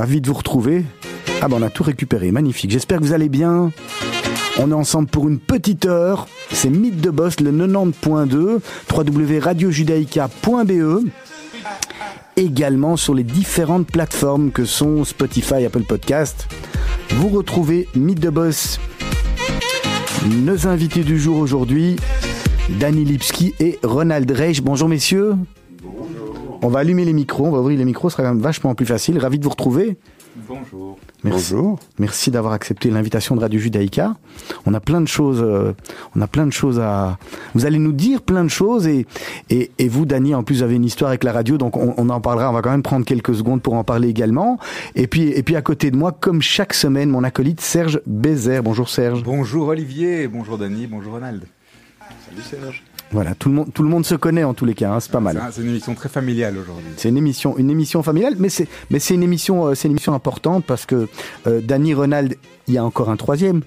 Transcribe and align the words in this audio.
Ravi 0.00 0.20
de 0.22 0.28
vous 0.28 0.34
retrouver. 0.34 0.86
Ah 1.42 1.48
ben 1.48 1.58
on 1.60 1.62
a 1.62 1.68
tout 1.68 1.82
récupéré, 1.82 2.30
magnifique. 2.30 2.70
J'espère 2.70 3.00
que 3.00 3.04
vous 3.04 3.12
allez 3.12 3.28
bien. 3.28 3.70
On 4.58 4.70
est 4.70 4.74
ensemble 4.74 5.10
pour 5.10 5.28
une 5.28 5.38
petite 5.38 5.84
heure. 5.84 6.26
C'est 6.50 6.70
Mythe 6.70 7.02
de 7.02 7.10
Boss, 7.10 7.38
le 7.40 7.52
90.2, 7.52 8.60
www.radiojudaïca.be. 8.90 11.04
Également 12.38 12.96
sur 12.96 13.12
les 13.12 13.24
différentes 13.24 13.88
plateformes 13.88 14.52
que 14.52 14.64
sont 14.64 15.04
Spotify, 15.04 15.66
Apple 15.66 15.82
Podcast. 15.82 16.48
Vous 17.10 17.28
retrouvez 17.28 17.86
Mythe 17.94 18.20
de 18.20 18.30
Boss. 18.30 18.80
Nos 20.24 20.66
invités 20.66 21.04
du 21.04 21.20
jour 21.20 21.36
aujourd'hui, 21.36 21.96
Danny 22.70 23.04
Lipski 23.04 23.52
et 23.60 23.78
Ronald 23.82 24.30
Reich. 24.30 24.62
Bonjour 24.62 24.88
messieurs. 24.88 25.34
On 26.62 26.68
va 26.68 26.80
allumer 26.80 27.04
les 27.04 27.14
micros, 27.14 27.46
on 27.46 27.50
va 27.52 27.60
ouvrir 27.60 27.78
les 27.78 27.84
micros, 27.86 28.10
ce 28.10 28.16
sera 28.16 28.28
quand 28.28 28.34
même 28.34 28.42
vachement 28.42 28.74
plus 28.74 28.86
facile. 28.86 29.18
Ravi 29.18 29.38
de 29.38 29.44
vous 29.44 29.50
retrouver. 29.50 29.96
Bonjour. 30.46 30.98
Merci. 31.24 31.54
Bonjour. 31.54 31.78
Merci 31.98 32.30
d'avoir 32.30 32.52
accepté 32.52 32.90
l'invitation 32.90 33.34
de 33.34 33.40
Radio 33.40 33.58
Judaïka. 33.58 34.14
On 34.66 34.74
a 34.74 34.80
plein 34.80 35.00
de 35.00 35.08
choses, 35.08 35.42
euh, 35.42 35.72
on 36.14 36.20
a 36.20 36.26
plein 36.26 36.46
de 36.46 36.52
choses 36.52 36.78
à. 36.78 37.18
Vous 37.54 37.66
allez 37.66 37.78
nous 37.78 37.92
dire 37.92 38.22
plein 38.22 38.44
de 38.44 38.50
choses 38.50 38.86
et 38.86 39.06
et, 39.48 39.70
et 39.78 39.88
vous, 39.88 40.04
Dany, 40.04 40.34
en 40.34 40.42
plus, 40.42 40.56
vous 40.56 40.62
avez 40.62 40.76
une 40.76 40.84
histoire 40.84 41.08
avec 41.08 41.24
la 41.24 41.32
radio, 41.32 41.56
donc 41.58 41.76
on, 41.76 41.94
on 41.96 42.08
en 42.10 42.20
parlera. 42.20 42.50
On 42.50 42.52
va 42.52 42.62
quand 42.62 42.70
même 42.70 42.82
prendre 42.82 43.04
quelques 43.06 43.34
secondes 43.34 43.62
pour 43.62 43.74
en 43.74 43.82
parler 43.82 44.08
également. 44.08 44.58
Et 44.94 45.06
puis 45.06 45.28
et 45.30 45.42
puis 45.42 45.56
à 45.56 45.62
côté 45.62 45.90
de 45.90 45.96
moi, 45.96 46.12
comme 46.12 46.42
chaque 46.42 46.74
semaine, 46.74 47.08
mon 47.10 47.24
acolyte 47.24 47.60
Serge 47.60 48.00
Bézère. 48.06 48.62
Bonjour 48.62 48.88
Serge. 48.88 49.24
Bonjour 49.24 49.68
Olivier, 49.68 50.28
bonjour 50.28 50.58
Dany, 50.58 50.86
bonjour 50.86 51.14
Ronald. 51.14 51.44
Salut 52.28 52.42
Serge. 52.42 52.82
Voilà, 53.12 53.34
tout 53.34 53.48
le 53.48 53.54
monde 53.56 53.72
tout 53.72 53.82
le 53.82 53.88
monde 53.88 54.06
se 54.06 54.14
connaît 54.14 54.44
en 54.44 54.54
tous 54.54 54.64
les 54.64 54.74
cas, 54.74 54.92
hein, 54.92 55.00
c'est 55.00 55.10
pas 55.10 55.20
mal. 55.20 55.40
C'est 55.50 55.62
une 55.62 55.70
émission 55.70 55.94
très 55.94 56.08
familiale 56.08 56.56
aujourd'hui. 56.56 56.92
C'est 56.96 57.08
une 57.08 57.16
émission, 57.16 57.58
une 57.58 57.70
émission 57.70 58.02
familiale, 58.02 58.36
mais 58.38 58.48
c'est, 58.48 58.68
mais 58.88 59.00
c'est 59.00 59.14
une 59.14 59.24
émission, 59.24 59.66
euh, 59.66 59.74
c'est 59.74 59.88
une 59.88 59.92
émission 59.92 60.14
importante 60.14 60.64
parce 60.64 60.86
que 60.86 61.08
euh, 61.46 61.60
Danny 61.60 61.92
Ronald, 61.92 62.36
il 62.68 62.74
y 62.74 62.78
a 62.78 62.84
encore 62.84 63.10
un 63.10 63.16
troisième. 63.16 63.62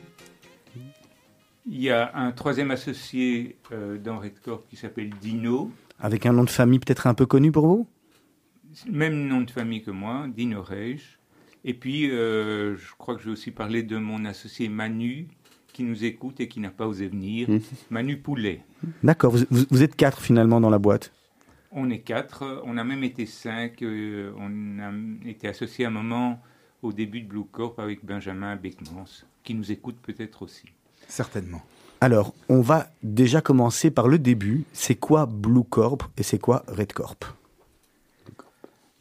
Il 1.65 1.81
y 1.81 1.89
a 1.89 2.11
un 2.15 2.31
troisième 2.31 2.71
associé 2.71 3.57
euh, 3.71 3.97
dans 3.97 4.19
Redcorp 4.19 4.65
qui 4.69 4.75
s'appelle 4.75 5.11
Dino, 5.21 5.71
Avec 5.99 6.25
un 6.25 6.33
nom 6.33 6.43
de 6.43 6.49
famille 6.49 6.79
peut-être 6.79 7.07
un 7.07 7.13
peu 7.13 7.25
connu 7.25 7.51
pour 7.51 7.67
vous? 7.67 7.87
Même 8.89 9.27
nom 9.27 9.41
de 9.41 9.51
famille 9.51 9.83
que 9.83 9.91
moi, 9.91 10.25
Dino 10.35 10.61
Reich. 10.61 11.19
Et 11.65 11.73
puis, 11.73 12.11
euh, 12.11 12.75
je 12.75 12.91
crois 12.97 13.15
que 13.15 13.21
je 13.21 13.27
vais 13.27 13.31
aussi 13.31 13.51
parler 13.51 13.83
de 13.83 13.97
mon 13.97 14.25
associé 14.25 14.67
Manu, 14.67 15.27
qui 15.73 15.83
nous 15.83 16.05
écoute 16.05 16.39
et 16.39 16.47
qui 16.47 16.59
n'a 16.59 16.69
pas 16.69 16.87
osé 16.87 17.07
venir, 17.07 17.49
Manu 17.89 18.17
Poulet. 18.17 18.61
D'accord, 19.03 19.31
vous, 19.35 19.43
vous- 19.49 19.65
vous 19.69 19.83
êtes 19.83 19.95
quatre 19.95 20.21
finalement 20.21 20.61
dans 20.61 20.69
la 20.69 20.79
boîte. 20.79 21.11
On 21.71 21.89
est 21.89 21.99
quatre, 21.99 22.61
on 22.65 22.77
a 22.77 22.83
même 22.83 23.03
été 23.03 23.25
cinq, 23.25 23.81
euh, 23.81 24.31
on 24.37 24.79
a 24.79 25.27
été 25.29 25.47
associés 25.47 25.85
à 25.85 25.87
un 25.87 25.91
moment 25.91 26.39
au 26.83 26.93
début 26.93 27.21
de 27.21 27.27
Blue 27.27 27.45
Corp 27.51 27.79
avec 27.79 28.05
Benjamin 28.05 28.55
Beckmans, 28.55 29.23
qui 29.43 29.55
nous 29.55 29.71
écoute 29.71 29.97
peut-être 30.01 30.43
aussi. 30.43 30.65
Certainement. 31.07 31.63
Alors, 31.99 32.33
on 32.49 32.61
va 32.61 32.89
déjà 33.01 33.41
commencer 33.41 33.89
par 33.89 34.07
le 34.07 34.19
début. 34.19 34.65
C'est 34.73 34.95
quoi 34.95 35.25
Blue 35.25 35.63
Corp 35.63 36.03
et 36.17 36.23
c'est 36.23 36.37
quoi 36.39 36.63
Red 36.67 36.93
Corp? 36.93 37.25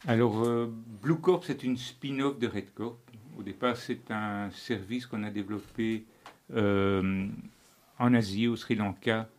Alors, 0.07 0.43
euh, 0.43 0.67
Blue 1.01 1.15
Corp, 1.15 1.43
c'est 1.45 1.63
une 1.63 1.77
spin-off 1.77 2.39
de 2.39 2.47
Red 2.47 2.73
Corp. 2.73 2.97
Au 3.37 3.43
départ, 3.43 3.77
c'est 3.77 4.09
un 4.11 4.49
service 4.51 5.05
qu'on 5.05 5.23
a 5.23 5.29
développé 5.29 6.05
euh, 6.07 6.12
en 6.51 8.13
Asie, 8.13 8.47
au 8.47 8.55
Sri 8.55 8.75
Lanka, 8.75 9.29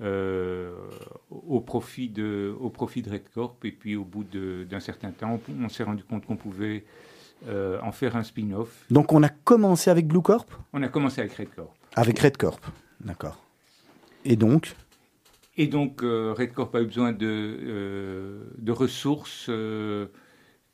euh, 0.00 0.72
au, 1.30 1.60
profit 1.60 2.08
de, 2.08 2.54
au 2.58 2.70
profit 2.70 3.02
de 3.02 3.10
Red 3.10 3.28
Corp. 3.34 3.64
Et 3.64 3.72
puis, 3.72 3.96
au 3.96 4.04
bout 4.04 4.24
d'un 4.24 4.80
certain 4.80 5.10
temps, 5.10 5.38
on, 5.48 5.64
on 5.64 5.68
s'est 5.68 5.84
rendu 5.84 6.04
compte 6.04 6.24
qu'on 6.26 6.36
pouvait 6.36 6.84
euh, 7.46 7.78
en 7.82 7.92
faire 7.92 8.16
un 8.16 8.22
spin-off. 8.22 8.84
Donc, 8.90 9.12
on 9.12 9.22
a 9.22 9.28
commencé 9.28 9.90
avec 9.90 10.06
Blue 10.06 10.22
Corp? 10.22 10.50
On 10.72 10.82
a 10.82 10.88
commencé 10.88 11.20
avec 11.20 11.34
Red 11.34 11.54
Corp. 11.54 11.74
Avec 11.96 12.18
Red 12.18 12.36
Corp. 12.36 12.64
D'accord. 13.00 13.38
Et 14.24 14.36
donc? 14.36 14.74
Et 15.56 15.66
donc, 15.66 16.02
euh, 16.02 16.34
Red 16.36 16.52
Corp 16.52 16.74
a 16.74 16.80
eu 16.80 16.86
besoin 16.86 17.12
de, 17.12 17.26
euh, 17.26 18.44
de 18.56 18.72
ressources 18.72 19.46
euh, 19.48 20.06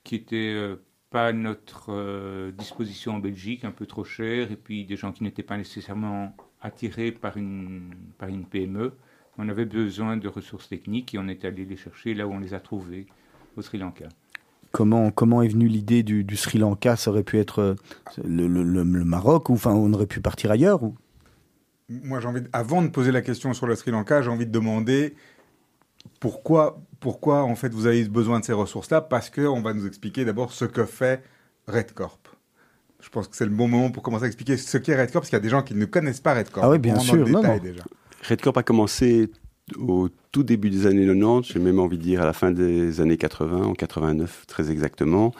qui 0.04 0.14
étaient 0.14 0.54
euh, 0.54 0.76
pas 1.16 1.32
notre 1.32 1.86
euh, 1.88 2.50
disposition 2.52 3.14
en 3.14 3.18
Belgique, 3.20 3.64
un 3.64 3.70
peu 3.70 3.86
trop 3.86 4.04
chères, 4.04 4.52
et 4.52 4.56
puis 4.56 4.84
des 4.84 4.96
gens 4.96 5.12
qui 5.12 5.22
n'étaient 5.24 5.42
pas 5.52 5.56
nécessairement 5.56 6.36
attirés 6.60 7.10
par 7.10 7.38
une, 7.38 7.94
par 8.18 8.28
une 8.28 8.44
PME. 8.44 8.92
On 9.38 9.48
avait 9.48 9.64
besoin 9.64 10.18
de 10.18 10.28
ressources 10.28 10.68
techniques 10.68 11.14
et 11.14 11.18
on 11.18 11.26
est 11.28 11.46
allé 11.46 11.64
les 11.64 11.76
chercher 11.76 12.12
là 12.12 12.26
où 12.26 12.32
on 12.32 12.38
les 12.38 12.52
a 12.52 12.60
trouvées, 12.60 13.06
au 13.56 13.62
Sri 13.62 13.78
Lanka. 13.78 14.08
Comment, 14.72 15.10
comment 15.10 15.40
est 15.40 15.48
venue 15.48 15.68
l'idée 15.68 16.02
du, 16.02 16.22
du 16.22 16.36
Sri 16.36 16.58
Lanka? 16.58 16.96
Ça 16.96 17.10
aurait 17.10 17.22
pu 17.22 17.38
être 17.38 17.60
euh, 17.60 17.74
le, 18.22 18.46
le- 18.46 18.62
le- 18.62 18.82
le 18.82 19.04
Maroc 19.06 19.48
ou 19.48 19.54
enfin 19.54 19.72
on 19.72 19.90
aurait 19.94 20.06
pu 20.06 20.20
partir 20.20 20.50
ailleurs 20.50 20.82
ou... 20.82 20.94
Moi, 21.88 22.20
j'ai 22.20 22.28
envie, 22.28 22.42
de- 22.42 22.50
avant 22.52 22.82
de 22.82 22.88
poser 22.88 23.10
la 23.10 23.22
question 23.22 23.54
sur 23.54 23.66
le 23.66 23.74
Sri 23.74 23.90
Lanka, 23.90 24.20
j'ai 24.20 24.28
envie 24.28 24.44
de 24.44 24.52
demander 24.52 25.14
pourquoi, 26.20 26.80
pourquoi 27.00 27.42
en 27.42 27.56
fait 27.56 27.72
vous 27.72 27.86
avez 27.86 28.04
besoin 28.08 28.40
de 28.40 28.44
ces 28.44 28.52
ressources-là, 28.52 29.00
parce 29.00 29.30
qu'on 29.30 29.60
va 29.60 29.74
nous 29.74 29.86
expliquer 29.86 30.24
d'abord 30.24 30.52
ce 30.52 30.64
que 30.64 30.84
fait 30.84 31.22
Red 31.66 31.92
Corp. 31.92 32.28
Je 33.00 33.08
pense 33.08 33.28
que 33.28 33.36
c'est 33.36 33.44
le 33.44 33.50
bon 33.50 33.68
moment 33.68 33.90
pour 33.90 34.02
commencer 34.02 34.24
à 34.24 34.26
expliquer 34.26 34.56
ce 34.56 34.78
qu'est 34.78 35.00
Red 35.00 35.12
Corp, 35.12 35.22
parce 35.22 35.28
qu'il 35.28 35.36
y 35.36 35.40
a 35.40 35.42
des 35.42 35.48
gens 35.48 35.62
qui 35.62 35.74
ne 35.74 35.84
connaissent 35.84 36.20
pas 36.20 36.34
Red 36.34 36.50
Corp. 36.50 36.64
Ah 36.66 36.70
oui, 36.70 36.78
bien 36.78 36.98
sûr, 36.98 37.28
non, 37.28 37.42
non. 37.42 37.58
déjà. 37.58 37.84
Red 38.28 38.40
Corp 38.40 38.56
a 38.56 38.62
commencé 38.62 39.30
au 39.76 40.08
tout 40.32 40.42
début 40.42 40.70
des 40.70 40.86
années 40.86 41.06
90, 41.06 41.52
j'ai 41.52 41.58
même 41.58 41.78
envie 41.78 41.98
de 41.98 42.02
dire 42.02 42.22
à 42.22 42.24
la 42.24 42.32
fin 42.32 42.50
des 42.50 43.00
années 43.00 43.16
80, 43.16 43.64
en 43.64 43.74
89 43.74 44.44
très 44.46 44.70
exactement. 44.70 45.32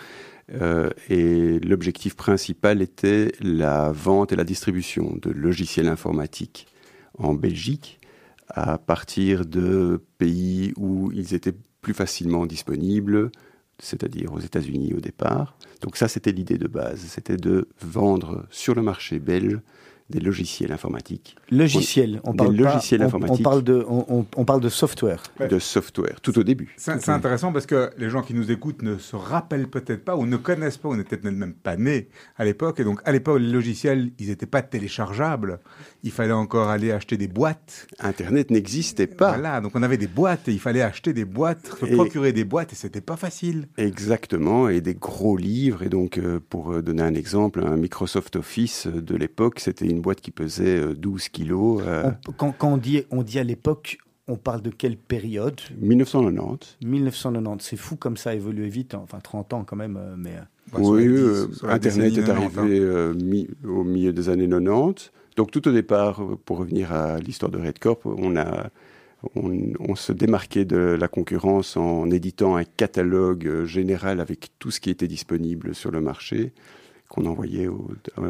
Euh, 0.53 0.91
et 1.09 1.59
l'objectif 1.61 2.15
principal 2.15 2.81
était 2.81 3.33
la 3.41 3.91
vente 3.91 4.33
et 4.33 4.37
la 4.37 4.45
distribution 4.45 5.19
de 5.21 5.31
logiciels 5.31 5.89
informatiques 5.89 6.69
en 7.19 7.35
Belgique 7.35 7.99
à 8.49 8.79
partir 8.79 9.45
de 9.45 10.03
pays 10.19 10.73
où 10.77 11.11
ils 11.13 11.35
étaient 11.35 11.55
plus 11.81 11.95
facilement 11.95 12.47
disponibles, 12.47 13.31
c'est-à-dire 13.79 14.33
aux 14.33 14.41
États-Unis 14.41 14.95
au 14.95 15.01
départ. 15.01 15.57
Donc 15.83 15.97
ça, 15.97 16.09
c'était 16.09 16.33
l'idée 16.33 16.59
de 16.59 16.69
base, 16.69 17.01
c'était 17.01 17.37
de 17.37 17.69
vendre 17.81 18.47
sur 18.51 18.75
le 18.75 18.83
marché 18.83 19.19
belge 19.19 19.61
des 20.11 20.21
logiciels 20.21 20.71
informatiques 20.73 21.37
Logiciel. 21.51 22.21
On 22.25 22.31
Des 22.33 22.37
parle 22.37 22.57
pas- 22.57 22.63
logiciels 22.75 23.01
on- 23.01 23.05
on, 23.05 23.07
informatiques. 23.09 23.43
parle 23.45 23.63
de, 23.65 23.85
on, 23.89 24.05
on- 24.09 24.27
on 24.37 24.45
parle 24.45 24.61
de 24.61 24.69
software. 24.69 25.23
Ouais. 25.41 25.49
de 25.49 25.59
software, 25.59 26.21
tout 26.21 26.39
au 26.39 26.43
début. 26.43 26.75
C'est 26.77 27.09
intéressant 27.09 27.53
parce 27.53 27.67
que 27.67 27.91
les 27.99 28.09
gens 28.11 28.23
qui 28.23 28.35
nous 28.35 28.51
écoutent 28.51 28.83
ne 28.83 28.99
se 28.99 29.17
rappellent 29.17 29.69
peut-être 29.69 30.05
pas 30.05 30.17
ou 30.17 30.27
ne 30.27 30.37
connaissent 30.37 30.77
pas 30.79 30.89
ou 30.89 30.97
n'étaient 30.97 31.17
peut-être 31.17 31.35
même 31.35 31.55
pas 31.55 31.77
nés 31.77 32.09
à 32.37 32.45
l'époque. 32.45 32.81
Et 32.81 32.85
donc, 32.85 33.01
à 33.05 33.13
l'époque, 33.13 33.41
les 33.41 33.51
logiciels, 33.53 34.11
ils 34.19 34.29
n'étaient 34.29 34.47
pas 34.47 34.63
téléchargeables. 34.63 35.61
Il 36.03 36.11
fallait 36.13 36.33
encore 36.33 36.69
aller 36.69 36.93
acheter 36.93 37.17
des 37.17 37.29
boîtes. 37.29 37.87
Internet 37.99 38.51
n'existait 38.51 39.07
pas. 39.07 39.31
Voilà, 39.35 39.61
donc 39.61 39.73
on 39.75 39.83
avait 39.83 39.97
des 39.97 40.07
boîtes 40.07 40.49
et 40.49 40.53
il 40.53 40.61
fallait 40.61 40.83
acheter 40.83 41.13
des 41.13 41.25
boîtes, 41.25 41.67
se 41.81 41.87
Et- 41.87 41.95
procurer 41.95 42.33
des 42.33 42.45
boîtes 42.45 42.73
et 42.73 42.77
c'était 42.77 43.01
pas 43.01 43.17
facile. 43.17 43.67
Exactement, 43.77 44.69
et 44.69 44.81
des 44.81 44.95
gros 44.95 45.37
livres. 45.37 45.83
Et 45.83 45.89
donc, 45.89 46.19
euh, 46.19 46.39
pour 46.49 46.73
euh, 46.73 46.83
donner 46.83 47.03
un 47.03 47.15
exemple, 47.15 47.61
un 47.65 47.77
Microsoft 47.77 48.37
Office 48.37 48.87
de 48.87 49.17
l'époque, 49.17 49.59
c'était 49.61 49.87
une 49.87 49.96
boîte 50.01 50.21
qui 50.21 50.31
pesait 50.31 50.79
euh, 50.81 50.95
12 50.95 51.29
kilos. 51.29 51.83
euh, 51.87 52.11
On- 52.29 52.33
quand 52.33 52.53
quand 52.53 52.73
on, 52.73 52.77
dit, 52.77 53.05
on 53.11 53.23
dit 53.23 53.39
à 53.39 53.45
l'époque, 53.45 53.99
on 54.29 54.37
parle 54.37 54.61
de 54.63 54.71
quelle 54.71 54.97
période? 54.97 55.61
1990. 55.81 56.77
1990. 56.85 57.65
C'est 57.65 57.77
fou 57.77 57.97
comme 57.97 58.17
ça 58.17 58.31
a 58.31 58.35
évolué 58.35 58.69
vite. 58.69 58.95
hein. 58.95 59.01
Enfin, 59.05 59.21
30 59.21 59.53
ans 59.53 59.65
quand 59.65 59.77
même. 59.77 59.97
euh, 59.97 60.15
mais 60.17 60.31
euh, 60.37 60.79
oui, 60.81 61.07
euh, 61.07 61.47
Internet 61.69 62.13
est 62.19 62.23
90, 62.25 62.59
arrivé 62.59 62.79
euh, 62.81 63.15
mi- 63.15 63.49
au 63.65 63.85
milieu 63.85 64.13
des 64.13 64.29
années 64.29 64.49
90. 64.49 65.13
Donc, 65.37 65.51
tout 65.51 65.69
au 65.69 65.73
départ, 65.73 66.23
euh, 66.23 66.37
pour 66.45 66.59
revenir 66.59 66.93
à 66.93 67.19
l'histoire 67.19 67.51
de 67.53 67.59
Red 67.59 67.79
Corp, 67.79 68.05
on, 68.07 68.37
a, 68.37 68.71
on, 69.37 69.53
on 69.79 69.95
se 69.95 70.13
démarquait 70.13 70.65
de 70.65 70.77
la 70.77 71.09
concurrence 71.09 71.77
en 71.77 72.11
éditant 72.11 72.57
un 72.57 72.65
catalogue 72.65 73.47
euh, 73.47 73.65
général 73.67 74.21
avec 74.21 74.49
tout 74.59 74.71
ce 74.71 74.81
qui 74.81 74.91
était 74.91 75.09
disponible 75.09 75.75
sur 75.75 75.91
le 75.91 76.01
marché, 76.01 76.53
qu'on 77.09 77.27
envoyait 77.27 77.69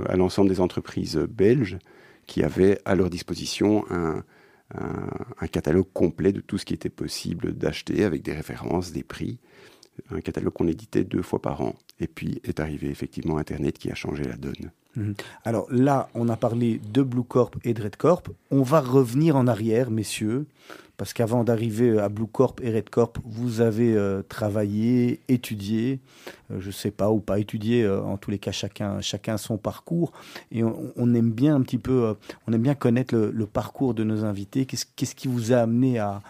à 0.08 0.16
l'ensemble 0.16 0.48
des 0.48 0.60
entreprises 0.60 1.16
belges 1.16 1.78
qui 2.26 2.42
avaient 2.42 2.80
à 2.84 2.94
leur 2.94 3.10
disposition 3.10 3.84
un 4.74 5.46
catalogue 5.46 5.86
complet 5.92 6.32
de 6.32 6.40
tout 6.40 6.58
ce 6.58 6.64
qui 6.64 6.74
était 6.74 6.88
possible 6.88 7.52
d'acheter 7.52 8.04
avec 8.04 8.22
des 8.22 8.32
références, 8.32 8.92
des 8.92 9.04
prix. 9.04 9.38
Un 10.10 10.20
catalogue 10.20 10.52
qu'on 10.52 10.68
éditait 10.68 11.04
deux 11.04 11.22
fois 11.22 11.40
par 11.40 11.60
an. 11.60 11.74
Et 12.00 12.06
puis 12.06 12.40
est 12.44 12.60
arrivé 12.60 12.88
effectivement 12.88 13.38
Internet 13.38 13.78
qui 13.78 13.90
a 13.90 13.94
changé 13.94 14.24
la 14.24 14.36
donne. 14.36 14.72
Mhm. 14.96 15.14
Alors 15.44 15.66
là, 15.70 16.08
on 16.14 16.28
a 16.28 16.36
parlé 16.36 16.80
de 16.92 17.02
Blue 17.02 17.22
Corp 17.22 17.56
et 17.64 17.74
de 17.74 17.82
Red 17.82 17.96
Corp. 17.96 18.28
On 18.50 18.62
va 18.62 18.80
revenir 18.80 19.36
en 19.36 19.46
arrière, 19.46 19.90
messieurs, 19.90 20.46
parce 20.96 21.12
qu'avant 21.12 21.44
d'arriver 21.44 21.98
à 21.98 22.08
Blue 22.08 22.26
Corp 22.26 22.60
et 22.62 22.74
Red 22.74 22.88
Corp, 22.88 23.18
vous 23.24 23.60
avez 23.60 23.94
euh, 23.94 24.22
travaillé, 24.22 25.20
étudié, 25.28 26.00
euh, 26.50 26.60
je 26.60 26.68
ne 26.68 26.72
sais 26.72 26.90
pas, 26.90 27.10
ou 27.10 27.20
pas 27.20 27.38
étudié, 27.38 27.82
euh, 27.82 28.00
en 28.02 28.16
tous 28.16 28.30
les 28.30 28.38
cas, 28.38 28.52
chacun, 28.52 29.02
chacun 29.02 29.36
son 29.36 29.58
parcours. 29.58 30.12
Et 30.50 30.64
on, 30.64 31.14
aime 31.14 31.30
bien 31.30 31.54
un 31.54 31.60
petit 31.60 31.78
peu, 31.78 32.14
on 32.46 32.52
aime 32.52 32.62
bien 32.62 32.74
connaître 32.74 33.14
le, 33.14 33.46
parcours 33.46 33.92
de 33.92 34.04
nos 34.04 34.24
invités. 34.24 34.64
Qu'est-ce 34.64 35.14
qui 35.14 35.28
vous 35.28 35.52
a 35.52 35.58
amené 35.58 35.98
à, 35.98 36.22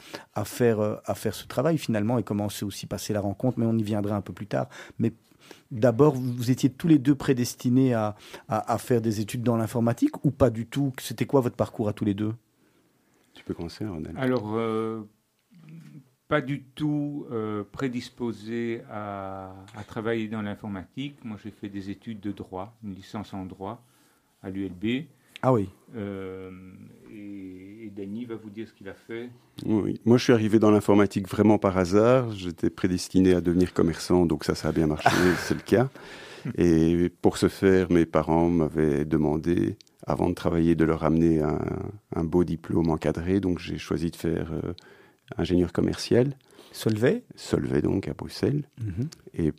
faire, 0.45 1.01
ce 1.15 1.47
travail 1.47 1.79
finalement? 1.79 2.19
Et 2.19 2.25
comment 2.25 2.49
s'est 2.49 2.65
aussi 2.65 2.87
passé 2.87 3.13
la 3.13 3.21
rencontre, 3.21 3.59
mais 3.61 3.67
on 3.67 3.79
y 3.79 3.83
viendra 3.83 4.17
un 4.17 4.21
peu 4.21 4.33
plus 4.33 4.47
tard. 4.47 4.69
Mais 4.99 5.13
D'abord, 5.71 6.15
vous 6.15 6.51
étiez 6.51 6.71
tous 6.71 6.89
les 6.89 6.99
deux 6.99 7.15
prédestinés 7.15 7.95
à, 7.95 8.15
faire 8.79 9.01
des 9.01 9.21
études 9.21 9.43
dans 9.43 9.57
l'informatique 9.57 10.25
ou 10.25 10.31
pas 10.31 10.51
du 10.51 10.67
tout? 10.67 10.93
C'était 11.01 11.27
quoi 11.27 11.41
votre 11.41 11.57
parcours 11.57 11.89
à 11.89 11.93
tous 11.93 12.05
les 12.05 12.15
deux? 12.15 12.35
Tu 13.35 13.45
peux 13.45 13.55
commencer, 13.55 13.87
Ronald. 13.87 14.17
Alors, 14.17 14.55
euh, 14.55 15.03
pas 16.29 16.41
du 16.41 16.63
tout 16.63 17.27
euh, 17.31 17.65
prédisposé 17.71 18.83
à, 18.91 19.55
travailler 19.87 20.29
dans 20.29 20.43
l'informatique. 20.43 21.17
Moi, 21.25 21.37
j'ai 21.43 21.51
fait 21.51 21.69
des 21.69 21.91
études 21.91 22.21
de 22.21 22.33
droit, 22.33 22.77
une 22.83 22.95
licence 22.95 23.35
en 23.35 23.45
droit 23.45 23.85
à 24.43 24.51
l'ULB. 24.51 25.07
Ah 25.43 25.53
oui. 25.53 25.69
Euh, 25.97 26.51
et, 27.11 27.91
Danny 27.95 28.27
va 28.27 28.35
vous 28.35 28.51
dire 28.51 28.69
ce 28.69 28.75
qu'il 28.75 28.89
a 28.89 28.95
fait. 28.95 29.31
Oui, 29.65 30.01
moi 30.05 30.19
je 30.19 30.25
suis 30.25 30.33
arrivé 30.33 30.59
dans 30.59 30.71
l'informatique 30.71 31.29
vraiment 31.29 31.57
par 31.59 31.79
hasard. 31.79 32.31
J'étais 32.33 32.69
prédestiné 32.69 33.33
à 33.33 33.41
devenir 33.41 33.73
commerçant, 33.73 34.27
donc 34.27 34.45
ça, 34.45 34.55
ça 34.55 34.69
a 34.69 34.73
bien 34.73 34.87
marché, 34.87 35.09
c'est 35.39 35.55
le 35.55 35.61
cas. 35.61 35.89
Et 36.59 37.11
pour 37.23 37.39
ce 37.39 37.49
faire, 37.49 37.91
mes 37.91 38.07
parents 38.07 38.49
m'avaient 38.49 39.05
demandé, 39.05 39.77
avant 40.07 40.29
de 40.29 40.35
travailler, 40.35 40.75
de 40.75 40.85
leur 40.85 41.05
amener 41.05 41.41
un, 41.43 42.25
beau 42.25 42.45
diplôme 42.45 42.91
encadré. 42.91 43.41
Donc 43.41 43.59
j'ai 43.59 43.79
choisi 43.79 44.11
de 44.11 44.17
faire 44.17 44.53
euh, 44.53 44.73
ingénieur 45.37 45.73
commercial. 45.73 46.37
Solvay? 46.73 47.25
Solvay, 47.35 47.81
donc, 47.81 48.07
à 48.09 48.15
Bruxelles. 48.15 48.69
Mhm. 48.81 49.09
Et 49.35 49.53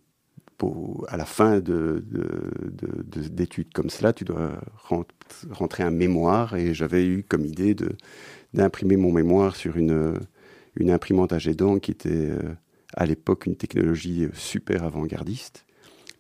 à 1.08 1.18
la 1.18 1.26
fin 1.26 1.60
d'études 1.60 3.68
de, 3.68 3.74
comme 3.74 3.90
cela, 3.90 4.14
tu 4.14 4.26
dois 4.26 4.60
rentrer 5.52 5.84
un 5.84 5.92
mémoire 5.92 6.56
et 6.56 6.74
j'avais 6.74 7.06
eu 7.06 7.24
comme 7.24 7.46
idée 7.46 7.76
d'imprimer 8.54 8.98
mon 8.98 9.12
mémoire 9.12 9.56
sur 9.56 9.78
une, 9.78 10.20
une 10.76 10.92
imprimante 10.92 11.34
à 11.34 11.40
jet 11.40 11.58
qui 11.82 11.92
était 11.92 12.10
euh, 12.10 12.56
à 12.94 13.06
l'époque 13.06 13.46
une 13.46 13.56
technologie 13.56 14.26
euh, 14.26 14.30
super 14.34 14.84
avant-gardiste. 14.84 15.66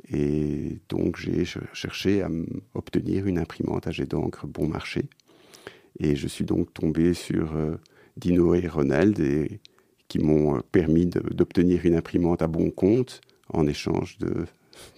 Et 0.10 0.80
donc 0.90 1.18
j'ai 1.18 1.44
cherché 1.74 2.22
à 2.22 2.30
obtenir 2.74 3.28
une 3.28 3.40
imprimante 3.40 3.88
à 3.88 3.92
jet 3.92 4.06
d'encre 4.06 4.48
bon 4.48 4.68
marché. 4.68 5.06
Et 6.00 6.16
je 6.16 6.28
suis 6.28 6.46
donc 6.46 6.74
tombé 6.74 7.14
sur 7.14 7.56
euh, 7.56 7.78
Dino 8.16 8.54
et 8.54 8.68
Ronald 8.68 9.20
qui 10.08 10.20
m'ont 10.20 10.62
permis 10.72 11.08
d'obtenir 11.08 11.86
une 11.86 11.96
imprimante 11.96 12.42
à 12.42 12.48
bon 12.48 12.72
compte 12.72 13.20
en 13.54 13.68
échange 13.68 14.18
de 14.18 14.46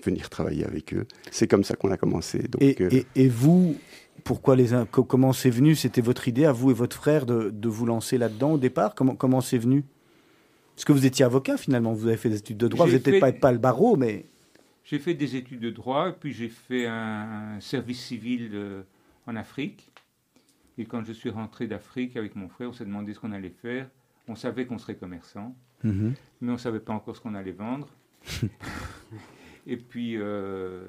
venir 0.03 0.29
travailler 0.29 0.65
avec 0.65 0.93
eux. 0.93 1.05
C'est 1.31 1.47
comme 1.47 1.63
ça 1.63 1.75
qu'on 1.75 1.91
a 1.91 1.97
commencé. 1.97 2.39
Donc, 2.39 2.61
et, 2.61 2.75
euh, 2.81 3.29
vous, 3.29 3.75
pourquoi 4.23 4.55
les, 4.55 4.69
comment 4.91 5.33
c'est 5.33 5.49
venu? 5.49 5.75
C'était 5.75 6.01
votre 6.01 6.27
idée 6.27 6.45
à 6.45 6.51
vous 6.51 6.71
et 6.71 6.73
votre 6.73 6.95
frère 6.95 7.25
de, 7.25 7.49
de 7.49 7.69
vous 7.69 7.85
lancer 7.85 8.17
là-dedans 8.17 8.53
au 8.53 8.57
départ? 8.57 8.95
Comment, 8.95 9.15
comment 9.15 9.41
c'est 9.41 9.57
venu? 9.57 9.83
Parce 10.75 10.85
que 10.85 10.93
vous 10.93 11.05
étiez 11.05 11.25
avocat 11.25 11.57
finalement, 11.57 11.91
vous 11.91 12.07
avez 12.07 12.15
fait 12.15 12.29
des 12.29 12.37
études 12.37 12.57
de 12.57 12.69
droit, 12.69 12.85
vous 12.85 12.93
n'étiez 12.93 13.19
pas, 13.19 13.33
pas 13.33 13.51
le 13.51 13.57
barreau, 13.57 13.97
mais... 13.97 14.25
J'ai 14.85 14.97
fait 14.97 15.13
des 15.13 15.35
études 15.35 15.59
de 15.59 15.69
droit, 15.69 16.13
puis 16.13 16.31
j'ai 16.31 16.47
fait 16.47 16.87
un, 16.87 17.59
service 17.59 18.01
civil 18.01 18.51
euh, 18.53 18.81
en 19.27 19.35
Afrique. 19.35 19.91
Et 20.77 20.85
quand 20.85 21.03
je 21.03 21.11
suis 21.11 21.29
rentré 21.29 21.67
d'Afrique 21.67 22.15
avec 22.15 22.35
mon 22.37 22.47
frère, 22.47 22.69
on 22.69 22.73
s'est 22.73 22.85
demandé 22.85 23.13
ce 23.13 23.19
qu'on 23.19 23.33
allait 23.33 23.53
faire. 23.61 23.89
On 24.29 24.35
savait 24.35 24.65
qu'on 24.65 24.77
serait 24.77 24.95
commerçant, 24.95 25.53
mhm. 25.83 26.13
mais 26.39 26.49
on 26.49 26.53
ne 26.53 26.57
savait 26.57 26.79
pas 26.79 26.93
encore 26.93 27.15
ce 27.15 27.21
qu'on 27.21 27.35
allait 27.35 27.51
vendre. 27.51 27.89
et 29.67 29.77
puis, 29.77 30.15
euh, 30.17 30.87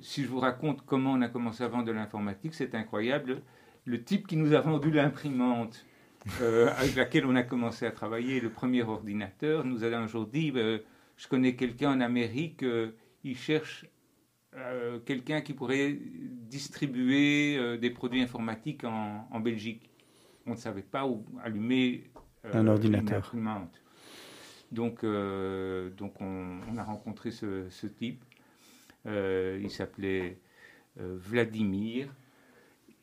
si 0.00 0.22
je 0.22 0.28
vous 0.28 0.40
raconte 0.40 0.84
comment 0.84 1.12
on 1.12 1.22
a 1.22 1.28
commencé 1.28 1.62
à 1.62 1.68
vendre 1.68 1.84
de 1.84 1.92
l'informatique, 1.92 2.54
c'est 2.54 2.74
incroyable. 2.74 3.42
Le 3.84 4.02
type 4.02 4.26
qui 4.26 4.36
nous 4.36 4.54
a 4.54 4.60
vendu 4.60 4.90
l'imprimante 4.90 5.84
euh, 6.40 6.70
avec 6.78 6.96
laquelle 6.96 7.26
on 7.26 7.36
a 7.36 7.42
commencé 7.42 7.86
à 7.86 7.90
travailler, 7.90 8.40
le 8.40 8.50
premier 8.50 8.82
ordinateur, 8.82 9.64
nous 9.64 9.84
a 9.84 9.88
un 9.88 10.06
jour 10.06 10.26
dit 10.26 10.52
euh, 10.56 10.78
Je 11.16 11.28
connais 11.28 11.54
quelqu'un 11.54 11.92
en 11.92 12.00
Amérique, 12.00 12.64
il 13.24 13.36
cherche 13.36 13.86
quelqu'un 15.04 15.40
qui 15.40 15.52
pourrait 15.52 15.98
distribuer 16.48 17.76
des 17.76 17.90
produits 17.90 18.22
informatiques 18.22 18.84
en, 18.84 19.26
en, 19.28 19.40
Belgique. 19.40 19.90
On 20.46 20.52
ne 20.52 20.56
savait 20.56 20.82
pas 20.82 21.04
où 21.06 21.26
allumer 21.42 22.04
un 22.52 22.68
ordinateur. 22.68 23.32
Donc, 24.72 25.04
euh, 25.04 25.90
donc 25.90 26.20
on, 26.20 26.76
a 26.76 26.82
rencontré 26.82 27.30
ce, 27.30 27.86
type. 27.86 28.22
Euh, 29.06 29.60
il 29.62 29.70
s'appelait 29.70 30.38
euh, 31.00 31.16
Vladimir. 31.18 32.08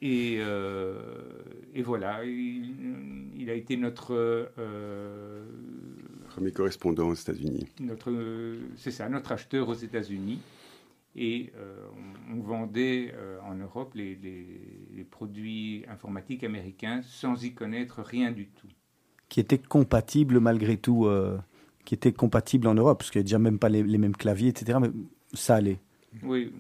Et, 0.04 0.38
et, 0.38 1.84
voilà, 1.84 2.26
il, 2.26 3.48
a 3.50 3.54
été 3.54 3.78
notre... 3.78 4.50
Premier 6.30 6.52
correspondant 6.52 7.10
aux 7.10 7.14
États-Unis. 7.14 7.68
C'est 8.78 8.90
ça, 8.90 9.08
notre 9.10 9.32
acheteur 9.32 9.70
aux 9.70 9.76
États-Unis. 9.76 10.40
Et 11.16 11.54
on, 12.32 12.40
vendait 12.42 13.14
en 13.46 13.54
Europe 13.54 13.94
les, 13.94 14.16
les, 14.16 15.04
produits 15.04 15.86
informatiques 15.88 16.44
américains 16.44 17.04
sans 17.04 17.44
y 17.44 17.54
connaître 17.54 18.02
rien 18.02 18.32
du 18.32 18.48
tout. 18.48 18.70
Qui 19.30 19.40
étaient 19.40 19.60
compatibles 19.60 20.40
malgré 20.40 20.78
tout 20.78 21.08
qui 21.86 21.96
était 21.96 22.12
compatible 22.12 22.68
en 22.68 22.74
Europe, 22.74 23.00
parce 23.00 23.12
qu'il 23.12 23.20
n'y 23.20 23.24
a 23.24 23.28
déjà 23.28 23.40
même 23.40 23.60
pas 23.60 23.70
les, 23.70 23.84
mêmes 23.98 24.16
claviers, 24.16 24.50
etc. 24.50 24.80
Mais 24.82 24.92
ça 25.34 25.56
allait. 25.56 25.80
Oui. 26.24 26.54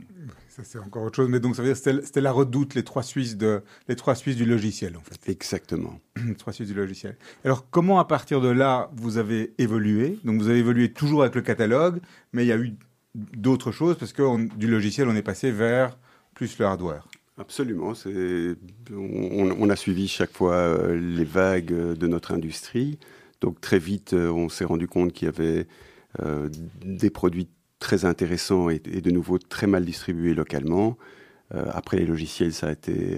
Ça, 0.50 0.64
c'est 0.64 0.80
encore 0.80 1.04
autre 1.04 1.16
chose. 1.16 1.30
Mais 1.30 1.40
donc, 1.40 1.56
ça 1.56 1.62
veut 1.62 1.74
dire 1.74 1.82
que 1.82 2.02
c'était 2.06 2.22
la 2.22 2.32
redoute, 2.32 2.76
les 2.76 2.84
trois 2.84 3.04
Suisses, 3.04 3.38
de, 3.38 3.64
les 3.88 3.96
trois 3.96 4.16
Suisses 4.16 4.36
du 4.36 4.46
logiciel, 4.46 4.98
en 4.98 5.02
fait. 5.02 5.30
Exactement. 5.30 6.00
les 6.26 6.36
trois 6.38 6.54
Suisses 6.54 6.68
du 6.68 6.74
logiciel. 6.74 7.18
Alors, 7.44 7.70
comment, 7.70 8.00
à 8.00 8.06
partir 8.06 8.42
de 8.42 8.50
là, 8.50 8.90
vous 8.96 9.18
avez 9.18 9.54
évolué? 9.58 10.20
Donc, 10.24 10.42
vous 10.42 10.50
avez 10.50 10.60
évolué 10.60 10.92
toujours 10.92 11.22
avec 11.22 11.36
le 11.36 11.42
catalogue, 11.42 12.00
mais 12.34 12.44
il 12.44 12.48
y 12.48 12.52
a 12.52 12.58
eu 12.58 12.76
d'autres 13.16 13.72
choses, 13.72 13.98
parce 13.98 14.14
que 14.14 14.48
du 14.56 14.68
logiciel, 14.68 15.08
on 15.08 15.16
est 15.16 15.22
passé 15.22 15.52
vers 15.52 15.98
plus 16.34 16.58
le 16.58 16.66
hardware. 16.66 17.08
Absolument. 17.38 17.94
On, 18.92 19.56
on, 19.60 19.70
a 19.70 19.76
suivi 19.76 20.08
chaque 20.08 20.32
fois 20.32 20.54
euh, 20.54 21.00
les 21.00 21.24
vagues 21.24 21.74
de 21.74 22.08
notre 22.08 22.34
industrie. 22.34 23.00
Donc 23.42 23.60
très 23.60 23.80
vite, 23.80 24.14
euh, 24.14 24.32
on 24.32 24.50
s'est 24.50 24.66
rendu 24.66 24.88
compte 24.88 25.12
qu'il 25.12 25.26
y 25.26 25.30
avait 25.30 25.68
euh, 26.22 26.48
des 26.86 27.10
produits 27.10 27.50
très 27.80 28.06
intéressants 28.06 28.70
et, 28.70 28.80
de 28.80 29.12
nouveau 29.12 29.40
très 29.40 29.68
mal 29.68 29.84
distribués 29.84 30.36
localement. 30.36 30.98
Euh, 31.54 31.66
après 31.74 31.98
les 31.98 32.06
logiciels, 32.06 32.54
ça 32.54 32.68
a 32.68 32.72
été 32.72 33.18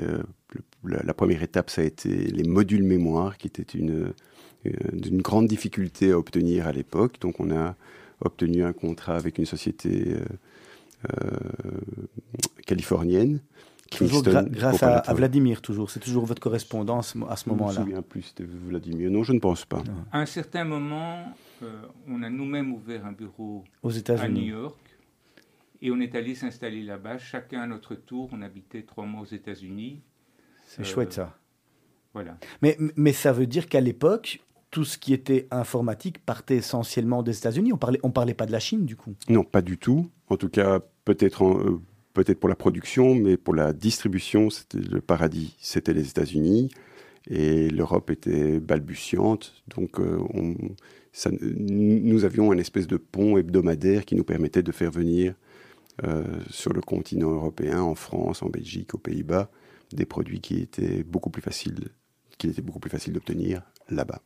la, 0.85 1.13
première 1.13 1.43
étape, 1.43 1.69
ça 1.69 1.81
a 1.81 1.85
été 1.85 2.09
les 2.09 2.43
modules 2.43 2.83
mémoire, 2.83 3.37
qui 3.37 3.47
était 3.47 3.77
une, 3.77 4.13
une 4.63 5.21
grande 5.21 5.47
difficulté 5.47 6.11
à 6.11 6.17
obtenir 6.17 6.67
à 6.67 6.71
l'époque. 6.71 7.19
Donc 7.19 7.39
on 7.41 7.51
a 7.51 7.75
obtenu 8.21 8.63
un 8.63 8.73
contrat 8.73 9.15
avec 9.15 9.37
une 9.37 9.45
société 9.45 10.15
californienne 12.65 13.41
Toujours 13.97 14.23
grâce 14.23 14.83
à, 14.83 15.13
Vladimir, 15.13 15.61
toujours. 15.61 15.89
C'est 15.89 15.99
toujours 15.99 16.25
votre 16.25 16.41
correspondance 16.41 17.15
à 17.29 17.35
ce 17.35 17.49
moment-là. 17.49 17.73
Je 17.73 17.79
me 17.79 17.85
souviens 17.85 18.01
plus 18.01 18.33
de 18.35 18.45
Vladimir. 18.45 19.11
Non, 19.11 19.23
je 19.23 19.33
ne 19.33 19.39
pense 19.39 19.65
pas. 19.65 19.83
À 20.11 20.19
un 20.19 20.25
certain 20.25 20.63
moment, 20.63 21.33
euh, 21.61 21.81
on 22.07 22.23
a 22.23 22.29
nous-mêmes 22.29 22.73
ouvert 22.73 23.05
un 23.05 23.11
bureau 23.11 23.63
aux 23.81 24.11
à 24.11 24.29
New 24.29 24.41
York, 24.41 24.77
et 25.81 25.91
on 25.91 25.99
est 25.99 26.15
allé 26.15 26.35
s'installer 26.35 26.83
là-bas. 26.83 27.17
Chacun 27.17 27.61
à 27.61 27.67
notre 27.67 27.95
tour. 27.95 28.29
On 28.31 28.41
habitait 28.41 28.83
trois 28.83 29.05
mois 29.05 29.21
aux 29.21 29.33
États-Unis. 29.33 30.01
C'est 30.65 30.83
chouette 30.83 31.13
ça. 31.13 31.37
Voilà. 32.13 32.37
Mais, 32.61 32.77
mais 32.95 33.11
ça 33.11 33.33
veut 33.33 33.47
dire 33.47 33.67
qu'à 33.67 33.81
l'époque, 33.81 34.39
tout 34.73 34.85
ce 34.85 34.97
qui 34.97 35.13
était 35.13 35.47
informatique 35.51 36.23
partait 36.25 36.57
essentiellement 36.57 37.21
des 37.21 37.37
États-Unis. 37.37 37.73
On 37.73 37.77
parlait, 37.77 37.99
on 38.01 38.11
parlait 38.11 38.33
pas 38.33 38.45
de 38.45 38.51
la 38.51 38.59
Chine, 38.59 38.85
du 38.85 38.95
coup. 38.95 39.13
Non, 39.29 39.43
pas 39.43 39.61
du 39.61 39.77
tout. 39.77 40.09
En 40.29 40.37
tout 40.37 40.49
cas, 40.49 40.79
peut-être 41.05 41.45
euh, 41.45 41.81
peut-être 42.13 42.39
pour 42.39 42.49
la 42.49 42.55
production, 42.55 43.15
mais 43.15 43.37
pour 43.37 43.55
la 43.55 43.73
distribution, 43.73 44.49
c'était 44.49 44.79
le 44.79 45.01
paradis. 45.01 45.55
C'était 45.59 45.93
les 45.93 46.09
États-Unis 46.09 46.69
et 47.27 47.69
l'Europe 47.69 48.09
était 48.09 48.59
balbutiante. 48.59 49.63
Donc, 49.75 49.99
euh, 49.99 50.19
nous 51.31 52.25
avions 52.25 52.51
un 52.51 52.57
espèce 52.57 52.87
de 52.87 52.97
pont 52.97 53.37
hebdomadaire 53.37 54.05
qui 54.05 54.15
nous 54.15 54.23
permettait 54.23 54.63
de 54.63 54.71
faire 54.71 54.91
venir 54.91 55.33
euh, 56.03 56.23
sur 56.49 56.73
le 56.73 56.81
continent 56.81 57.31
européen, 57.31 57.81
en 57.81 57.95
France, 57.95 58.41
en 58.41 58.49
Belgique, 58.49 58.95
aux 58.95 58.97
Pays-Bas, 58.97 59.49
des 59.91 60.05
produits 60.05 60.41
qui 60.41 60.59
étaient 60.59 61.03
beaucoup 61.03 61.29
plus 61.29 61.41
faciles, 61.41 61.89
qui 62.37 62.47
étaient 62.47 62.61
beaucoup 62.61 62.79
plus 62.79 62.89
faciles 62.89 63.13
d'obtenir 63.13 63.61
là-bas. 63.89 64.21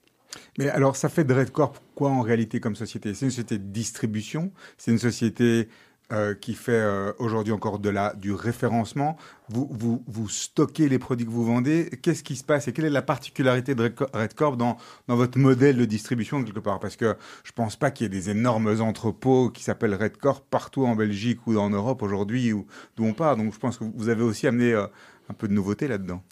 Mais 0.58 0.70
alors, 0.70 0.96
ça 0.96 1.10
fait 1.10 1.24
de 1.24 1.34
Redcorp 1.34 1.82
quoi 1.96 2.10
en 2.10 2.22
réalité 2.22 2.60
comme 2.60 2.76
société? 2.76 3.14
C'est 3.14 3.26
une 3.26 3.32
société 3.32 3.58
de 3.58 3.64
distribution? 3.64 4.52
C'est 4.78 4.92
une 4.92 4.98
société 4.98 5.68
euh, 6.14 6.34
qui 6.34 6.54
fait 6.54 6.72
euh, 6.72 7.12
aujourd'hui 7.20 7.52
encore 7.52 7.80
de 7.80 7.90
la, 7.90 8.14
du 8.14 8.32
référencement. 8.32 9.18
Vous, 9.50 10.02
vous, 10.08 10.30
stockez 10.30 10.88
les 10.88 11.00
produits 11.00 11.26
que 11.26 11.32
vous 11.32 11.44
vendez. 11.44 11.90
Qu'est-ce 12.02 12.24
qui 12.24 12.38
se 12.38 12.46
passe 12.46 12.70
et 12.70 12.72
quelle 12.72 12.86
est 12.86 12.90
la 12.90 13.02
particularité 13.02 13.76
de 13.76 13.94
Redcorp 14.14 14.56
dans, 14.56 14.78
dans 15.10 15.18
votre 15.18 15.38
modèle 15.38 15.76
de 15.76 15.84
distribution 15.84 16.42
quelque 16.44 16.62
part? 16.62 16.80
Parce 16.80 16.96
que 16.96 17.18
je 17.44 17.52
pense 17.52 17.76
pas 17.76 17.92
qu'il 17.92 18.06
y 18.06 18.08
ait 18.08 18.10
des 18.10 18.30
énormes 18.30 18.80
entrepôts 18.80 19.50
qui 19.50 19.64
s'appellent 19.64 19.96
Redcorp 19.96 20.46
partout 20.50 20.86
en 20.86 20.96
Belgique 20.96 21.46
ou 21.46 21.58
en 21.58 21.70
Europe 21.70 22.02
aujourd'hui 22.02 22.54
d'où 22.96 23.04
on 23.04 23.14
part. 23.14 23.36
Donc 23.36 23.54
je 23.54 23.60
pense 23.60 23.78
que 23.78 23.84
vous 23.84 24.08
avez 24.08 24.24
aussi 24.24 24.48
amené 24.48 24.72
euh, 24.72 24.88
un 25.30 25.34
peu 25.34 25.50
de 25.50 25.54
nouveauté 25.54 25.90
là-dedans 25.90 26.24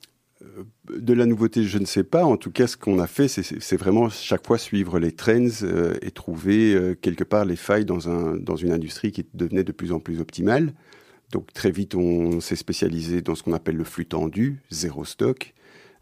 de 0.89 1.13
la 1.13 1.25
nouveauté, 1.25 1.63
je 1.63 1.77
ne 1.77 1.85
sais 1.85 2.03
pas. 2.03 2.25
En 2.25 2.37
tout 2.37 2.51
cas, 2.51 2.67
ce 2.67 2.77
qu'on 2.77 2.99
a 2.99 3.07
fait, 3.07 3.27
c'est 3.27 3.77
vraiment 3.77 4.09
chaque 4.09 4.45
fois 4.45 4.57
suivre 4.57 4.99
les 4.99 5.11
trends 5.11 5.63
euh, 5.63 5.95
et 6.01 6.11
trouver 6.11 6.73
euh, 6.73 6.95
quelque 6.95 7.23
part 7.23 7.45
les 7.45 7.55
failles 7.55 7.85
dans, 7.85 8.09
un, 8.09 8.35
dans 8.35 8.55
une 8.55 8.71
industrie 8.71 9.11
qui 9.11 9.25
devenait 9.33 9.63
de 9.63 9.71
plus 9.71 9.91
en 9.91 9.99
plus 9.99 10.19
optimale. 10.19 10.73
Donc 11.31 11.53
très 11.53 11.71
vite, 11.71 11.95
on 11.95 12.39
s'est 12.39 12.55
spécialisé 12.55 13.21
dans 13.21 13.35
ce 13.35 13.43
qu'on 13.43 13.53
appelle 13.53 13.77
le 13.77 13.83
flux 13.83 14.05
tendu, 14.05 14.61
zéro 14.69 15.05
stock, 15.05 15.53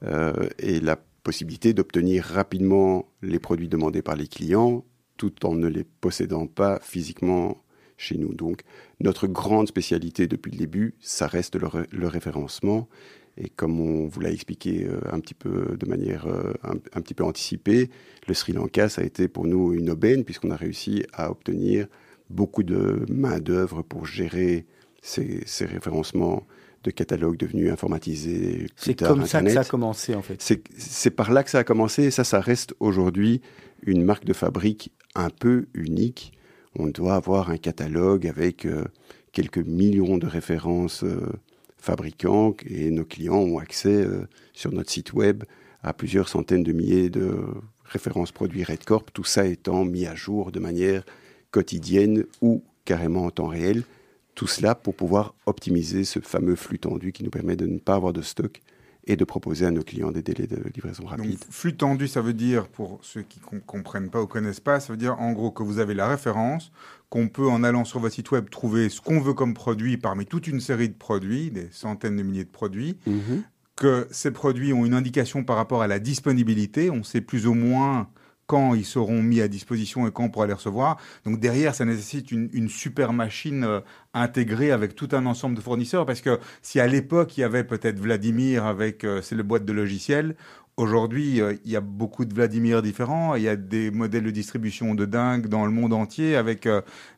euh, 0.03 0.33
et 0.59 0.79
la 0.79 0.97
possibilité 1.23 1.73
d'obtenir 1.73 2.25
rapidement 2.25 3.07
les 3.21 3.39
produits 3.39 3.69
demandés 3.69 4.01
par 4.01 4.15
les 4.15 4.27
clients 4.27 4.83
tout 5.15 5.45
en 5.45 5.53
ne 5.53 5.67
les 5.67 5.83
possédant 5.83 6.47
pas 6.47 6.79
physiquement 6.81 7.63
chez 7.97 8.17
nous. 8.17 8.33
Donc 8.33 8.63
notre 8.99 9.27
grande 9.27 9.67
spécialité 9.67 10.27
depuis 10.27 10.51
le 10.51 10.57
début, 10.57 10.95
ça 10.99 11.27
reste 11.27 11.55
le 11.55 12.07
référencement 12.07 12.89
et 13.37 13.49
comme 13.49 13.79
on 13.79 14.07
vous 14.07 14.19
l'a 14.19 14.31
expliqué 14.31 14.85
euh, 14.85 14.99
un 15.11 15.19
petit 15.19 15.33
peu 15.33 15.75
de 15.77 15.85
manière 15.87 16.27
euh, 16.27 16.53
un, 16.63 17.01
petit 17.01 17.13
peu 17.13 17.23
anticipée, 17.23 17.89
le 18.27 18.33
Sri 18.33 18.53
Lanka, 18.53 18.89
ça 18.89 19.01
a 19.01 19.05
été 19.05 19.27
pour 19.27 19.45
nous 19.45 19.73
une 19.73 19.89
aubaine 19.89 20.23
puisqu'on 20.23 20.51
a 20.51 20.55
réussi 20.55 21.03
à 21.13 21.31
obtenir 21.31 21.87
beaucoup 22.29 22.63
de 22.63 23.05
main-d'œuvre 23.09 23.81
pour 23.81 24.05
gérer 24.05 24.65
ces, 25.01 25.43
référencements 25.61 26.45
de 26.83 26.91
catalogues 26.91 27.37
devenus 27.37 27.71
informatisés. 27.71 28.67
C'est 28.75 28.99
comme 28.99 29.25
ça 29.25 29.41
que 29.41 29.49
ça 29.49 29.61
a 29.61 29.65
commencé 29.65 30.15
en 30.15 30.21
fait. 30.21 30.41
C'est 30.77 31.11
par 31.11 31.31
là 31.31 31.43
que 31.43 31.49
ça 31.49 31.59
a 31.59 31.63
commencé 31.63 32.03
et 32.03 32.11
ça, 32.11 32.23
ça 32.23 32.39
reste 32.39 32.75
aujourd'hui 32.79 33.41
une 33.81 34.03
marque 34.03 34.25
de 34.25 34.33
fabrique 34.33 34.91
un 35.15 35.29
peu 35.29 35.65
unique. 35.73 36.33
On 36.75 36.87
doit 36.87 37.15
avoir 37.15 37.49
un 37.49 37.57
catalogue 37.57 38.27
avec 38.27 38.65
euh, 38.65 38.85
quelques 39.31 39.57
millions 39.57 40.17
de 40.17 40.27
références 40.27 41.03
fabricants 41.83 42.55
et 42.65 42.91
nos 42.91 43.03
clients 43.03 43.35
ont 43.35 43.57
accès 43.57 43.93
euh, 43.93 44.25
sur 44.53 44.71
notre 44.71 44.89
site 44.89 45.11
web 45.11 45.43
à 45.81 45.93
plusieurs 45.93 46.29
centaines 46.29 46.63
de 46.63 46.71
milliers 46.71 47.09
de 47.09 47.35
références 47.83 48.31
produits 48.31 48.63
Redcorp, 48.63 49.11
tout 49.11 49.25
ça 49.25 49.45
étant 49.45 49.83
mis 49.83 50.05
à 50.05 50.15
jour 50.15 50.53
de 50.53 50.59
manière 50.61 51.03
quotidienne 51.51 52.25
ou 52.41 52.63
carrément 52.85 53.25
en 53.25 53.31
temps 53.31 53.47
réel. 53.47 53.83
Tout 54.33 54.47
cela 54.47 54.75
pour 54.75 54.95
pouvoir 54.95 55.35
optimiser 55.45 56.05
ce 56.05 56.19
fameux 56.21 56.55
flux 56.55 56.79
tendu 56.79 57.11
qui 57.11 57.23
nous 57.23 57.29
permet 57.29 57.57
de 57.57 57.67
ne 57.67 57.79
pas 57.79 57.95
avoir 57.95 58.13
de 58.13 58.21
stock 58.21 58.61
et 59.05 59.15
de 59.15 59.25
proposer 59.25 59.65
à 59.65 59.71
nos 59.71 59.83
clients 59.83 60.11
des 60.11 60.21
délais 60.21 60.47
de 60.47 60.61
livraison 60.73 61.05
rapide. 61.05 61.39
flux 61.49 61.75
tendu, 61.75 62.07
ça 62.07 62.21
veut 62.21 62.33
dire, 62.33 62.67
pour 62.67 62.99
ceux 63.01 63.21
qui 63.21 63.39
ne 63.51 63.59
comprennent 63.59 64.09
pas 64.09 64.21
ou 64.21 64.27
connaissent 64.27 64.59
pas, 64.59 64.79
ça 64.79 64.93
veut 64.93 64.97
dire 64.97 65.19
en 65.19 65.33
gros 65.33 65.51
que 65.51 65.63
vous 65.63 65.79
avez 65.79 65.93
la 65.93 66.07
référence, 66.07 66.71
qu'on 67.09 67.27
peut 67.27 67.47
en 67.47 67.63
allant 67.63 67.85
sur 67.85 67.99
votre 67.99 68.15
site 68.15 68.31
web 68.31 68.49
trouver 68.49 68.89
ce 68.89 69.01
qu'on 69.01 69.19
veut 69.19 69.33
comme 69.33 69.53
produit 69.53 69.97
parmi 69.97 70.25
toute 70.25 70.47
une 70.47 70.61
série 70.61 70.89
de 70.89 70.95
produits, 70.95 71.51
des 71.51 71.67
centaines 71.71 72.15
de 72.15 72.23
milliers 72.23 72.45
de 72.45 72.49
produits, 72.49 72.97
mhm. 73.05 73.43
que 73.75 74.07
ces 74.11 74.31
produits 74.31 74.73
ont 74.73 74.85
une 74.85 74.93
indication 74.93 75.43
par 75.43 75.57
rapport 75.57 75.81
à 75.81 75.87
la 75.87 75.99
disponibilité, 75.99 76.89
on 76.89 77.03
sait 77.03 77.21
plus 77.21 77.45
ou 77.45 77.53
moins 77.53 78.09
quand 78.53 78.75
ils 78.75 78.85
seront 78.85 79.23
mis 79.23 79.41
à 79.41 79.47
disposition 79.47 80.05
et 80.05 80.11
quand 80.11 80.25
on 80.25 80.29
pourra 80.29 80.45
les 80.45 80.53
recevoir. 80.53 80.97
Donc 81.25 81.39
derrière, 81.39 81.73
ça 81.73 81.85
nécessite 81.85 82.31
une, 82.31 82.69
super 82.69 83.11
machine 83.11 83.63
euh, 83.63 83.79
intégrée 84.13 84.69
avec 84.69 84.93
tout 84.93 85.09
un 85.13 85.25
ensemble 85.25 85.55
de 85.55 85.61
fournisseurs, 85.61 86.05
parce 86.05 86.21
que 86.21 86.39
si 86.61 86.79
à 86.79 86.85
l'époque 86.85 87.35
il 87.35 87.41
y 87.41 87.43
avait 87.43 87.63
peut-être 87.63 87.99
Vladimir 87.99 88.67
avec 88.67 89.05
euh, 89.05 89.23
c'est 89.23 89.33
le 89.33 89.41
boîte 89.41 89.65
de 89.65 89.73
logiciels, 89.73 90.35
Aujourd'hui, 90.75 91.39
euh, 91.39 91.53
il 91.65 91.71
y 91.71 91.75
a 91.75 91.81
beaucoup 91.81 92.25
de 92.25 92.33
Vladimir 92.33 92.81
différents. 92.81 93.35
Il 93.35 93.43
y 93.43 93.47
a 93.47 93.55
des 93.55 93.91
modèles 93.91 94.23
de 94.23 94.31
distribution 94.31 94.95
de 94.95 95.05
dingue 95.05 95.47
dans 95.47 95.65
le 95.65 95.71
monde 95.71 95.93
entier 95.93 96.35
avec 96.35 96.67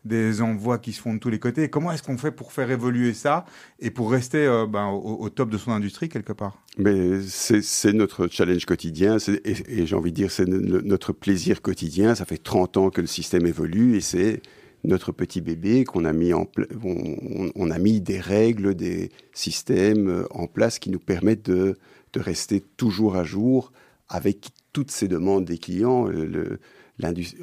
des 0.04 0.42
envois 0.42 0.78
qui 0.78 0.92
se 0.92 1.02
font 1.02 1.14
de 1.14 1.20
tous 1.20 1.30
les 1.30 1.40
côtés. 1.40 1.70
Comment 1.70 1.92
est-ce 1.92 2.04
qu'on 2.04 2.18
fait 2.18 2.32
pour 2.32 2.52
faire 2.52 2.70
évoluer 2.70 3.14
ça 3.14 3.46
et 3.80 3.92
pour 3.92 4.12
rester 4.12 4.46
ben, 4.70 4.88
au, 4.88 5.30
top 5.30 5.50
de 5.50 5.58
son 5.58 5.72
industrie 5.72 6.10
quelque 6.10 6.34
part? 6.34 6.62
Mais 6.78 7.22
c'est 7.22 7.94
notre 7.94 8.28
challenge 8.28 8.66
quotidien 8.66 9.18
et, 9.46 9.86
j'ai 9.86 9.96
envie 9.96 10.12
de 10.12 10.16
dire 10.16 10.32
c'est 10.32 10.48
notre 10.48 11.14
plaisir 11.14 11.62
quotidien. 11.62 12.16
Ça 12.16 12.26
fait 12.26 12.38
30 12.38 12.78
ans 12.78 12.90
que 12.90 13.02
le 13.02 13.08
système 13.08 13.46
évolue 13.46 13.96
et 13.96 14.02
c'est 14.02 14.42
notre 14.86 15.12
petit 15.12 15.42
bébé 15.42 15.84
qu'on 15.84 16.06
a 16.06 16.14
mis 16.14 16.34
en 16.34 16.48
on, 16.84 17.72
a 17.72 17.78
mis 17.80 18.02
des 18.02 18.20
règles, 18.20 18.76
des 18.76 19.10
systèmes 19.34 20.08
euh, 20.08 20.26
en 20.32 20.48
place 20.48 20.80
qui 20.80 20.90
nous 20.90 21.00
permettent 21.00 21.50
de, 21.50 21.76
de 22.16 22.20
rester 22.20 22.62
toujours 22.62 23.16
à 23.16 23.24
jour 23.24 23.72
avec 24.10 24.50
toutes 24.74 24.92
ces 24.92 25.08
demandes 25.08 25.46
des 25.46 25.58
clients. 25.58 26.10
Euh, 26.10 26.26
le, 26.26 26.60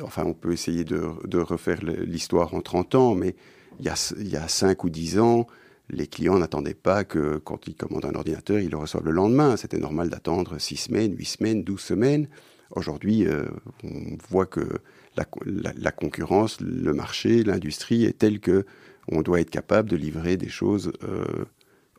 enfin, 0.03 0.25
on 0.25 0.35
peut 0.35 0.53
essayer 0.53 0.85
de, 0.85 1.39
refaire 1.39 1.81
l'histoire 1.83 2.55
en 2.55 2.61
30 2.61 2.95
ans, 2.95 3.15
mais 3.15 3.35
il 3.79 3.87
y, 3.87 3.89
a, 3.89 4.15
il 4.19 4.29
y 4.29 4.37
a 4.37 4.49
5 4.49 4.85
ou 4.85 4.91
10 4.91 5.19
ans, 5.19 5.47
les 5.91 6.07
clients 6.07 6.39
n'attendaient 6.39 6.75
pas 6.75 7.05
que 7.05 7.37
quand 7.39 7.67
ils 7.67 7.75
commandent 7.75 8.07
un 8.07 8.15
ordinateur, 8.15 8.59
ils 8.61 8.71
le 8.71 8.79
reçoivent 8.79 9.05
le 9.05 9.11
lendemain. 9.11 9.57
C'était 9.57 9.79
normal 9.79 10.09
d'attendre 10.09 10.59
6 10.59 10.77
semaines, 10.77 11.15
8 11.17 11.25
semaines, 11.25 11.65
12 11.65 11.81
semaines. 11.81 12.29
Aujourd'hui, 12.71 13.27
euh, 13.27 13.45
on 13.85 14.17
voit 14.31 14.47
que 14.47 14.81
la, 15.17 15.93
concurrence, 15.93 16.61
le 16.61 16.95
marché, 16.95 17.45
l'industrie 17.45 18.05
est 18.05 18.19
telle 18.19 18.41
que 18.41 18.65
on 19.09 19.21
doit 19.21 19.41
être 19.41 19.51
capable 19.51 19.91
de 19.91 19.97
livrer 19.97 20.39
des 20.39 20.49
choses 20.49 20.93
euh, 21.03 21.45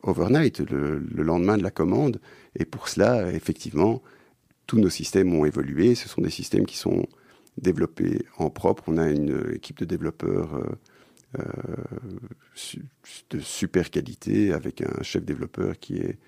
overnight, 0.04 0.60
le, 0.60 0.98
lendemain 1.22 1.56
de 1.56 1.62
la 1.62 1.70
commande. 1.70 2.20
Et 2.58 2.64
pour 2.64 2.88
cela, 2.88 3.32
effectivement, 3.32 4.02
tous 4.66 4.78
nos 4.78 4.90
systèmes 4.90 5.34
ont 5.34 5.44
évolué. 5.44 5.94
Ce 5.94 6.08
sont 6.08 6.22
des 6.22 6.30
systèmes 6.30 6.66
qui 6.66 6.76
sont 6.76 7.06
développés 7.60 8.24
en 8.38 8.50
propre. 8.50 8.84
On 8.86 8.98
a 8.98 9.10
une 9.10 9.52
équipe 9.54 9.78
de 9.78 9.84
développeurs 9.84 10.54
euh, 11.38 11.42
de 13.30 13.40
super 13.40 13.90
qualité 13.90 14.52
avec 14.52 14.82
un 14.82 15.02
chef 15.02 15.24
développeur 15.24 15.78
qui 15.78 15.96
est 15.96 16.18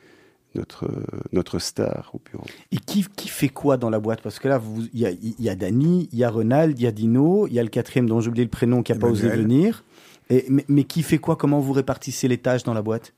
notre, 0.57 0.89
notre 1.33 1.59
star 1.59 2.11
au 2.15 2.21
bureau. 2.25 2.45
Et 2.73 2.79
qui, 2.79 3.05
qui 3.15 3.29
fait 3.29 3.49
quoi 3.49 3.77
dans 3.77 3.91
la 3.91 4.01
boîte? 4.01 4.23
Parce 4.23 4.39
que 4.39 4.49
là, 4.49 4.61
il 4.93 4.99
y 4.99 5.07
a, 5.07 5.11
y 5.11 5.49
a 5.49 5.55
Dany, 5.55 6.09
il 6.13 6.19
y 6.19 6.25
a 6.25 6.31
Renald, 6.31 6.79
il 6.79 6.83
y 6.83 6.87
a 6.87 6.93
Dino, 6.93 7.47
il 7.47 7.53
y 7.53 7.59
a 7.59 7.63
le 7.63 7.69
quatrième 7.69 8.09
dont 8.09 8.21
j'ai 8.21 8.29
oublié 8.29 8.45
le 8.45 8.51
prénom 8.51 8.83
qui 8.83 8.93
n'a 8.93 8.99
pas 8.99 9.09
osé 9.09 9.29
venir. 9.29 9.85
Et, 10.29 10.47
mais, 10.69 10.85
qui 10.85 11.03
fait 11.03 11.19
quoi? 11.19 11.37
Comment 11.37 11.61
vous 11.61 11.73
répartissez 11.73 12.27
les 12.27 12.39
tâches 12.39 12.65
dans 12.65 12.75
la 12.75 12.83
boîte? 12.83 13.13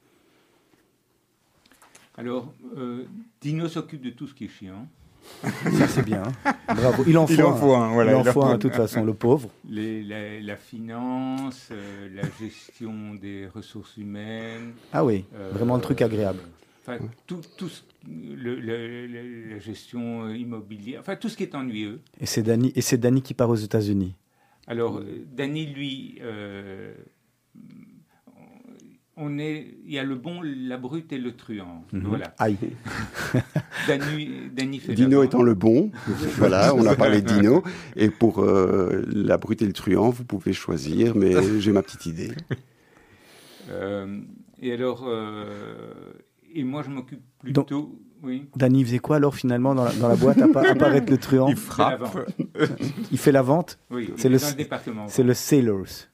Alors, 2.19 2.53
euh, 2.77 3.05
Dino 3.41 3.69
s'occupe 3.69 4.03
de 4.03 4.11
tout 4.11 4.27
ce 4.27 4.35
qui 4.35 4.47
est 4.47 4.49
chiant. 4.49 4.89
Ça, 5.43 5.87
c'est 5.87 6.05
bien. 6.05 6.25
Bravo. 6.67 7.05
Il 7.07 7.17
en 7.17 7.29
faut, 7.29 7.33
il 7.33 7.43
en 7.45 7.55
faut 7.55 7.75
un. 7.75 7.93
Voilà, 7.93 8.11
il 8.11 8.29
en 8.29 8.33
faut 8.33 8.43
un, 8.43 8.55
de 8.55 8.59
toute 8.59 8.75
façon, 8.75 9.05
le 9.05 9.15
pauvre. 9.15 9.49
Les, 9.69 10.03
la, 10.43 10.57
finance, 10.57 11.69
euh, 11.71 12.09
la 12.13 12.23
gestion 12.41 13.15
des 13.15 13.47
ressources 13.47 13.97
humaines. 13.97 14.73
Ah 14.93 15.05
oui, 15.05 15.27
vraiment 15.53 15.77
le 15.77 15.81
truc 15.81 16.03
agréable. 16.03 16.41
Enfin, 16.83 16.99
tout, 17.29 17.41
tout 17.57 17.71
la 18.11 19.59
gestion 19.61 20.29
immobilière, 20.31 21.01
enfin 21.01 21.15
tout 21.15 21.29
ce 21.29 21.37
qui 21.37 21.45
est 21.45 21.55
ennuyeux. 21.55 22.01
Et 22.21 22.27
c'est 22.27 22.43
Dany, 22.43 22.73
et 22.75 22.81
c'est 22.81 22.99
Danny 22.99 23.23
qui 23.23 23.35
part 23.35 23.51
aux 23.51 23.55
États-Unis. 23.57 24.15
Alors, 24.67 25.01
Danny, 25.37 25.67
lui, 25.67 26.19
euh, 26.21 26.95
on 29.19 29.39
est, 29.39 29.75
il 29.85 29.93
y 29.93 29.99
a 29.99 30.05
le 30.05 30.15
bon, 30.15 30.41
la 30.43 30.77
brute 30.77 31.13
et 31.13 31.19
le 31.19 31.37
truand. 31.37 31.85
Mhm. 31.93 32.03
Voilà. 32.07 32.35
Aïe. 32.39 32.57
Fait 33.87 33.99
Dino 34.95 35.23
étant 35.23 35.43
le 35.43 35.55
bon, 35.55 35.91
voilà, 36.37 36.75
on 36.75 36.87
a 36.87 36.95
parlé 36.95 37.21
de 37.21 37.27
Dino. 37.27 37.63
Et 37.97 38.11
pour 38.11 38.41
euh, 38.41 39.05
la 39.13 39.37
brute 39.37 39.63
et 39.63 39.67
le 39.67 39.73
truand, 39.73 40.11
vous 40.11 40.25
pouvez 40.25 40.53
choisir, 40.53 41.17
mais 41.17 41.35
j'ai 41.61 41.73
ma 41.73 41.83
petite 41.83 42.07
idée. 42.07 42.31
Euh, 43.71 44.21
et 44.61 44.73
alors, 44.73 45.09
et 46.55 46.65
moi, 46.65 46.83
je 46.83 46.91
m'occupe 46.91 47.23
plutôt. 47.39 47.99
oui. 48.23 48.49
Danny 48.57 48.85
faisait 48.85 48.99
quoi 48.99 49.17
alors 49.17 49.35
finalement 49.35 49.75
dans 49.75 49.85
la, 49.85 50.17
boîte 50.17 50.41
à, 50.41 50.71
apparaître 50.71 51.11
le 51.11 51.19
truand? 51.19 51.49
Il 51.49 51.57
frappe. 51.57 52.31
Il 53.11 53.19
fait 53.19 53.33
la 53.33 53.43
vente 53.43 53.79
Oui, 53.91 54.11
c'est 54.17 54.29
le, 54.29 54.39
département. 54.57 55.07
C'est 55.09 55.23
le 55.23 55.35
Sailors. 55.35 56.09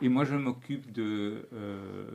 Et 0.00 0.08
moi, 0.08 0.24
je 0.24 0.36
m'occupe 0.36 0.92
de, 0.92 1.48
euh, 1.52 2.06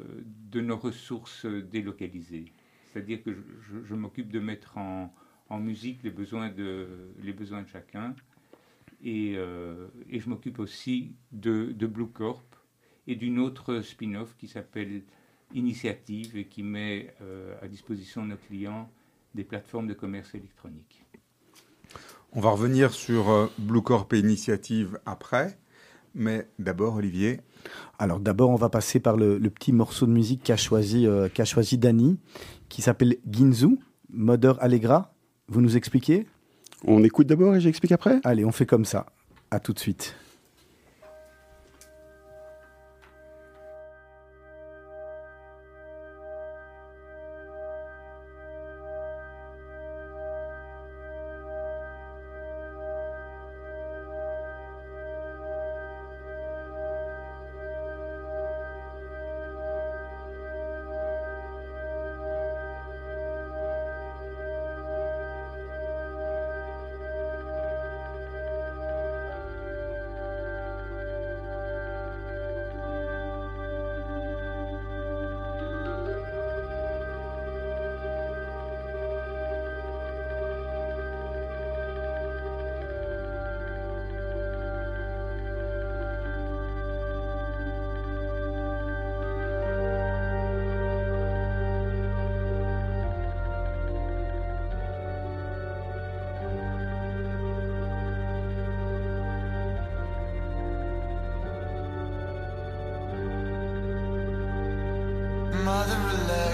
de 0.52 0.62
nos 0.62 0.78
ressources 0.78 1.46
délocalisées. 1.46 2.46
C'est-à-dire 2.92 3.22
que 3.24 3.36
je, 3.84 3.96
m'occupe 3.96 4.32
de 4.32 4.40
mettre 4.40 4.78
en, 4.78 5.14
musique 5.60 6.02
les 6.02 6.10
besoins 6.10 6.50
de, 6.50 6.88
les 7.22 7.34
besoins 7.34 7.62
de 7.62 7.68
chacun. 7.68 8.16
Et, 9.04 9.34
euh, 9.36 9.88
et 10.10 10.20
je 10.20 10.30
m'occupe 10.30 10.58
aussi 10.60 11.16
de, 11.32 11.74
de 11.74 11.86
Blue 11.86 12.08
Corp 12.08 12.56
et 13.06 13.16
d'une 13.16 13.38
autre 13.38 13.82
spin-off 13.82 14.36
qui 14.38 14.48
s'appelle 14.48 15.04
initiative 15.54 16.38
et 16.38 16.46
qui 16.46 16.64
met 16.64 17.14
euh, 17.22 17.54
à 17.62 17.68
disposition 17.68 18.24
de 18.24 18.30
nos 18.30 18.38
clients 18.38 18.90
des 19.36 19.44
plateformes 19.44 19.88
de 19.88 19.94
commerce 19.94 20.34
électronique. 20.34 21.06
On 22.32 22.40
va 22.40 22.50
revenir 22.50 22.94
sur 22.94 23.52
Blue 23.60 23.84
Corp 23.84 24.12
et 24.14 24.20
Initiative 24.20 25.00
après. 25.06 25.60
Mais 26.16 26.48
d'abord, 26.60 26.96
Olivier. 26.96 27.42
Alors 27.98 28.20
d'abord, 28.20 28.50
on 28.50 28.56
va 28.56 28.70
passer 28.70 29.00
par 29.00 29.18
le, 29.18 29.40
petit 29.50 29.74
morceau 29.74 30.06
de 30.06 30.12
musique 30.12 30.44
qu'a 30.44 30.58
choisi, 30.58 31.08
euh, 31.08 31.30
qu'a 31.34 31.46
choisi 31.46 31.78
Dani, 31.78 32.20
qui 32.70 32.82
s'appelle 32.82 33.18
Ginzu, 33.30 33.80
Mother 34.10 34.62
Allegra. 34.62 35.14
Vous 35.48 35.62
nous 35.62 35.76
expliquez? 35.78 36.28
On 36.86 37.04
écoute 37.04 37.28
d'abord 37.28 37.56
et 37.56 37.62
j'explique 37.62 37.92
après? 37.92 38.20
Allez, 38.24 38.46
on 38.46 38.52
fait 38.52 38.66
comme 38.66 38.86
ça. 38.86 39.06
À 39.52 39.60
tout 39.60 39.74
de 39.74 39.80
suite. 39.80 40.16
another 105.84 106.24
alert 106.24 106.53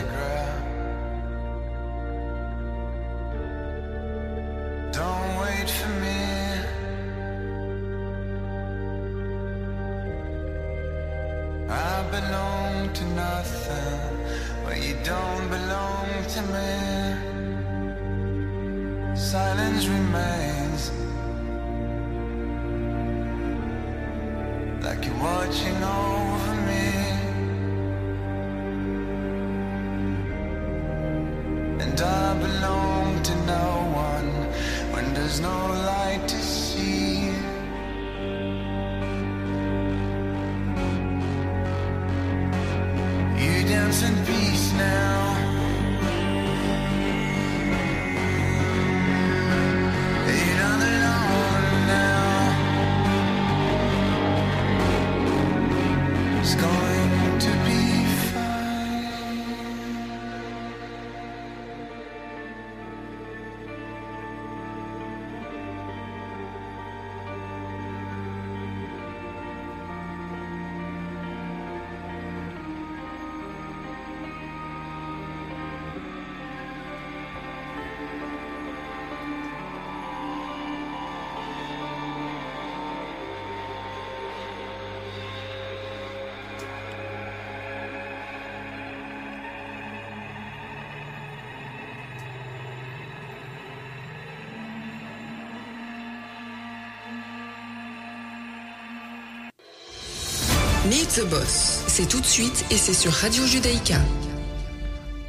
Meet 100.89 101.21
the 101.21 101.29
Boss, 101.29 101.83
c'est 101.85 102.09
tout 102.09 102.19
de 102.19 102.25
suite 102.25 102.65
et 102.71 102.75
c'est 102.75 102.95
sur 102.95 103.11
Radio 103.11 103.43
Judaïka. 103.45 103.97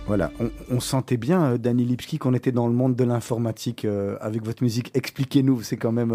Voilà, 0.06 0.32
on, 0.70 0.80
sentait 0.80 1.18
bien, 1.18 1.52
euh, 1.52 1.58
Danny 1.58 1.84
Lipski, 1.84 2.16
qu'on 2.16 2.32
était 2.32 2.50
dans 2.50 2.66
le 2.66 2.72
monde 2.72 2.96
de 2.96 3.04
l'informatique 3.04 3.84
euh, 3.84 4.16
avec 4.22 4.42
votre 4.42 4.62
musique. 4.62 4.90
Expliquez-nous, 4.94 5.60
c'est 5.60 5.76
quand 5.76 5.92
même. 5.92 6.12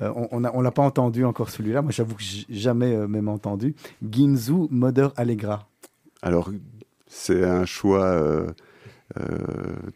Euh, 0.00 0.12
on 0.30 0.40
ne 0.40 0.62
l'a 0.62 0.70
pas 0.70 0.82
entendu 0.82 1.26
encore 1.26 1.50
celui-là. 1.50 1.82
Moi, 1.82 1.90
j'avoue 1.92 2.14
que 2.14 2.22
j'ai 2.22 2.46
jamais 2.48 3.06
même 3.06 3.28
entendu. 3.28 3.74
Ginzu 4.10 4.66
Mother 4.70 5.12
Allegra. 5.16 5.68
Alors, 6.22 6.50
c'est 7.06 7.44
un 7.44 7.66
choix 7.66 8.46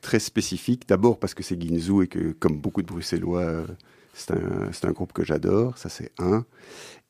très 0.02 0.18
spécifique. 0.18 0.86
D'abord 0.86 1.18
parce 1.18 1.32
que 1.32 1.42
c'est 1.42 1.58
Ginzu 1.58 2.02
et 2.02 2.06
que, 2.06 2.32
comme 2.32 2.58
beaucoup 2.58 2.82
de 2.82 2.86
Bruxellois, 2.88 3.64
c'est 4.12 4.32
un, 4.32 4.88
un, 4.88 4.92
groupe 4.92 5.14
que 5.14 5.24
j'adore. 5.24 5.78
Ça, 5.78 5.88
c'est 5.88 6.12
un. 6.18 6.44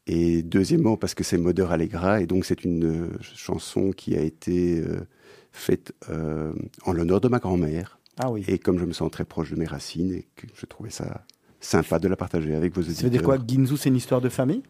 Et 0.06 0.42
deuxièmement, 0.42 0.96
parce 0.96 1.14
que 1.14 1.24
c'est 1.24 1.38
Mother 1.38 1.72
Allegra, 1.72 2.20
et 2.20 2.26
donc 2.26 2.44
c'est 2.44 2.64
une 2.64 2.84
euh, 2.84 3.18
chanson 3.22 3.90
qui 3.90 4.16
a 4.16 4.20
été 4.20 4.80
euh, 4.80 5.06
faite 5.50 5.94
euh, 6.10 6.52
en 6.84 6.92
l'honneur 6.92 7.20
de 7.20 7.28
ma 7.28 7.38
grand-mère. 7.38 7.98
Ah 8.18 8.30
oui. 8.30 8.44
Et 8.46 8.58
comme 8.58 8.78
je 8.78 8.84
me 8.84 8.92
sens 8.92 9.10
très 9.10 9.24
proche 9.24 9.50
de 9.50 9.56
mes 9.56 9.66
racines, 9.66 10.12
et 10.12 10.28
que 10.36 10.46
je 10.54 10.66
trouvais 10.66 10.90
ça 10.90 11.24
sympa 11.60 11.98
de 11.98 12.08
la 12.08 12.16
partager 12.16 12.54
avec 12.54 12.74
vos 12.74 12.82
auditeurs. 12.82 12.98
Ça 12.98 13.04
veut 13.04 13.10
dire 13.10 13.22
quoi 13.22 13.38
Ginzu, 13.44 13.78
c'est 13.78 13.88
une 13.88 13.96
histoire 13.96 14.20
de 14.20 14.28
famille? 14.28 14.62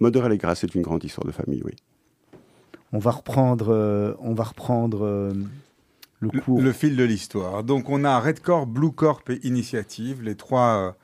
Mother 0.00 0.24
Allegra, 0.24 0.56
c'est 0.56 0.74
une 0.74 0.82
grande 0.82 1.04
histoire 1.04 1.24
de 1.26 1.32
famille, 1.32 1.62
oui. 1.64 1.72
On 2.92 2.98
va 2.98 3.12
reprendre, 3.12 4.16
on 4.20 4.34
va 4.34 4.44
reprendre 4.44 5.32
le 6.20 6.40
cours. 6.40 6.60
Le, 6.60 6.72
fil 6.72 6.96
de 6.96 7.04
l'histoire. 7.04 7.62
Donc 7.62 7.88
on 7.88 8.04
a 8.04 8.18
Red 8.18 8.40
Corps, 8.40 8.66
Blue 8.66 8.90
Corp 8.90 9.28
et 9.30 9.38
Initiative, 9.46 10.22
les 10.22 10.34
trois 10.34 10.96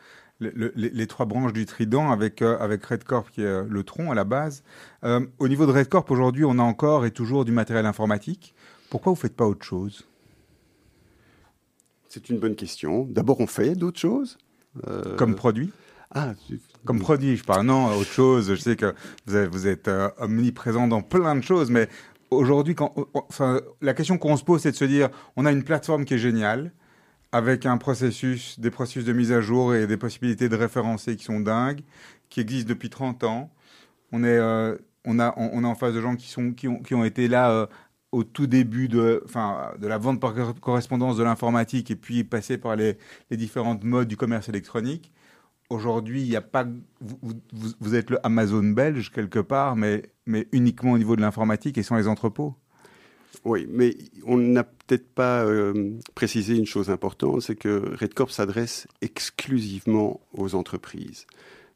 les, 0.43 1.07
trois 1.07 1.27
branches 1.27 1.53
du 1.53 1.67
trident 1.67 2.11
avec, 2.11 2.43
euh, 2.43 2.59
avec 2.59 2.85
Red 2.85 3.05
Corp 3.05 3.31
qui 3.31 3.43
est 3.43 3.47
euh, 3.47 3.65
le 3.69 3.83
tronc 3.85 4.11
à 4.11 4.15
la 4.15 4.25
base. 4.25 4.63
Euh, 5.05 5.25
au 5.39 5.49
niveau 5.49 5.67
de 5.67 5.73
Red 5.73 5.89
Corp, 5.89 6.11
aujourd'hui, 6.11 6.45
on 6.45 6.59
a 6.59 6.63
encore 6.63 7.07
et 7.07 7.11
toujours 7.11 7.45
du 7.45 7.53
matériel 7.53 7.87
informatique. 7.87 8.55
Pourquoi 8.91 9.13
vous 9.13 9.17
ne 9.17 9.21
faites 9.21 9.37
pas 9.37 9.47
autre 9.47 9.65
chose? 9.65 10.07
C'est 12.09 12.29
une 12.29 12.39
bonne 12.39 12.57
question. 12.57 13.07
D'abord, 13.11 13.41
on 13.41 13.47
fait 13.47 13.75
d'autres 13.75 14.01
choses. 14.01 14.37
Comme 15.17 15.35
produit? 15.35 15.71
Ah, 16.15 16.33
comme 16.85 16.99
produit, 16.99 17.37
je 17.37 17.45
parle. 17.45 17.67
Non, 17.67 17.95
autre 17.97 18.11
chose. 18.11 18.51
Je 18.51 18.61
sais 18.61 18.77
que 18.77 18.95
vous 19.27 19.67
êtes, 19.67 19.91
omniprésent 20.19 20.89
dans 20.89 21.01
plein 21.01 21.37
de 21.37 21.41
choses, 21.43 21.71
mais 21.71 21.89
aujourd'hui, 22.31 22.77
enfin, 23.15 23.61
la 23.81 23.95
question 23.95 24.19
qu'on 24.19 24.37
se 24.37 24.45
pose, 24.45 24.61
c'est 24.61 24.73
de 24.73 24.77
se 24.77 24.85
dire, 24.85 25.09
on 25.37 25.47
a 25.47 25.53
une 25.53 25.63
plateforme 25.63 26.05
qui 26.05 26.15
est 26.15 26.19
géniale 26.19 26.73
avec 27.33 27.65
un 27.67 27.79
processus, 27.79 28.61
des 28.61 28.71
processus 28.71 29.05
de 29.05 29.13
mise 29.13 29.33
à 29.33 29.41
jour 29.41 29.75
et 29.75 29.87
des 29.87 29.97
possibilités 29.97 30.49
de 30.49 30.57
référencer 30.57 31.17
qui 31.17 31.25
sont 31.25 31.41
dingues, 31.41 31.81
qui 32.29 32.41
existent 32.41 32.69
depuis 32.69 32.91
30 32.91 33.25
ans. 33.25 33.51
On 34.13 34.23
est, 34.23 34.39
euh, 34.39 34.77
on 35.05 35.19
a, 35.19 35.35
on, 35.39 35.65
est 35.65 35.67
en 35.67 35.75
face 35.75 35.95
de 35.95 36.01
gens 36.01 36.15
qui, 36.17 36.29
sont, 36.29 36.53
qui, 36.53 36.69
ont, 36.69 36.81
qui 36.81 36.95
ont 36.95 37.05
été 37.05 37.29
là 37.29 37.51
euh, 37.51 37.67
au 38.13 38.25
tout 38.25 38.47
début 38.47 38.89
de, 38.89 39.23
enfin, 39.25 39.73
de 39.81 39.87
la 39.87 39.97
vente 39.99 40.21
par 40.21 40.35
correspondance 40.61 41.17
de 41.17 41.25
l'informatique 41.25 41.91
et 41.91 41.97
puis 41.97 42.23
passé 42.25 42.59
par 42.59 42.77
les, 42.77 42.99
les 43.31 43.37
différentes 43.39 43.85
modes 43.85 44.09
du 44.09 44.17
commerce 44.19 44.49
électronique. 44.51 45.11
Aujourd'hui, 45.71 46.23
il 46.23 46.29
n'y 46.29 46.37
a 46.37 46.43
pas. 46.43 46.67
Vous, 47.01 47.19
vous, 47.23 47.73
vous, 47.81 47.95
êtes 47.95 48.11
le 48.11 48.25
Amazon 48.27 48.63
belge 48.63 49.11
quelque 49.11 49.39
part, 49.39 49.75
mais, 49.75 50.03
mais 50.27 50.47
uniquement 50.53 50.93
au 50.93 50.99
niveau 50.99 51.17
de 51.17 51.23
l'informatique 51.23 51.79
et 51.79 51.83
sans 51.83 51.97
les 51.97 52.09
entrepôts. 52.09 52.55
Oui, 53.45 53.67
mais 53.69 53.97
on 54.25 54.37
n'a 54.37 54.65
peut-être 54.65 55.09
pas 55.09 55.45
euh, 55.45 55.93
précisé 56.15 56.57
une 56.57 56.67
chose 56.67 56.91
importante, 56.91 57.43
c'est 57.43 57.57
que 57.57 57.95
Redcorp 57.99 58.31
s'adresse 58.31 58.87
exclusivement 59.01 60.21
aux 60.33 60.55
entreprises. 60.55 61.27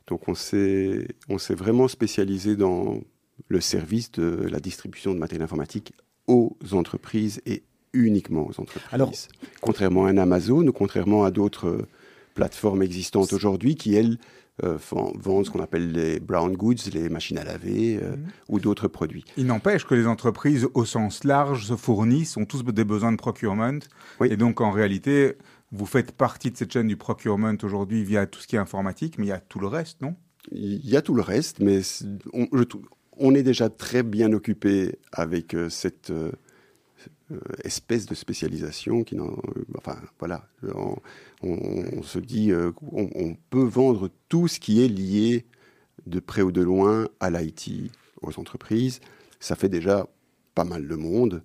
Donc 0.07 0.29
on 0.29 0.35
s'est 0.35 1.09
vraiment 1.51 1.89
spécialisé 1.89 2.57
dans 2.57 3.01
le 3.49 3.61
service 3.61 4.13
de 4.13 4.47
la 4.49 4.61
distribution 4.61 5.13
de 5.15 5.19
matériel 5.19 5.43
informatique 5.43 5.93
aux 6.27 6.57
entreprises 6.73 7.41
et 7.47 7.65
uniquement 7.93 8.47
aux 8.47 8.61
entreprises. 8.61 8.93
Alors, 8.93 9.13
contrairement 9.61 10.07
à 10.07 10.11
un 10.11 10.19
Amazon 10.19 10.67
ou 10.67 10.73
contrairement 10.73 11.25
à 11.25 11.31
d'autres 11.31 11.87
plateformes 12.35 12.83
existantes 12.83 13.33
aujourd'hui 13.33 13.75
qui, 13.75 13.95
elles, 13.95 14.19
euh, 14.65 14.79
vendent 15.17 15.45
ce 15.45 15.51
qu'on 15.51 15.63
appelle 15.63 15.93
les 15.93 16.19
brown 16.19 16.55
goods, 16.57 16.77
les 16.93 17.09
machines 17.09 17.39
à 17.39 17.45
laver 17.45 17.99
euh, 18.03 18.17
mhm. 18.17 18.27
ou 18.49 18.59
d'autres 18.59 18.89
produits. 18.89 19.25
Il 19.37 19.47
n'empêche 19.47 19.85
que 19.85 19.95
les 19.95 20.07
entreprises 20.07 20.67
au 20.73 20.85
sens 20.85 21.25
large 21.25 21.67
se 21.67 21.77
fournissent, 21.77 22.37
ont 22.37 22.47
tous 22.47 22.63
des 22.63 22.85
besoins 22.85 23.13
de 23.13 23.19
procurement. 23.19 23.79
Et 24.25 24.37
donc 24.37 24.61
en 24.61 24.71
réalité, 24.71 25.37
vous 25.73 25.87
faites 25.87 26.13
partie 26.13 26.51
de 26.51 26.57
cette 26.57 26.73
chaîne 26.73 26.89
du 26.89 26.97
procurement 26.97 27.55
aujourd'hui 27.63 28.03
via 28.03 28.27
tout 28.27 28.41
ce 28.41 28.47
qui 28.47 28.57
est 28.57 28.61
informatique, 28.61 29.19
mais 29.19 29.27
il 29.27 29.29
y 29.29 29.33
a 29.33 29.41
tout 29.41 29.61
le 29.61 29.67
reste, 29.67 30.01
non? 30.01 30.15
Il 30.53 30.89
y 30.89 30.97
a 30.97 31.03
tout 31.03 31.15
le 31.15 31.23
reste, 31.23 31.59
mais 31.61 31.81
on, 32.33 32.47
on 33.19 33.35
est 33.35 33.43
déjà 33.43 33.69
très 33.69 34.03
bien 34.03 34.33
occupé 34.33 34.99
avec 35.13 35.55
euh, 35.55 35.69
cette 35.69 36.11
euh, 36.11 36.31
espèce 37.65 38.07
de 38.07 38.15
spécialisation 38.15 39.03
qui 39.03 39.19
enfin 39.77 39.97
voilà 40.21 40.49
on, 40.63 40.97
se 41.43 42.19
dit 42.19 42.53
euh, 42.53 42.73
on, 42.93 43.37
peut 43.51 43.65
vendre 43.65 44.11
tout 44.29 44.49
ce 44.49 44.59
qui 44.59 44.83
est 44.83 44.89
lié 44.89 45.47
de 46.07 46.21
près 46.21 46.43
ou 46.43 46.53
de 46.53 46.63
loin 46.63 47.09
à 47.21 47.31
l'IT 47.31 47.91
aux 48.23 48.39
entreprises 48.39 49.01
ça 49.41 49.55
fait 49.55 49.69
déjà 49.69 50.07
pas 50.55 50.65
mal 50.65 50.89
de 50.89 50.95
monde 50.95 51.43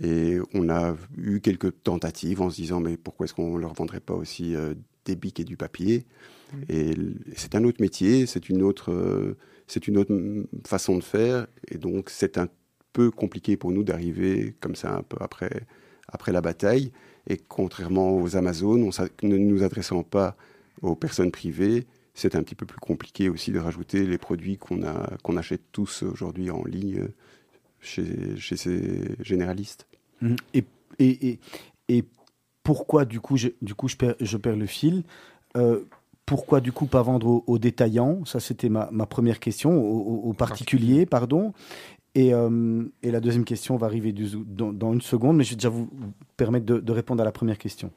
et 0.00 0.38
on 0.54 0.68
a 0.68 0.96
eu 1.16 1.40
quelques 1.40 1.82
tentatives 1.82 2.40
en 2.40 2.50
se 2.50 2.56
disant 2.56 2.80
mais 2.80 2.96
pourquoi 2.96 3.24
est-ce 3.24 3.34
qu'on 3.34 3.56
leur 3.56 3.74
vendrait 3.74 4.00
pas 4.00 4.14
aussi 4.14 4.54
euh, 4.54 4.74
des 5.04 5.16
bics 5.16 5.40
et 5.40 5.44
du 5.44 5.56
papier? 5.56 6.04
Mmh. 6.52 6.58
et 6.68 6.94
c'est 7.36 7.54
un 7.54 7.62
autre 7.62 7.80
métier 7.80 8.26
c'est 8.26 8.48
une 8.48 8.62
autre 8.62 9.36
c'est 9.68 9.86
une 9.86 9.98
autre 9.98 10.12
façon 10.66 10.98
de 10.98 11.04
faire 11.04 11.46
et 11.68 11.78
donc 11.78 12.10
c'est 12.10 12.38
un 12.38 12.48
peu 12.92 13.10
compliqué 13.10 13.56
pour 13.56 13.70
nous 13.70 13.84
d'arriver 13.84 14.54
comme 14.60 14.74
ça 14.74 14.94
un 14.94 15.02
peu 15.02 15.16
après, 15.20 15.62
après 16.08 16.32
la 16.32 16.40
bataille. 16.40 16.92
Et 17.28 17.36
contrairement 17.36 18.16
aux 18.16 18.36
Amazones, 18.36 18.82
on, 18.82 19.26
ne 19.26 19.36
nous 19.36 19.62
adressant 19.62 20.02
pas 20.02 20.36
aux 20.82 20.94
personnes 20.94 21.30
privées, 21.30 21.86
c'est 22.14 22.34
un 22.34 22.42
petit 22.42 22.54
peu 22.54 22.66
plus 22.66 22.78
compliqué 22.78 23.28
aussi 23.28 23.52
de 23.52 23.58
rajouter 23.58 24.06
les 24.06 24.18
produits 24.18 24.56
qu'on 24.56 24.80
qu'on 25.22 25.36
achète 25.36 25.62
tous 25.72 26.02
aujourd'hui 26.02 26.50
en 26.50 26.64
ligne 26.64 27.08
chez, 27.80 28.36
chez 28.36 28.56
ces 28.56 29.16
généralistes. 29.20 29.86
Mmh. 30.20 30.36
Et, 30.54 30.64
et, 30.98 31.38
et, 31.88 32.04
pourquoi, 32.62 33.04
du 33.04 33.20
coup, 33.20 33.36
je, 33.36 33.48
du 33.62 33.74
coup, 33.74 33.88
je, 33.88 33.96
perds, 33.96 34.16
je 34.20 34.36
perds 34.36 34.56
le 34.56 34.66
fil 34.66 35.02
euh, 35.56 35.84
pourquoi 36.26 36.60
du 36.60 36.70
coup 36.70 36.86
pas 36.86 37.02
vendre 37.02 37.42
aux, 37.44 37.58
détaillants? 37.58 38.24
Ça, 38.24 38.38
c'était 38.38 38.68
ma, 38.68 38.88
ma, 38.92 39.04
première 39.04 39.40
question, 39.40 39.82
aux, 39.82 40.32
particuliers, 40.32 41.04
pardon. 41.04 41.52
Euh, 42.18 42.88
et, 43.02 43.10
la 43.10 43.20
deuxième 43.20 43.44
question 43.44 43.76
va 43.76 43.86
arriver 43.86 44.12
dans, 44.12 44.92
une 44.92 45.00
seconde, 45.00 45.36
mais 45.36 45.44
je 45.44 45.50
vais 45.50 45.56
déjà 45.56 45.68
vous 45.68 45.88
permettre 46.36 46.66
de, 46.66 46.92
répondre 46.92 47.22
à 47.22 47.24
la 47.24 47.32
première 47.32 47.58
question. 47.58 47.92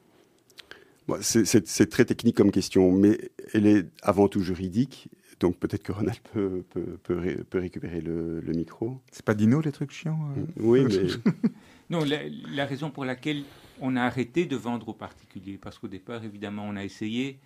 c'est 1.20 1.90
très 1.90 2.04
technique 2.04 2.36
comme 2.36 2.52
question, 2.52 2.92
mais 2.92 3.30
elle 3.52 3.66
est 3.66 3.86
avant 4.02 4.28
tout 4.28 4.40
juridique. 4.40 5.08
Donc 5.40 5.56
peut-être 5.58 5.82
que 5.82 5.90
Ronald 5.90 6.18
peut, 6.32 6.62
peut, 7.02 7.58
récupérer 7.58 8.00
le, 8.00 8.40
micro. 8.54 9.00
C'est 9.10 9.24
pas 9.24 9.34
Dino 9.34 9.60
les 9.60 9.72
trucs 9.72 9.90
chiants 9.90 10.18
euh 10.36 10.44
Oui, 10.58 10.84
mais... 10.84 11.08
non, 11.90 12.04
la, 12.04 12.66
raison 12.66 12.90
pour 12.90 13.04
laquelle 13.04 13.42
on 13.80 13.96
a 13.96 14.02
arrêté 14.02 14.46
de 14.46 14.54
vendre 14.54 14.90
aux 14.90 14.94
particuliers, 14.94 15.58
parce 15.60 15.80
qu'au 15.80 15.88
départ, 15.88 16.22
évidemment, 16.22 16.64
on 16.68 16.76
a 16.76 16.84
essayé, 16.84 17.40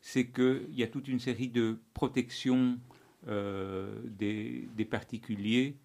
c'est 0.00 0.26
qu'il 0.26 0.74
y 0.74 0.82
a 0.82 0.88
toute 0.88 1.06
une 1.06 1.20
série 1.20 1.48
de 1.48 1.78
protections 1.94 2.76
euh, 3.28 3.94
des, 4.04 4.68
des, 4.76 4.84
particuliers 4.84 5.76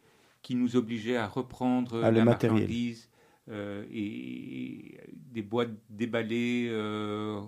qui 0.44 0.56
nous 0.56 0.76
obligeait 0.76 1.18
à 1.18 1.26
reprendre 1.26 2.02
ah, 2.04 2.12
la 2.12 2.24
marchandise 2.24 3.10
euh, 3.50 3.84
et 3.92 5.00
des 5.34 5.42
boîtes 5.42 5.72
déballées, 5.90 6.68
euh, 6.70 7.42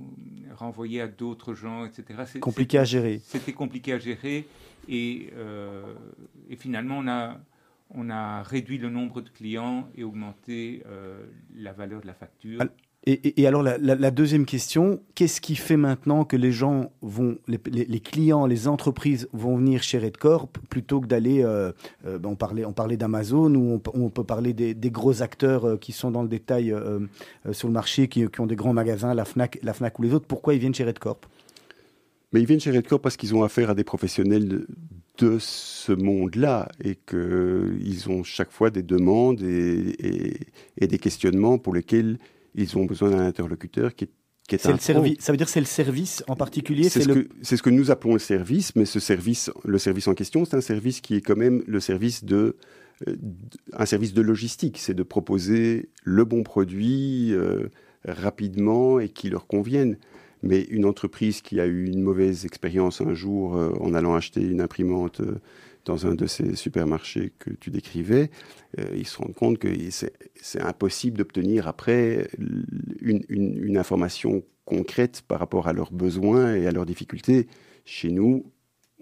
renvoyées 0.55 1.01
à 1.01 1.07
d'autres 1.07 1.53
gens, 1.53 1.85
etc. 1.85 2.39
Compliqué 2.39 2.79
à 2.79 2.85
gérer. 2.85 3.21
C'était 3.23 3.53
compliqué 3.53 3.93
à 3.93 3.99
gérer 3.99 4.47
et, 4.89 5.29
euh, 5.35 5.93
et, 6.49 6.55
finalement 6.55 6.97
on 6.99 7.07
a, 7.07 7.37
on 7.91 8.09
a 8.09 8.41
réduit 8.43 8.77
le 8.77 8.89
nombre 8.89 9.21
de 9.21 9.29
clients 9.29 9.87
et 9.95 10.03
augmenté 10.03 10.83
la 11.55 11.73
valeur 11.73 12.01
de 12.01 12.07
la 12.07 12.13
facture. 12.13 12.59
Et, 13.07 13.45
alors 13.45 13.61
la, 13.61 14.09
deuxième 14.09 14.45
question, 14.45 14.99
qu'est-ce 15.13 15.39
qui 15.39 15.55
fait 15.55 15.77
maintenant 15.77 16.25
que 16.25 16.35
les 16.35 16.51
gens 16.51 16.91
vont, 17.03 17.37
les, 17.47 17.99
clients, 17.99 18.47
les 18.47 18.67
entreprises 18.67 19.29
vont 19.31 19.57
venir 19.57 19.83
chez 19.83 19.99
Redcorp 19.99 20.49
plutôt 20.71 21.01
que 21.01 21.05
d'aller, 21.05 21.43
euh, 21.43 21.71
euh, 22.07 22.17
ben, 22.17 22.29
on 22.29 22.35
parlait, 22.35 22.65
on 22.65 22.73
parlait 22.73 22.97
d'Amazon 22.97 23.53
ou 23.53 23.79
on, 23.93 24.09
peut 24.09 24.23
parler 24.23 24.53
des, 24.53 24.89
gros 24.89 25.21
acteurs 25.21 25.65
euh, 25.65 25.77
qui 25.77 25.91
sont 25.91 26.09
dans 26.09 26.23
le 26.23 26.27
détail 26.27 26.73
sur 27.51 27.67
le 27.67 27.73
marché, 27.73 28.07
qui, 28.07 28.25
ont 28.39 28.47
des 28.47 28.55
grands 28.55 28.73
magasins, 28.73 29.13
la 29.13 29.25
Fnac, 29.25 29.59
la 29.61 29.73
Fnac 29.73 29.99
ou 29.99 30.01
les 30.01 30.13
autres. 30.15 30.25
Pourquoi 30.25 30.55
ils 30.55 30.59
viennent 30.59 30.73
chez 30.73 30.83
Redcorp? 30.83 31.19
Mais 32.33 32.41
ils 32.41 32.47
viennent 32.47 32.59
chez 32.59 32.71
Redcorp 32.71 33.01
parce 33.03 33.17
qu'ils 33.17 33.35
ont 33.35 33.43
affaire 33.43 33.69
à 33.69 33.75
des 33.75 33.83
professionnels 33.83 34.65
de, 35.19 35.37
ce 35.39 35.91
monde-là 35.91 36.69
et 36.83 36.95
qu'ils 36.95 38.09
ont 38.09 38.23
chaque 38.23 38.51
fois 38.51 38.71
des 38.71 38.83
demandes 38.83 39.41
et 39.43 40.87
des 40.87 40.97
questionnements 40.97 41.59
pour 41.59 41.73
lesquels 41.73 42.17
ils 42.55 42.77
ont 42.77 42.85
besoin 42.85 43.11
d'un 43.11 43.25
interlocuteur 43.25 43.93
qui 43.95 44.05
est 44.05 44.11
est 44.53 44.67
le 44.67 44.77
service. 44.77 45.17
Ça 45.19 45.31
veut 45.31 45.37
dire 45.37 45.49
c'est 45.49 45.59
le 45.59 45.65
service 45.65 46.23
en 46.27 46.35
particulier. 46.35 46.89
C'est 46.89 47.01
ce, 47.01 47.09
le... 47.09 47.29
ce, 47.41 47.55
que 47.55 47.69
nous 47.69 47.91
appelons 47.91 48.13
le 48.13 48.19
service, 48.19 48.75
mais 48.75 48.85
ce 48.85 48.99
service, 48.99 49.49
le 49.63 49.77
service 49.77 50.07
en 50.07 50.13
question, 50.13 50.45
c'est 50.45 50.55
un 50.55 50.61
service 50.61 51.01
qui 51.01 51.15
est 51.15 51.21
quand 51.21 51.35
même 51.35 51.63
le 51.65 51.79
service 51.79 52.23
de, 52.23 52.57
euh, 53.07 53.15
un 53.73 53.85
service 53.85 54.13
de 54.13 54.21
logistique. 54.21 54.77
C'est 54.77 54.93
de 54.93 55.03
proposer 55.03 55.89
le 56.03 56.25
bon 56.25 56.43
produit 56.43 57.33
euh, 57.33 57.69
rapidement 58.07 58.99
et 58.99 59.09
qui 59.09 59.29
leur 59.29 59.47
convienne. 59.47 59.97
Mais 60.43 60.61
une 60.61 60.85
entreprise 60.85 61.41
qui 61.41 61.59
a 61.59 61.65
eu 61.65 61.85
une 61.85 62.03
mauvaise 62.03 62.45
expérience 62.45 63.01
un 63.01 63.15
jour 63.15 63.57
euh, 63.57 63.71
en 63.79 63.95
allant 63.95 64.13
acheter 64.13 64.41
une 64.41 64.61
imprimante 64.61 65.21
dans 65.85 66.07
un 66.07 66.15
de 66.15 66.25
ces 66.25 66.55
supermarchés 66.55 67.31
que 67.39 67.51
tu 67.51 67.69
décrivais, 67.69 68.31
euh, 68.79 68.85
ils 68.95 69.07
se 69.07 69.17
rendent 69.17 69.35
compte 69.35 69.59
que 69.59 69.69
c'est 69.89 70.61
impossible 70.61 71.17
d'obtenir 71.17 71.67
après 71.67 72.27
une, 73.01 73.23
une, 73.29 73.77
information 73.77 74.43
concrète 74.65 75.21
par 75.27 75.39
rapport 75.39 75.67
à 75.67 75.73
leurs 75.73 75.91
besoins 75.91 76.55
et 76.55 76.65
à 76.67 76.71
leurs 76.71 76.85
difficultés. 76.85 77.47
Chez 77.85 78.09
nous, 78.09 78.51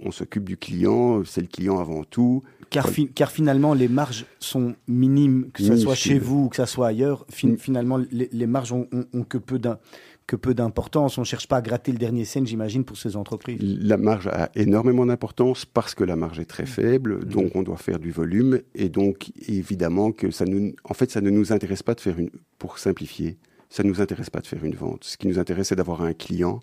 on 0.01 0.11
s'occupe 0.11 0.43
du 0.43 0.57
client, 0.57 1.23
c'est 1.23 1.41
le 1.41 1.47
client 1.47 1.79
avant 1.79 2.03
tout. 2.03 2.41
Car, 2.69 2.89
car, 3.13 3.31
finalement, 3.31 3.73
les 3.73 3.87
marges 3.87 4.25
sont 4.39 4.75
minimes, 4.87 5.51
que 5.53 5.63
ce 5.63 5.77
soit 5.77 5.95
chez 5.95 6.17
vous 6.17 6.45
ou 6.45 6.49
que 6.49 6.55
ce 6.55 6.65
soit 6.65 6.87
ailleurs. 6.87 7.25
finalement, 7.29 7.97
les, 8.11 8.29
les 8.31 8.47
marges 8.47 8.71
ont, 8.71 8.87
ont 9.13 9.23
que 9.23 9.37
peu 9.37 9.59
d'un 9.59 9.77
que 10.27 10.35
peu 10.35 10.53
d'importance. 10.53 11.17
On 11.17 11.21
ne 11.21 11.25
cherche 11.25 11.47
pas 11.47 11.57
à 11.57 11.61
gratter 11.61 11.91
le 11.91 11.97
dernier 11.97 12.25
scène, 12.25 12.45
j'imagine, 12.45 12.83
pour 12.83 12.97
ces 12.97 13.15
entreprises. 13.15 13.59
La 13.61 13.97
marge 13.97 14.27
a 14.27 14.49
énormément 14.55 15.05
d'importance 15.05 15.65
parce 15.65 15.95
que 15.95 16.03
la 16.03 16.15
marge 16.15 16.39
est 16.39 16.45
très 16.45 16.65
faible, 16.65 17.17
mmh. 17.17 17.23
donc 17.25 17.55
on 17.55 17.63
doit 17.63 17.77
faire 17.77 17.99
du 17.99 18.11
volume. 18.11 18.61
Et 18.75 18.89
donc, 18.89 19.31
évidemment, 19.47 20.11
que 20.11 20.31
ça 20.31 20.45
nous, 20.45 20.73
en 20.83 20.93
fait, 20.93 21.11
ça 21.11 21.21
ne 21.21 21.29
nous 21.29 21.51
intéresse 21.51 21.83
pas 21.83 21.95
de 21.95 22.01
faire 22.01 22.17
une, 22.17 22.29
pour 22.57 22.79
simplifier, 22.79 23.37
ça 23.69 23.83
ne 23.83 23.89
nous 23.89 24.01
intéresse 24.01 24.29
pas 24.29 24.39
de 24.39 24.47
faire 24.47 24.63
une 24.63 24.75
vente. 24.75 25.03
Ce 25.03 25.17
qui 25.17 25.27
nous 25.27 25.39
intéresse, 25.39 25.69
c'est 25.69 25.75
d'avoir 25.75 26.01
un 26.01 26.13
client 26.13 26.59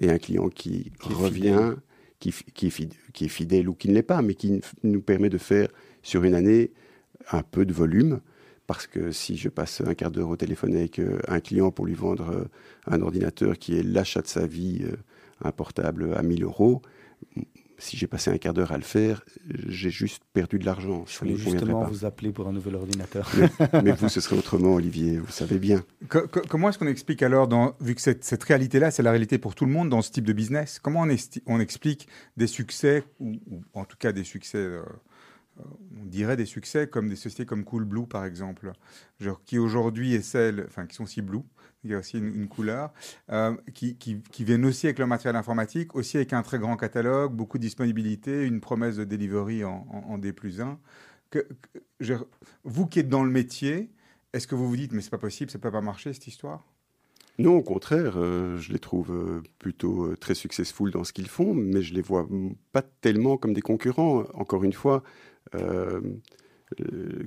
et 0.00 0.10
un 0.10 0.18
client 0.18 0.48
qui, 0.48 0.92
revient, 1.00 1.74
qui, 2.18 2.32
qui, 2.54 2.66
est 2.66 2.70
fidèle, 2.70 2.98
qui 3.12 3.24
est 3.24 3.28
fidèle 3.28 3.68
ou 3.68 3.74
qui 3.74 3.88
ne 3.88 3.94
l'est 3.94 4.02
pas, 4.02 4.22
mais 4.22 4.34
qui 4.34 4.60
nous 4.82 5.00
permet 5.00 5.30
de 5.30 5.38
faire 5.38 5.68
sur 6.02 6.22
une 6.24 6.34
année 6.34 6.70
un 7.32 7.42
peu 7.42 7.64
de 7.64 7.72
volume 7.72 8.20
parce 8.70 8.86
que 8.86 9.10
si 9.10 9.36
je 9.36 9.48
passe 9.48 9.82
un 9.84 9.94
quart 9.94 10.12
d'heure 10.12 10.28
au 10.28 10.36
téléphone 10.36 10.76
avec 10.76 11.00
euh, 11.00 11.18
un 11.26 11.40
client 11.40 11.72
pour 11.72 11.86
lui 11.86 11.94
vendre 11.94 12.30
euh, 12.30 12.44
un 12.86 13.02
ordinateur 13.02 13.58
qui 13.58 13.76
est 13.76 13.82
l'achat 13.82 14.22
de 14.22 14.28
sa 14.28 14.46
vie, 14.46 14.82
euh, 14.84 14.94
un 15.42 15.50
portable 15.50 16.14
à 16.14 16.22
1000 16.22 16.44
euros, 16.44 16.80
si 17.78 17.96
j'ai 17.96 18.06
passé 18.06 18.30
un 18.30 18.38
quart 18.38 18.54
d'heure 18.54 18.70
à 18.70 18.76
le 18.76 18.84
faire, 18.84 19.24
j'ai 19.66 19.90
juste 19.90 20.22
perdu 20.32 20.60
de 20.60 20.66
l'argent. 20.66 21.04
Je 21.08 21.18
voulais 21.18 21.34
justement 21.34 21.82
vous 21.82 22.04
appeler 22.04 22.30
pour 22.30 22.46
un 22.46 22.52
nouvel 22.52 22.76
ordinateur. 22.76 23.28
Mais, 23.82 23.90
vous, 23.90 24.08
ce 24.08 24.20
serait 24.20 24.36
autrement, 24.36 24.74
Olivier, 24.74 25.18
vous 25.18 25.32
savez 25.32 25.58
bien. 25.58 25.82
comment 26.48 26.68
est-ce 26.68 26.78
qu'on 26.78 26.86
explique 26.86 27.24
alors, 27.24 27.48
dans, 27.48 27.74
vu 27.80 27.96
que 27.96 28.00
cette, 28.00 28.22
cette 28.22 28.44
réalité-là, 28.44 28.92
c'est 28.92 29.02
la 29.02 29.10
réalité 29.10 29.38
pour 29.38 29.56
tout 29.56 29.66
le 29.66 29.72
monde 29.72 29.88
dans 29.88 30.00
ce 30.00 30.12
type 30.12 30.26
de 30.26 30.32
business, 30.32 30.78
comment 30.78 31.02
on, 31.02 31.16
on 31.46 31.58
explique 31.58 32.06
des 32.36 32.46
succès, 32.46 33.02
ou, 33.18 33.34
en 33.74 33.84
tout 33.84 33.96
cas 33.98 34.12
des 34.12 34.22
succès 34.22 34.64
on 36.00 36.04
dirait 36.04 36.36
des 36.36 36.46
succès 36.46 36.88
comme 36.88 37.08
des 37.08 37.16
sociétés 37.16 37.46
comme 37.46 37.64
Coolblue 37.64 38.06
par 38.06 38.24
exemple, 38.24 38.72
genre, 39.18 39.42
qui 39.44 39.58
aujourd'hui 39.58 40.14
est 40.14 40.22
celle, 40.22 40.64
enfin 40.68 40.86
qui 40.86 40.96
sont 40.96 41.06
si 41.06 41.22
blue, 41.22 41.42
il 41.84 41.90
y 41.90 41.94
a 41.94 41.98
aussi 41.98 42.18
une, 42.18 42.48
couleur, 42.48 42.92
euh, 43.30 43.56
qui, 43.72 43.96
viennent 44.40 44.66
aussi 44.66 44.86
avec 44.86 44.98
leur 44.98 45.08
matériel 45.08 45.36
informatique, 45.36 45.94
aussi 45.94 46.18
avec 46.18 46.32
un 46.32 46.42
très 46.42 46.58
grand 46.58 46.76
catalogue, 46.76 47.32
beaucoup 47.32 47.58
de 47.58 47.62
disponibilité, 47.62 48.46
une 48.46 48.60
promesse 48.60 48.96
de 48.96 49.04
delivery 49.04 49.64
en, 49.64 50.18
D 50.18 50.32
plus 50.32 50.60
1. 50.60 50.78
Que, 51.30 51.46
vous 52.64 52.86
qui 52.86 52.98
êtes 52.98 53.08
dans 53.08 53.24
le 53.24 53.30
métier, 53.30 53.90
est-ce 54.32 54.46
que 54.46 54.54
vous 54.54 54.68
vous 54.68 54.76
dites 54.76 54.92
mais 54.92 55.00
c'est 55.00 55.10
pas 55.10 55.18
possible, 55.18 55.50
ça 55.50 55.58
peut 55.58 55.70
pas 55.70 55.80
marcher 55.80 56.12
cette 56.12 56.26
histoire? 56.26 56.66
Non, 57.38 57.56
au 57.56 57.62
contraire, 57.62 58.14
euh, 58.16 58.58
je 58.58 58.70
les 58.72 58.78
trouve 58.78 59.12
euh, 59.12 59.42
plutôt 59.58 60.14
très 60.16 60.34
successful 60.34 60.90
dans 60.90 61.04
ce 61.04 61.14
qu'ils 61.14 61.28
font, 61.28 61.54
mais 61.54 61.80
je 61.80 61.94
les 61.94 62.02
vois 62.02 62.28
pas 62.72 62.82
tellement 62.82 63.38
comme 63.38 63.54
des 63.54 63.62
concurrents. 63.62 64.24
Encore 64.34 64.64
une 64.64 64.74
fois, 64.74 65.02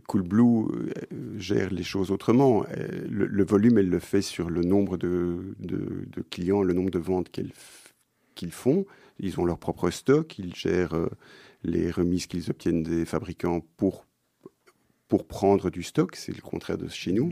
Coolblue 0.07 0.91
gère 1.37 1.71
les 1.71 1.83
choses 1.83 2.11
autrement. 2.11 2.65
Le, 3.09 3.43
volume, 3.43 3.77
elle 3.77 3.89
le 3.89 3.99
fait 3.99 4.21
sur 4.21 4.49
le 4.49 4.61
nombre 4.61 4.97
de, 4.97 5.55
clients, 6.29 6.63
le 6.63 6.73
nombre 6.73 6.91
de 6.91 6.99
ventes 6.99 7.29
qu'ils 7.29 8.51
font. 8.51 8.85
Ils 9.19 9.39
ont 9.39 9.45
leur 9.45 9.59
propre 9.59 9.89
stock, 9.89 10.39
ils 10.39 10.55
gèrent 10.55 10.95
les 11.63 11.91
remises 11.91 12.27
qu'ils 12.27 12.49
obtiennent 12.49 12.83
des 12.83 13.05
fabricants 13.05 13.61
pour, 13.77 14.05
pour 15.07 15.27
prendre 15.27 15.69
du 15.69 15.83
stock. 15.83 16.15
C'est 16.15 16.35
le 16.35 16.41
contraire 16.41 16.77
de 16.77 16.87
chez 16.87 17.11
nous. 17.11 17.31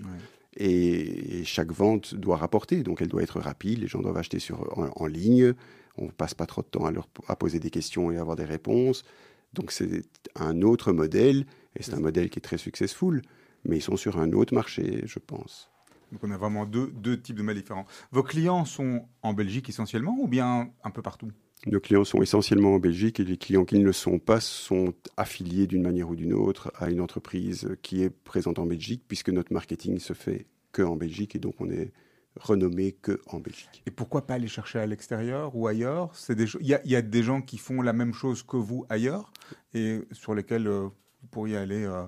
Et, 0.58 1.44
chaque 1.46 1.72
vente 1.72 2.16
doit 2.16 2.38
rapporter, 2.38 2.84
donc 2.84 3.02
elle 3.02 3.08
doit 3.08 3.24
être 3.24 3.40
rapide, 3.40 3.80
les 3.80 3.88
gens 3.88 4.02
doivent 4.02 4.18
acheter 4.18 4.40
sur, 4.40 4.68
en, 4.78 5.08
ligne, 5.08 5.54
on 5.98 6.06
ne 6.06 6.12
passe 6.12 6.34
pas 6.34 6.46
trop 6.46 6.62
de 6.62 6.68
temps 6.68 6.86
à, 6.86 6.92
leur, 6.92 7.08
à 7.28 7.36
poser 7.36 7.60
des 7.60 7.70
questions 7.70 8.12
et 8.12 8.18
avoir 8.18 8.36
des 8.36 8.46
réponses. 8.46 9.04
Donc 9.54 9.72
c'est 9.72 10.04
un 10.36 10.62
autre 10.62 10.94
modèle, 10.94 11.46
et 11.76 11.84
c'est 11.84 11.94
un 11.94 12.00
modèle 12.00 12.30
qui 12.30 12.40
est 12.40 12.42
très 12.42 12.58
successful, 12.58 13.22
mais 13.66 13.78
ils 13.78 13.82
sont 13.82 13.98
sur 13.98 14.20
un 14.20 14.32
autre 14.34 14.54
marché, 14.54 15.02
je 15.06 15.20
pense. 15.20 15.70
Donc 16.12 16.24
on 16.24 16.32
a 16.32 16.38
vraiment 16.38 16.66
deux, 16.66 16.88
deux 16.88 17.20
types 17.20 17.38
de 17.38 17.44
mails 17.44 17.58
différents. 17.58 17.86
Vos 18.12 18.24
clients 18.24 18.66
sont 18.66 19.06
en 19.22 19.34
Belgique 19.34 19.70
essentiellement 19.70 20.18
ou 20.20 20.28
bien 20.28 20.70
un 20.84 20.92
peu 20.92 21.02
partout? 21.02 21.32
Nos 21.68 21.80
clients 21.80 22.04
sont 22.04 22.22
essentiellement 22.22 22.74
en 22.74 22.80
Belgique 22.80 23.20
et 23.20 23.24
les 23.24 23.38
clients 23.38 23.66
qui 23.66 23.78
ne 23.78 23.86
le 23.86 23.94
sont 23.94 24.18
pas 24.18 24.40
sont 24.40 24.94
affiliés 25.16 25.68
d'une 25.68 25.84
manière 25.84 26.10
ou 26.10 26.16
d'une 26.16 26.34
autre 26.34 26.74
à 26.76 26.90
une 26.90 27.00
entreprise 27.00 27.78
qui 27.84 28.02
est 28.02 28.10
présente 28.10 28.58
en 28.58 28.66
Belgique 28.66 29.04
puisque 29.08 29.30
notre 29.30 29.54
marketing 29.54 30.00
se 30.00 30.14
fait 30.14 30.48
que 30.72 30.82
en 30.82 30.96
Belgique 30.96 31.36
et 31.36 31.40
donc 31.40 31.56
on 31.60 31.70
est 31.70 31.94
renommé 32.40 32.94
que 32.94 33.20
en 33.28 33.40
Belgique. 33.40 33.84
Et 33.86 33.92
pourquoi 33.92 34.26
pas 34.26 34.36
aller 34.36 34.48
chercher 34.48 34.80
à 34.80 34.86
l'extérieur 34.86 35.56
ou 35.56 35.68
ailleurs? 35.68 36.12
Il 36.30 36.48
y, 36.62 36.90
y, 36.90 36.96
a 36.96 37.02
des 37.02 37.24
gens 37.24 37.42
qui 37.42 37.58
font 37.58 37.82
la 37.82 37.94
même 37.94 38.14
chose 38.14 38.44
que 38.44 38.58
vous 38.58 38.86
ailleurs 38.90 39.32
et 39.74 40.00
sur 40.12 40.34
lesquels 40.34 40.68
euh, 40.68 40.88
vous 41.22 41.28
pourriez 41.30 41.58
aller 41.58 41.84
euh, 41.84 42.04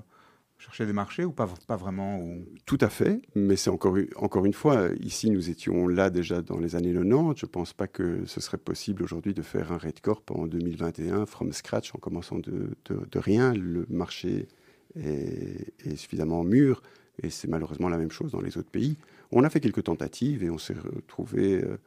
chercher 0.58 0.86
des 0.86 0.94
marchés 0.94 1.26
ou 1.26 1.32
pas, 1.32 1.50
pas 1.68 1.76
vraiment 1.76 2.20
ou... 2.20 2.46
Tout 2.66 2.78
à 2.82 2.90
fait, 2.90 3.22
mais 3.36 3.56
c'est 3.56 3.70
encore, 3.70 3.98
encore 4.16 4.46
une 4.46 4.54
fois, 4.54 4.90
ici 5.00 5.30
nous 5.30 5.50
étions 5.50 5.88
là 5.88 6.10
déjà 6.10 6.42
dans 6.42 6.58
les 6.58 6.76
années 6.76 6.94
90. 6.94 7.40
Je 7.40 7.46
ne 7.46 7.52
pense 7.52 7.74
pas 7.74 7.88
que 7.88 8.26
ce 8.26 8.40
serait 8.40 8.58
possible 8.58 9.04
aujourd'hui 9.04 9.34
de 9.34 9.42
faire 9.42 9.72
un 9.72 9.78
Red 9.78 10.00
Corp 10.00 10.32
en 10.32 10.48
2021 10.48 11.26
from 11.26 11.52
scratch 11.52 11.94
en 11.94 12.00
commençant 12.00 12.40
de, 12.40 12.70
de, 12.86 13.20
rien. 13.20 13.54
Le 13.54 13.86
marché 13.90 14.48
est, 14.96 15.74
est, 15.86 15.96
suffisamment 15.98 16.44
mûr 16.44 16.82
et 17.22 17.30
c'est 17.30 17.48
malheureusement 17.48 17.90
la 17.90 17.98
même 17.98 18.12
chose 18.12 18.32
dans 18.32 18.42
les 18.42 18.58
autres 18.58 18.72
pays. 18.72 18.98
On 19.36 19.43
a 19.43 19.50
fait 19.50 19.60
quelques 19.60 19.84
tentatives 19.84 20.43
et 20.43 20.50
on 20.50 20.58
s'est 20.58 20.76
retrouvé 20.76 21.63
euh, 21.63 21.78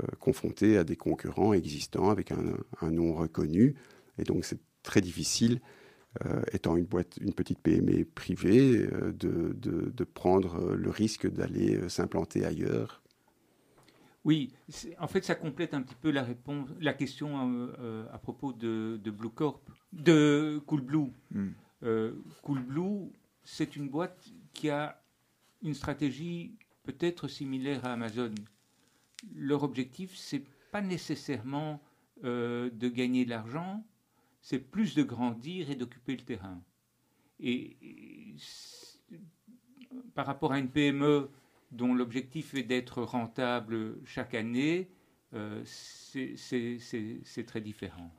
euh, 0.00 0.06
confronté 0.18 0.78
à 0.78 0.82
des 0.82 0.96
concurrents 0.96 1.52
existants 1.52 2.10
avec 2.10 2.32
un, 2.32 2.56
un 2.80 2.90
nom 2.90 3.14
reconnu 3.14 3.76
et 4.18 4.24
donc 4.24 4.44
c'est 4.44 4.58
très 4.82 5.00
difficile 5.00 5.60
euh, 6.24 6.42
étant 6.52 6.76
une 6.76 6.86
boîte, 6.86 7.18
une 7.20 7.32
petite 7.32 7.60
PME 7.60 8.04
privée, 8.04 8.78
euh, 8.78 9.12
de, 9.12 9.52
de, 9.52 10.04
prendre 10.04 10.74
le 10.74 10.90
risque 10.90 11.30
d'aller 11.30 11.88
s'implanter 11.88 12.44
ailleurs. 12.44 13.00
Oui, 14.24 14.52
en 14.98 15.06
fait, 15.06 15.24
ça 15.24 15.36
complète 15.36 15.72
un 15.72 15.82
petit 15.82 15.94
peu 15.94 16.10
la 16.10 16.24
réponse, 16.24 16.68
la 16.80 16.94
question 16.94 17.70
à 18.12 18.18
propos 18.18 18.52
de, 18.52 18.98
de, 19.04 19.10
Blue 19.12 19.30
Corp, 19.30 19.62
de 19.92 20.60
Coolblue. 20.66 21.12
Hmm. 21.30 21.50
Coolblue, 22.42 23.12
c'est 23.44 23.76
une 23.76 23.88
boîte 23.88 24.26
qui 24.52 24.70
a 24.70 25.00
une 25.62 25.74
stratégie 25.74 26.56
peut-être 26.86 27.28
similaire 27.28 27.84
à 27.84 27.92
Amazon. 27.92 28.34
Leur 29.34 29.62
objectif, 29.64 30.16
c'est 30.16 30.44
pas 30.70 30.80
nécessairement 30.80 31.82
de 32.22 32.88
gagner 32.88 33.24
de 33.26 33.30
l'argent, 33.30 33.84
c'est 34.40 34.58
plus 34.58 34.94
de 34.94 35.02
grandir 35.02 35.70
et 35.70 35.74
d'occuper 35.74 36.16
le 36.16 36.22
terrain. 36.22 36.62
Et, 37.40 37.76
par 40.14 40.24
rapport 40.26 40.52
à 40.52 40.58
une 40.58 40.70
PME 40.70 41.30
dont 41.72 41.94
l'objectif 41.94 42.54
est 42.54 42.62
d'être 42.62 43.02
rentable 43.02 43.98
chaque 44.04 44.34
année, 44.34 44.88
euh, 45.34 45.62
c'est 45.64 47.46
très 47.46 47.60
différent. 47.60 48.10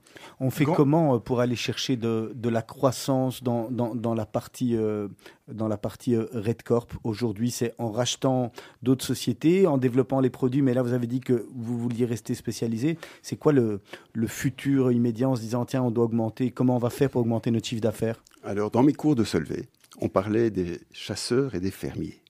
On 0.41 0.49
fait 0.49 0.65
comment 0.65 1.15
euh, 1.15 1.19
pour 1.19 1.39
aller 1.39 1.55
chercher 1.55 1.95
de, 1.95 2.49
la 2.49 2.61
croissance 2.61 3.41
dans, 3.43 4.13
la 4.15 4.25
partie, 4.25 4.75
euh, 4.75 5.07
dans 5.47 5.69
la 5.69 5.77
partie 5.77 6.17
Red 6.17 6.63
Corp? 6.63 6.93
Aujourd'hui, 7.03 7.49
c'est 7.49 7.73
en 7.77 7.91
rachetant 7.91 8.51
d'autres 8.83 9.05
sociétés, 9.05 9.67
en 9.67 9.77
développant 9.77 10.19
les 10.19 10.29
produits, 10.29 10.61
mais 10.61 10.73
là, 10.73 10.81
vous 10.81 10.93
avez 10.93 11.07
dit 11.07 11.21
que 11.21 11.47
vous 11.55 11.77
vouliez 11.77 12.05
rester 12.05 12.35
spécialisé. 12.35 12.97
C'est 13.21 13.37
quoi 13.37 13.53
le, 13.53 13.79
le 14.13 14.27
futur 14.27 14.91
immédiat 14.91 15.29
en 15.29 15.35
se 15.35 15.41
disant, 15.41 15.65
tiens, 15.65 15.83
on 15.83 15.91
doit 15.91 16.05
augmenter, 16.05 16.51
comment 16.51 16.75
on 16.75 16.79
va 16.79 16.89
faire 16.89 17.09
pour 17.09 17.21
augmenter 17.21 17.51
notre 17.51 17.67
chiffre 17.67 17.81
d'affaires? 17.81 18.21
Alors, 18.43 18.69
dans 18.69 18.83
mes 18.83 18.93
cours 18.93 19.15
de 19.15 19.23
Solvay, 19.23 19.69
on 20.01 20.09
parlait 20.09 20.51
des 20.51 20.81
chasseurs 20.91 21.55
et 21.55 21.61
des 21.61 21.71
fermiers. 21.71 22.21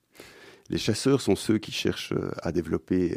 Les 0.70 0.78
chasseurs 0.78 1.20
sont 1.20 1.34
ceux 1.34 1.58
qui 1.58 1.72
cherchent 1.72 2.14
à 2.42 2.52
développer 2.52 3.16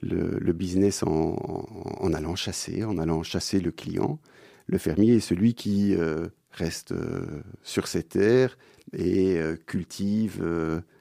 le, 0.00 0.52
business 0.52 1.02
en, 1.02 2.12
allant 2.12 2.36
chasser, 2.36 2.84
en 2.84 2.98
allant 2.98 3.22
chasser 3.22 3.60
le 3.60 3.70
client. 3.70 4.18
Le 4.66 4.78
fermier 4.78 5.16
est 5.16 5.20
celui 5.20 5.54
qui 5.54 5.94
euh, 5.94 6.28
reste 6.50 6.92
euh, 6.92 7.42
sur 7.62 7.86
ses 7.86 8.02
terres 8.02 8.58
et 8.92 9.38
euh, 9.38 9.56
cultive 9.56 10.44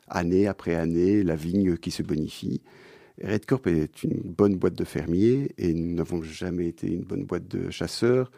année 0.08 0.48
après 0.48 0.76
année 0.76 1.24
la 1.24 1.36
vigne 1.36 1.78
qui 1.78 1.92
se 1.92 2.04
bonifie. 2.04 2.62
Redcorp 3.24 3.68
est 3.68 4.04
une 4.04 4.22
bonne 4.24 4.56
boîte 4.56 4.76
de 4.76 4.84
fermiers 4.84 5.52
et 5.58 5.74
nous 5.74 5.96
n'avons 5.96 6.22
jamais 6.22 6.68
été 6.68 6.88
une 6.88 7.04
bonne 7.04 7.26
boîte 7.26 7.48
de 7.48 7.70
chasseurs. 7.72 8.32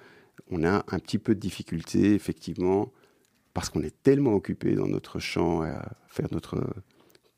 On 0.49 0.63
a 0.63 0.85
un 0.87 0.99
petit 0.99 1.19
peu 1.19 1.35
de 1.35 1.39
difficulté, 1.39 2.13
effectivement, 2.13 2.93
parce 3.53 3.69
qu'on 3.69 3.83
est 3.83 4.01
tellement 4.03 4.33
occupé 4.33 4.75
dans 4.75 4.87
notre 4.87 5.19
champ 5.19 5.61
à 5.61 5.91
faire 6.07 6.27
notre 6.31 6.63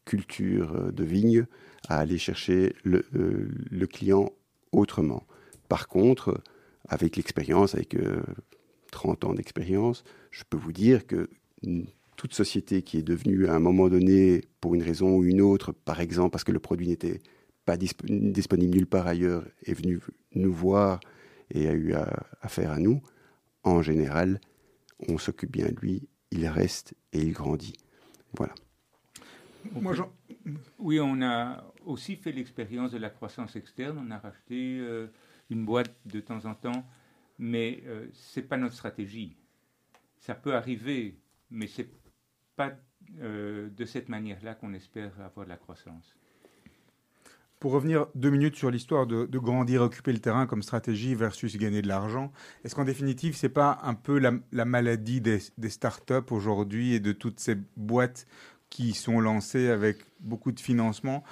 culture 0.05 0.91
de 0.91 1.03
vigne 1.03 1.45
à 1.87 1.97
aller 1.99 2.17
chercher 2.17 2.75
le, 2.83 3.05
euh, 3.15 3.49
le 3.69 3.87
client 3.87 4.31
autrement. 4.71 5.25
Par 5.67 5.87
contre, 5.87 6.41
avec 6.87 7.15
l'expérience, 7.15 7.75
avec 7.75 7.95
30 8.91 9.23
euh, 9.23 9.27
ans 9.27 9.33
d'expérience, 9.33 10.03
je 10.31 10.43
peux 10.49 10.57
vous 10.57 10.73
dire 10.73 11.07
que 11.07 11.29
toute 12.15 12.33
société 12.33 12.81
qui 12.81 12.97
est 12.97 13.03
devenue 13.03 13.47
à 13.47 13.53
un 13.53 13.59
moment 13.59 13.89
donné, 13.89 14.43
pour 14.59 14.75
une 14.75 14.83
raison 14.83 15.15
ou 15.15 15.23
une 15.23 15.41
autre, 15.41 15.71
par 15.71 15.99
exemple 15.99 16.31
parce 16.31 16.43
que 16.43 16.51
le 16.51 16.59
produit 16.59 16.87
n'était 16.87 17.19
pas 17.65 17.77
disponible 17.77 18.75
nulle 18.75 18.87
part 18.87 19.07
ailleurs, 19.07 19.45
est 19.65 19.73
venue 19.73 19.99
nous 20.33 20.53
voir 20.53 20.99
et 21.51 21.67
a 21.67 21.73
eu 21.73 21.93
affaire 22.41 22.71
à 22.71 22.79
nous, 22.79 23.01
en 23.63 23.81
général, 23.81 24.39
on 25.07 25.17
s'occupe 25.17 25.51
bien 25.51 25.67
de 25.67 25.75
lui, 25.79 26.07
il 26.31 26.47
reste 26.47 26.93
et 27.13 27.19
il 27.19 27.33
grandit. 27.33 27.73
Voilà. 28.37 28.53
Moi, 29.73 29.93
oui, 30.79 30.99
on 30.99 31.21
a 31.21 31.63
aussi 31.85 32.15
fait 32.15 32.31
l'expérience 32.31 32.91
de 32.91 32.97
la 32.97 33.09
croissance 33.09 33.55
externe. 33.55 33.99
On 34.05 34.11
a 34.11 34.17
racheté 34.17 34.79
euh, 34.79 35.07
une 35.49 35.65
boîte 35.65 35.93
de 36.05 36.19
temps 36.19 36.45
en 36.45 36.55
temps, 36.55 36.85
mais 37.37 37.83
euh, 37.85 38.07
ce 38.13 38.39
n'est 38.39 38.45
pas 38.45 38.57
notre 38.57 38.75
stratégie. 38.75 39.37
Ça 40.17 40.35
peut 40.35 40.55
arriver, 40.55 41.17
mais 41.49 41.67
ce 41.67 41.81
n'est 41.81 41.89
pas 42.55 42.73
euh, 43.19 43.69
de 43.69 43.85
cette 43.85 44.09
manière-là 44.09 44.55
qu'on 44.55 44.73
espère 44.73 45.11
avoir 45.21 45.45
de 45.45 45.51
la 45.51 45.57
croissance. 45.57 46.15
Pour 47.59 47.73
revenir 47.73 48.07
deux 48.15 48.31
minutes 48.31 48.55
sur 48.55 48.71
l'histoire 48.71 49.05
de, 49.05 49.25
grandir, 49.37 49.83
occuper 49.83 50.11
le 50.11 50.19
terrain 50.19 50.47
comme 50.47 50.63
stratégie 50.63 51.13
versus 51.13 51.57
gagner 51.57 51.83
de 51.83 51.87
l'argent, 51.87 52.31
est-ce 52.63 52.73
qu'en 52.73 52.85
définitive, 52.85 53.35
c'est 53.35 53.49
pas 53.49 53.77
un 53.83 53.93
peu 53.93 54.17
la, 54.17 54.65
maladie 54.65 55.21
des, 55.21 55.37
des 55.59 55.69
startups 55.69 56.31
aujourd'hui 56.31 56.95
et 56.95 56.99
de 56.99 57.11
toutes 57.11 57.39
ces 57.39 57.55
boîtes 57.77 58.25
qui 58.71 58.93
sont 58.93 59.19
lancés 59.19 59.69
avec 59.69 59.99
beaucoup 60.21 60.51
de 60.51 60.59
financement. 60.59 61.23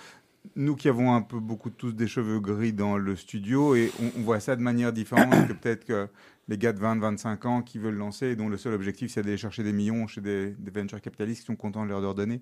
Nous 0.56 0.75
qui 0.75 0.88
avons 0.88 1.13
un 1.15 1.21
peu 1.21 1.39
beaucoup 1.39 1.71
tous 1.71 1.93
des 1.93 2.08
cheveux 2.08 2.39
gris 2.39 2.73
dans 2.73 2.97
le 2.97 3.15
studio 3.15 3.75
et 3.75 3.91
on, 4.17 4.21
voit 4.21 4.39
ça 4.39 4.56
de 4.56 4.62
manière 4.62 4.93
différente 4.93 5.47
que 5.47 5.54
peut-être 5.54 5.86
que 5.86 6.08
les 6.47 6.58
gars 6.58 6.73
de 6.73 6.80
20-25 6.80 7.47
ans 7.47 7.62
qui 7.62 7.80
veulent 7.80 7.95
lancer 7.95 8.28
et 8.28 8.36
dont 8.36 8.49
le 8.49 8.58
seul 8.58 8.73
objectif 8.73 9.12
c'est 9.12 9.21
d'aller 9.21 9.38
chercher 9.38 9.63
des 9.63 9.73
millions 9.73 10.06
chez 10.08 10.21
des, 10.21 10.56
venture 10.73 11.02
capitalistes 11.02 11.41
qui 11.41 11.45
sont 11.47 11.56
contents 11.56 11.86
de 11.86 11.89
leur 11.89 12.13
donner. 12.13 12.41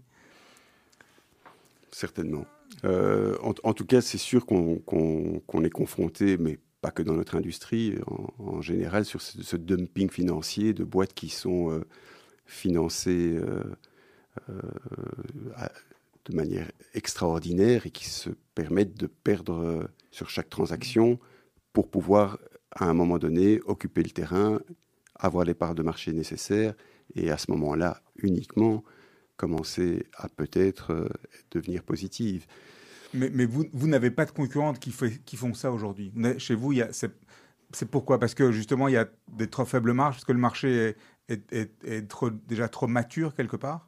Certainement. 1.92 2.46
Euh, 2.84 3.38
en, 3.42 3.74
tout 3.74 3.86
cas, 3.86 4.02
c'est 4.02 4.18
sûr 4.18 4.46
qu'on 4.46 5.64
est 5.64 5.70
confronté, 5.70 6.38
mais 6.38 6.60
pas 6.82 6.92
que 6.92 7.02
dans 7.02 7.14
notre 7.14 7.36
industrie, 7.36 7.96
en, 8.38 8.62
général, 8.62 9.06
sur 9.06 9.22
ce, 9.22 9.58
dumping 9.58 10.10
financier 10.10 10.74
de 10.74 10.84
boîtes 10.84 11.14
qui 11.14 11.30
sont 11.30 11.72
euh, 11.72 11.86
financées 12.46 13.38
euh, 13.38 13.64
de 16.28 16.36
manière 16.36 16.72
extraordinaire 16.94 17.86
et 17.86 17.92
qui 17.92 18.06
se 18.06 18.30
permettent 18.54 18.98
de 18.98 19.08
perdre 19.08 19.60
euh, 19.60 19.88
sur 20.12 20.30
chaque 20.30 20.50
transaction 20.50 21.20
pour 21.74 21.90
pouvoir, 21.90 22.40
à 22.72 22.86
un 22.86 22.94
moment 22.94 23.18
donné, 23.18 23.62
occuper 23.66 24.04
le 24.04 24.10
terrain, 24.10 24.60
avoir 25.16 25.46
les 25.46 25.54
parts 25.54 25.76
de 25.76 25.84
marché 25.84 26.12
nécessaires 26.12 26.74
et 27.16 27.32
à 27.32 27.38
ce 27.38 27.52
moment-là 27.52 28.02
uniquement 28.18 28.84
commencer 29.38 30.08
à 30.16 30.28
peut-être 30.28 30.92
euh, 30.92 31.10
devenir 31.52 31.84
positive. 31.84 32.46
Mais, 33.14 33.46
vous, 33.46 33.88
n'avez 33.88 34.12
pas 34.12 34.26
de 34.26 34.32
concurrentes 34.32 34.80
qui, 34.80 34.92
font 34.92 35.54
ça 35.54 35.72
aujourd'hui. 35.72 36.12
Chez 36.40 36.56
vous, 36.56 36.74
c'est, 36.92 37.90
pourquoi? 37.90 38.20
Parce 38.20 38.34
que 38.34 38.52
justement, 38.52 38.90
il 38.90 38.96
y 38.96 38.98
a 38.98 39.08
des 39.32 39.48
trop 39.48 39.64
faibles 39.64 39.94
marges, 39.94 40.16
parce 40.16 40.26
que 40.26 40.34
le 40.34 40.40
marché 40.40 40.96
est, 41.30 42.14
déjà 42.48 42.68
trop 42.68 42.88
mature 42.88 43.34
quelque 43.34 43.56
part? 43.56 43.88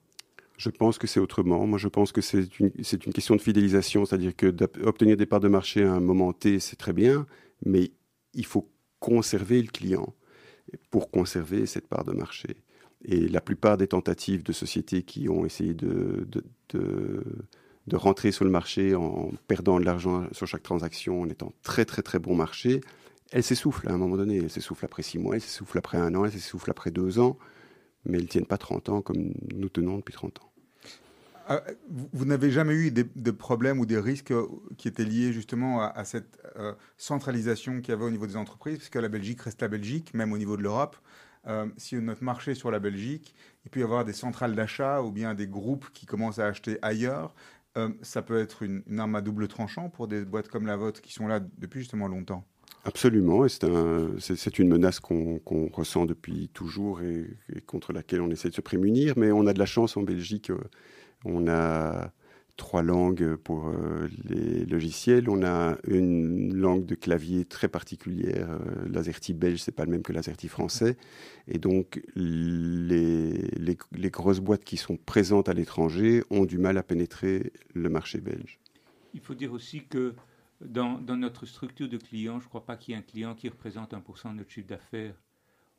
Je 0.59 0.69
pense 0.69 0.97
que 0.97 1.07
c'est 1.07 1.21
autrement. 1.21 1.65
Moi, 1.65 1.79
je 1.79 1.87
pense 1.87 2.11
que 2.11 2.19
c'est 2.19 2.59
une, 2.59 2.71
question 3.13 3.35
de 3.35 3.41
fidélisation, 3.41 4.03
c'est-à-dire 4.03 4.35
que 4.35 4.47
d'obtenir 4.47 5.15
des 5.15 5.25
parts 5.25 5.39
de 5.39 5.47
marché 5.47 5.83
à 5.83 5.93
un 5.93 6.01
moment 6.01 6.33
T, 6.33 6.59
c'est 6.59 6.75
très 6.75 6.91
bien, 6.91 7.25
mais 7.65 7.91
il 8.33 8.45
faut 8.45 8.69
conserver 8.99 9.61
le 9.61 9.69
client 9.69 10.13
pour 10.91 11.11
conserver 11.11 11.65
cette 11.65 11.87
part 11.87 12.03
de 12.03 12.11
marché. 12.11 12.57
Et 13.05 13.29
la 13.29 13.39
plupart 13.39 13.77
des 13.77 13.87
tentatives 13.87 14.43
de 14.43 14.51
sociétés 14.51 15.03
qui 15.03 15.29
ont 15.29 15.45
essayé 15.45 15.73
de, 15.73 16.27
de 16.69 17.95
rentrer 17.95 18.33
sur 18.33 18.43
le 18.43 18.51
marché 18.51 18.95
en 18.95 19.31
perdant 19.47 19.79
de 19.79 19.85
l'argent 19.85 20.27
sur 20.33 20.45
chaque 20.45 20.63
transaction, 20.63 21.21
en 21.21 21.29
étant 21.29 21.53
très 21.63 21.85
très 21.85 22.01
très 22.01 22.19
bon 22.19 22.35
marché, 22.35 22.81
elles 23.31 23.43
s'essoufflent 23.43 23.87
à 23.87 23.93
un 23.93 23.97
moment 23.97 24.17
donné. 24.17 24.39
Elles 24.39 24.49
s'essoufflent 24.49 24.83
après 24.83 25.03
six 25.03 25.19
mois, 25.19 25.35
elles 25.35 25.41
s'essoufflent 25.41 25.77
après 25.77 25.97
un 25.97 26.13
an, 26.15 26.25
elles 26.25 26.33
s'essoufflent 26.33 26.71
après 26.71 26.91
deux 26.91 27.19
ans, 27.19 27.37
mais 28.03 28.17
elles 28.17 28.23
ne 28.23 28.29
tiennent 28.29 28.45
pas 28.45 28.57
30 28.57 28.89
ans 28.89 29.01
comme 29.01 29.31
nous 29.53 29.69
tenons 29.69 29.97
depuis 29.97 30.13
30 30.13 30.39
ans. 30.41 30.48
Ah, 31.51 31.63
vous, 31.89 32.25
n'avez 32.25 32.51
jamais 32.51 32.75
eu 32.75 32.91
des, 32.91 33.03
de 33.03 33.31
problèmes 33.31 33.79
ou 33.79 33.87
des 33.87 33.97
risques 33.97 34.33
qui 34.77 34.87
étaient 34.87 35.03
liés 35.03 35.33
justement 35.33 35.81
à, 35.81 36.05
cette 36.05 36.37
euh, 36.57 36.73
centralisation 36.95 37.81
qu'il 37.81 37.89
y 37.89 37.91
avait 37.93 38.05
au 38.05 38.11
niveau 38.11 38.27
des 38.27 38.35
entreprises, 38.35 38.77
puisque 38.77 38.95
la 38.95 39.09
Belgique 39.09 39.41
reste 39.41 39.63
la 39.63 39.67
Belgique, 39.67 40.13
même 40.13 40.31
au 40.31 40.37
niveau 40.37 40.57
de 40.57 40.61
l'Europe. 40.61 40.95
Euh, 41.47 41.65
si 41.75 41.95
notre 41.95 42.23
marché 42.23 42.51
est 42.51 42.55
sur 42.55 42.69
la 42.69 42.77
Belgique, 42.77 43.33
il 43.65 43.71
peut 43.71 43.79
y 43.79 43.83
avoir 43.83 44.05
des 44.05 44.13
centrales 44.13 44.53
d'achat 44.53 45.01
ou 45.01 45.11
bien 45.11 45.33
des 45.33 45.47
groupes 45.47 45.89
qui 45.91 46.05
commencent 46.05 46.37
à 46.37 46.45
acheter 46.45 46.77
ailleurs. 46.83 47.33
Euh, 47.77 47.89
ça 48.03 48.21
peut 48.21 48.39
être 48.39 48.61
une, 48.61 48.83
arme 48.99 49.15
à 49.15 49.21
double 49.21 49.47
tranchant 49.47 49.89
pour 49.89 50.07
des 50.07 50.25
boîtes 50.25 50.49
comme 50.49 50.67
la 50.67 50.77
vôtre 50.77 51.01
qui 51.01 51.13
sont 51.13 51.27
là 51.27 51.39
depuis 51.39 51.79
justement 51.79 52.07
longtemps. 52.07 52.45
Absolument, 52.85 53.45
et 53.45 53.49
c'est 53.49 53.65
un, 53.65 54.15
une 54.59 54.69
menace 54.69 54.99
qu'on 54.99 55.39
qu 55.39 55.69
ressent 55.73 56.05
depuis 56.05 56.49
toujours 56.49 57.01
et, 57.01 57.37
contre 57.65 57.91
laquelle 57.91 58.21
on 58.21 58.29
essaie 58.29 58.49
de 58.49 58.55
se 58.55 58.61
prémunir, 58.61 59.15
mais 59.17 59.31
on 59.31 59.47
a 59.47 59.53
de 59.53 59.59
la 59.59 59.65
chance 59.65 59.97
en 59.97 60.03
Belgique. 60.03 60.49
Euh, 60.49 60.59
on 61.25 61.47
a 61.47 62.11
trois 62.59 62.83
langues 62.83 63.35
pour 63.37 63.69
euh, 63.69 64.07
les 64.25 64.65
logiciels. 64.65 65.29
On 65.29 65.43
a 65.43 65.77
une 65.87 66.53
langue 66.53 66.85
de 66.85 66.93
clavier 66.93 67.45
très 67.45 67.69
particulière. 67.69 68.49
Euh, 68.51 68.87
L'AZERTY 68.87 69.33
belge, 69.33 69.61
c'est 69.61 69.71
pas 69.71 69.85
le 69.85 69.91
même 69.91 70.03
que 70.03 70.11
l'AZERTY 70.13 70.49
français. 70.49 70.97
Et 71.47 71.57
donc, 71.57 72.03
les, 72.15 73.31
les, 73.57 74.09
grosses 74.09 74.41
boîtes 74.41 74.65
qui 74.65 74.77
sont 74.77 74.97
présentes 74.97 75.49
à 75.49 75.53
l'étranger 75.53 76.21
ont 76.29 76.45
du 76.45 76.57
mal 76.57 76.77
à 76.77 76.83
pénétrer 76.83 77.53
le 77.73 77.89
marché 77.89 78.19
belge. 78.19 78.59
Il 79.13 79.21
faut 79.21 79.35
dire 79.35 79.53
aussi 79.53 79.85
que 79.85 80.13
dans, 80.61 80.99
dans 80.99 81.15
notre 81.15 81.45
structure 81.45 81.87
de 81.87 81.97
clients, 81.97 82.39
je 82.39 82.45
ne 82.45 82.49
crois 82.49 82.65
pas 82.65 82.75
qu'il 82.75 82.93
y 82.93 82.97
ait 82.97 82.99
un 82.99 83.03
client 83.03 83.35
qui 83.35 83.47
représente 83.47 83.93
1% 83.93 84.31
de 84.31 84.37
notre 84.37 84.51
chiffre 84.51 84.67
d'affaires. 84.67 85.15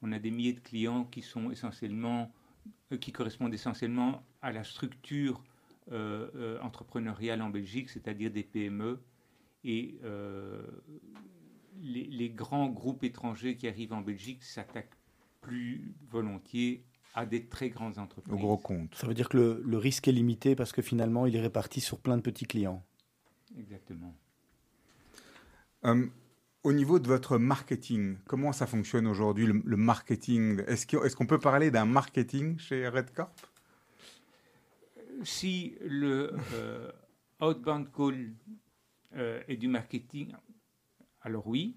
On 0.01 0.13
a 0.13 0.19
des 0.19 0.31
milliers 0.31 0.55
de 0.55 0.61
clients 0.61 1.05
qui 1.05 1.21
sont 1.21 1.51
essentiellement 1.51 2.33
qui 3.01 3.13
correspondent 3.13 3.55
essentiellement 3.55 4.23
à 4.43 4.53
la 4.53 4.65
structure 4.65 5.43
euh, 5.93 6.31
euh, 6.37 6.61
entrepreneuriale 6.61 7.43
en 7.43 7.51
Belgique, 7.51 7.91
c'est-à-dire 7.91 8.31
des 8.31 8.45
PME. 8.45 9.01
Et 9.65 9.99
euh, 10.05 10.63
les, 11.83 12.05
les, 12.05 12.31
grands 12.31 12.69
groupes 12.69 13.03
étrangers 13.03 13.57
qui 13.57 13.67
arrivent 13.67 13.93
en 13.93 14.01
Belgique 14.01 14.43
s'attaquent 14.43 14.97
plus 15.41 15.93
volontiers 16.09 16.85
à 17.15 17.27
des 17.27 17.47
très 17.47 17.71
grandes 17.71 17.99
entreprises. 17.99 18.33
Au 18.33 18.39
gros 18.39 18.57
compte. 18.57 18.95
Ça 18.95 19.07
veut 19.07 19.15
dire 19.15 19.29
que 19.29 19.37
le, 19.37 19.63
le, 19.65 19.79
risque 19.79 20.07
est 20.07 20.13
limité 20.13 20.55
parce 20.55 20.73
que 20.73 20.81
finalement, 20.81 21.27
il 21.27 21.35
est 21.35 21.41
réparti 21.41 21.81
sur 21.81 21.99
plein 21.99 22.17
de 22.17 22.23
petits 22.23 22.47
clients. 22.47 22.85
Exactement. 23.59 24.15
Um, 25.83 26.13
au 26.63 26.73
niveau 26.73 26.99
de 26.99 27.09
votre 27.09 27.39
marketing, 27.39 28.17
comment 28.27 28.53
ça 28.53 28.67
fonctionne 28.67 29.07
aujourd'hui, 29.07 29.47
le, 29.47 29.63
le, 29.65 29.77
marketing? 29.77 30.63
Est-ce 30.67 30.87
qu'on 30.87 31.05
est 31.05 31.15
qu 31.15 31.27
peut 31.27 31.39
parler 31.39 31.71
d'un 31.71 31.87
marketing 31.87 32.59
chez 32.59 32.89
Redcorp? 32.89 33.35
Si 35.23 35.75
le 35.87 36.33
euh, 36.55 36.91
outbound 37.41 37.89
call 37.95 38.33
euh, 39.17 39.41
est 39.49 39.57
du 39.57 39.69
marketing, 39.69 40.33
alors 41.23 41.47
oui. 41.47 41.77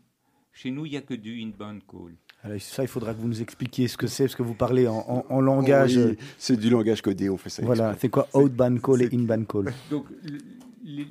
Chez 0.56 0.70
nous, 0.70 0.86
il 0.86 0.92
n'y 0.92 0.98
a 0.98 1.02
que 1.02 1.16
du 1.16 1.42
inbound 1.42 1.82
call. 1.88 2.16
Alors 2.44 2.62
ça, 2.62 2.84
il 2.84 2.88
faudra 2.88 3.14
que 3.16 3.20
vous 3.20 3.28
nous 3.28 3.42
expliquiez 3.42 3.88
ce 3.88 3.98
que 3.98 4.06
c'est, 4.06 4.26
parce 4.26 4.36
que 4.36 4.44
vous 4.44 4.54
parlez 4.54 4.88
en, 4.88 5.00
en, 5.00 5.26
en 5.28 5.42
langage. 5.42 5.98
Oui, 5.98 6.18
c'est 6.38 6.58
du 6.58 6.70
langage 6.70 7.02
codé, 7.02 7.28
on 7.30 7.38
fait 7.38 7.50
ça. 7.50 7.66
Voilà, 7.66 7.96
c'est 8.00 8.10
quoi 8.10 8.28
outbound 8.34 8.80
call 8.80 9.02
et 9.02 9.10
inbound 9.12 9.48
call? 9.48 9.74
Donc, 9.90 10.06
les, 10.84 11.08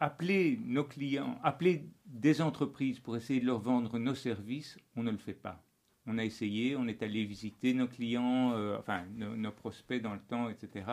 appeler 0.00 0.58
nos 0.64 0.84
clients, 0.84 1.38
appeler 1.42 1.88
des 2.04 2.40
entreprises 2.40 3.00
pour 3.00 3.16
essayer 3.16 3.40
de 3.40 3.46
leur 3.46 3.58
vendre 3.58 3.98
nos 3.98 4.14
services, 4.14 4.78
on 4.94 5.02
ne 5.02 5.10
le 5.10 5.16
fait 5.16 5.34
pas. 5.34 5.62
On 6.06 6.18
a 6.18 6.24
essayé, 6.24 6.76
on 6.76 6.86
est 6.86 7.02
allé 7.02 7.24
visiter 7.24 7.74
nos 7.74 7.88
clients, 7.88 8.52
euh, 8.52 8.78
enfin 8.78 9.04
nos, 9.16 9.50
prospects 9.50 10.00
dans 10.00 10.14
le 10.14 10.20
temps, 10.20 10.48
etc. 10.48 10.86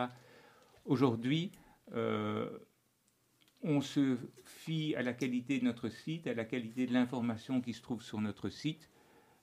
Aujourd'hui, 0.84 1.52
euh, 1.94 2.50
on 3.62 3.80
se 3.80 4.16
fie 4.44 4.94
à 4.96 5.02
la 5.02 5.12
qualité 5.12 5.58
de 5.58 5.64
notre 5.64 5.88
site, 5.88 6.26
à 6.26 6.34
la 6.34 6.44
qualité 6.44 6.86
de 6.86 6.92
l'information 6.92 7.60
qui 7.60 7.72
se 7.72 7.82
trouve 7.82 8.02
sur 8.02 8.20
notre 8.20 8.48
site 8.48 8.90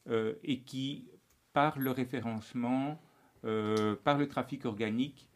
euh, 0.10 0.34
et 0.44 0.60
qui, 0.60 1.08
par 1.54 1.80
le 1.80 1.92
référencement, 1.92 3.02
par 4.04 4.20
le 4.20 4.28
trafic 4.28 4.66
organique, 4.66 5.28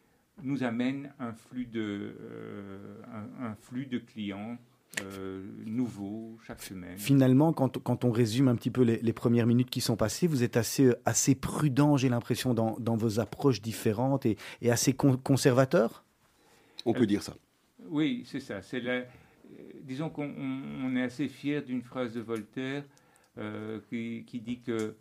nous 0.42 0.62
amène 0.62 1.12
un 1.18 1.32
flux 1.32 1.66
de, 1.66 2.14
euh, 2.20 3.02
un, 3.12 3.46
un, 3.46 3.54
flux 3.54 3.86
de 3.86 3.98
clients 3.98 4.58
euh, 5.02 5.42
nouveaux 5.64 6.38
chaque 6.46 6.62
semaine. 6.62 6.96
Finalement, 6.98 7.52
quand, 7.52 7.78
quand, 7.78 8.04
on 8.04 8.10
résume 8.10 8.48
un 8.48 8.56
petit 8.56 8.70
peu 8.70 8.82
les, 8.82 8.98
les, 8.98 9.12
premières 9.12 9.46
minutes 9.46 9.70
qui 9.70 9.80
sont 9.80 9.96
passées, 9.96 10.26
vous 10.26 10.42
êtes 10.42 10.56
assez, 10.56 10.92
assez 11.04 11.34
prudent, 11.34 11.96
j'ai 11.96 12.08
l'impression, 12.08 12.54
dans, 12.54 12.76
dans, 12.78 12.96
vos 12.96 13.20
approches 13.20 13.60
différentes 13.60 14.26
et, 14.26 14.36
et 14.62 14.70
assez 14.70 14.92
con 14.92 15.16
conservateur? 15.16 16.04
On 16.84 16.92
peut 16.92 17.06
dire 17.06 17.22
ça. 17.22 17.34
Oui, 17.88 18.24
c'est 18.26 18.40
ça. 18.40 18.62
C'est 18.62 18.80
la, 18.80 19.02
disons 19.82 20.10
qu'on 20.10 20.32
on 20.38 20.96
est 20.96 21.02
assez 21.02 21.28
fier 21.28 21.62
d'une 21.62 21.82
phrase 21.82 22.14
de 22.14 22.20
Voltaire 22.20 22.84
euh, 23.38 23.80
qui, 23.88 24.24
qui, 24.26 24.40
dit 24.40 24.60
que 24.60 24.96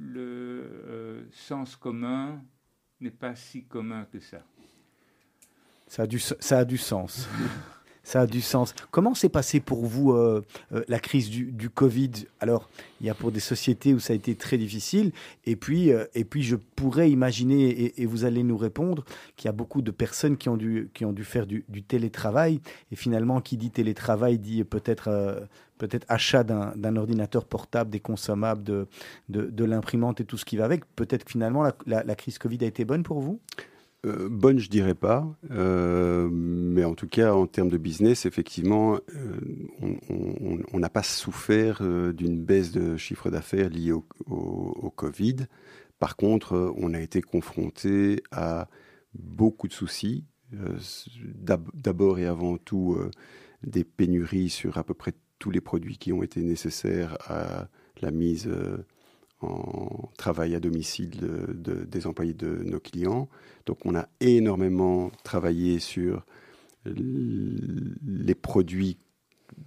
le 0.00 0.62
euh, 0.86 1.22
sens 1.32 1.76
commun 1.76 2.42
n'est 3.00 3.10
pas 3.10 3.34
si 3.34 3.64
commun 3.64 4.06
que 4.12 4.20
ça. 4.20 4.38
Ça 5.86 6.02
a 6.02 6.06
du, 6.06 6.18
ça 6.18 6.58
a 6.58 6.64
du 6.64 6.78
sens. 6.78 7.28
ça 8.02 8.22
a 8.22 8.26
du 8.26 8.40
sens. 8.40 8.74
Comment 8.90 9.14
s'est 9.14 9.28
passé 9.28 9.60
pour 9.60 9.84
vous 9.84 10.12
euh, 10.12 10.44
euh, 10.72 10.82
la 10.88 10.98
crise 10.98 11.30
du, 11.30 11.52
du, 11.52 11.70
Covid? 11.70 12.10
Alors, 12.40 12.68
il 13.00 13.06
y 13.06 13.10
a 13.10 13.14
pour 13.14 13.32
des 13.32 13.40
sociétés 13.40 13.94
où 13.94 13.98
ça 13.98 14.12
a 14.12 14.16
été 14.16 14.34
très 14.34 14.58
difficile, 14.58 15.12
et 15.46 15.56
puis, 15.56 15.92
euh, 15.92 16.06
et 16.14 16.24
puis 16.24 16.42
je 16.42 16.56
pourrais 16.56 17.10
imaginer, 17.10 17.92
et, 18.00 18.06
vous 18.06 18.24
allez 18.24 18.42
nous 18.42 18.56
répondre, 18.56 19.04
qu'il 19.36 19.46
y 19.46 19.48
a 19.48 19.52
beaucoup 19.52 19.82
de 19.82 19.90
personnes 19.90 20.36
qui 20.36 20.48
ont 20.48 20.56
dû, 20.56 20.90
qui 20.94 21.04
ont 21.04 21.12
dû 21.12 21.24
faire 21.24 21.46
du, 21.46 21.64
télétravail, 21.86 22.60
et 22.90 22.96
finalement, 22.96 23.40
qui 23.40 23.56
dit 23.56 23.70
télétravail 23.70 24.38
dit 24.38 24.64
peut-être 24.64 25.48
peut-être 25.80 26.04
achat 26.08 26.44
d'un 26.44 26.96
ordinateur 26.96 27.46
portable, 27.46 27.90
des 27.90 28.00
consommables, 28.00 28.62
de, 28.62 29.64
l'imprimante 29.64 30.20
et 30.20 30.24
tout 30.24 30.36
ce 30.36 30.44
qui 30.44 30.56
va 30.56 30.66
avec. 30.66 30.84
Peut-être 30.94 31.24
que 31.24 31.32
finalement, 31.32 31.64
la, 31.86 32.14
crise 32.14 32.38
Covid 32.38 32.58
a 32.62 32.66
été 32.66 32.84
bonne 32.84 33.02
pour 33.02 33.20
vous? 33.20 33.40
Euh, 34.06 34.28
bonne, 34.30 34.58
je 34.58 34.70
dirais 34.70 34.94
pas, 34.94 35.26
euh, 35.50 36.28
mais 36.30 36.84
en 36.84 36.94
tout 36.94 37.06
cas 37.06 37.34
en 37.34 37.46
termes 37.46 37.68
de 37.68 37.76
business, 37.76 38.24
effectivement, 38.24 38.98
euh, 39.14 40.60
on 40.72 40.78
n'a 40.78 40.88
pas 40.88 41.02
souffert 41.02 41.82
d'une 42.14 42.42
baisse 42.42 42.72
de 42.72 42.96
chiffre 42.96 43.30
d'affaires 43.30 43.68
liée 43.68 43.92
au, 43.92 44.04
Covid. 44.96 45.36
Par 45.98 46.16
contre, 46.16 46.72
on 46.76 46.94
a 46.94 47.00
été 47.00 47.20
confronté 47.20 48.22
à 48.30 48.68
beaucoup 49.14 49.68
de 49.68 49.74
soucis. 49.74 50.24
D'abord 50.52 52.18
et 52.18 52.26
avant 52.26 52.56
tout, 52.56 52.98
des 53.62 53.84
pénuries 53.84 54.48
sur 54.48 54.78
à 54.78 54.84
peu 54.84 54.94
près 54.94 55.12
tous 55.40 55.50
les 55.50 55.60
produits 55.60 55.98
qui 55.98 56.12
ont 56.12 56.22
été 56.22 56.40
nécessaires 56.42 57.18
à 57.28 57.66
la 58.00 58.12
mise 58.12 58.48
en 59.40 60.08
travail 60.16 60.54
à 60.54 60.60
domicile 60.60 61.10
de, 61.10 61.84
des 61.84 62.06
employés 62.06 62.34
de 62.34 62.62
nos 62.62 62.78
clients. 62.78 63.28
Donc 63.66 63.78
on 63.84 63.96
a 63.96 64.08
énormément 64.20 65.10
travaillé 65.24 65.80
sur 65.80 66.24
les 66.84 68.34
produits 68.34 68.98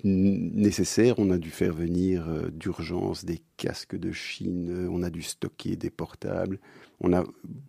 nécessaires. 0.04 1.16
On 1.18 1.30
a 1.32 1.38
dû 1.38 1.50
faire 1.50 1.74
venir 1.74 2.28
euh, 2.28 2.50
d'urgence 2.50 3.26
des 3.26 3.42
casques 3.58 3.98
de 3.98 4.12
Chine, 4.12 4.88
on 4.90 5.04
a 5.04 5.10
dû 5.10 5.22
stocker 5.22 5.76
des 5.76 5.90
portables. 5.90 6.60
On 7.02 7.14
a 7.14 7.24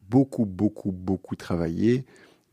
beaucoup, 0.08 0.44
beaucoup, 0.44 0.92
beaucoup 0.92 1.36
travaillé 1.36 2.04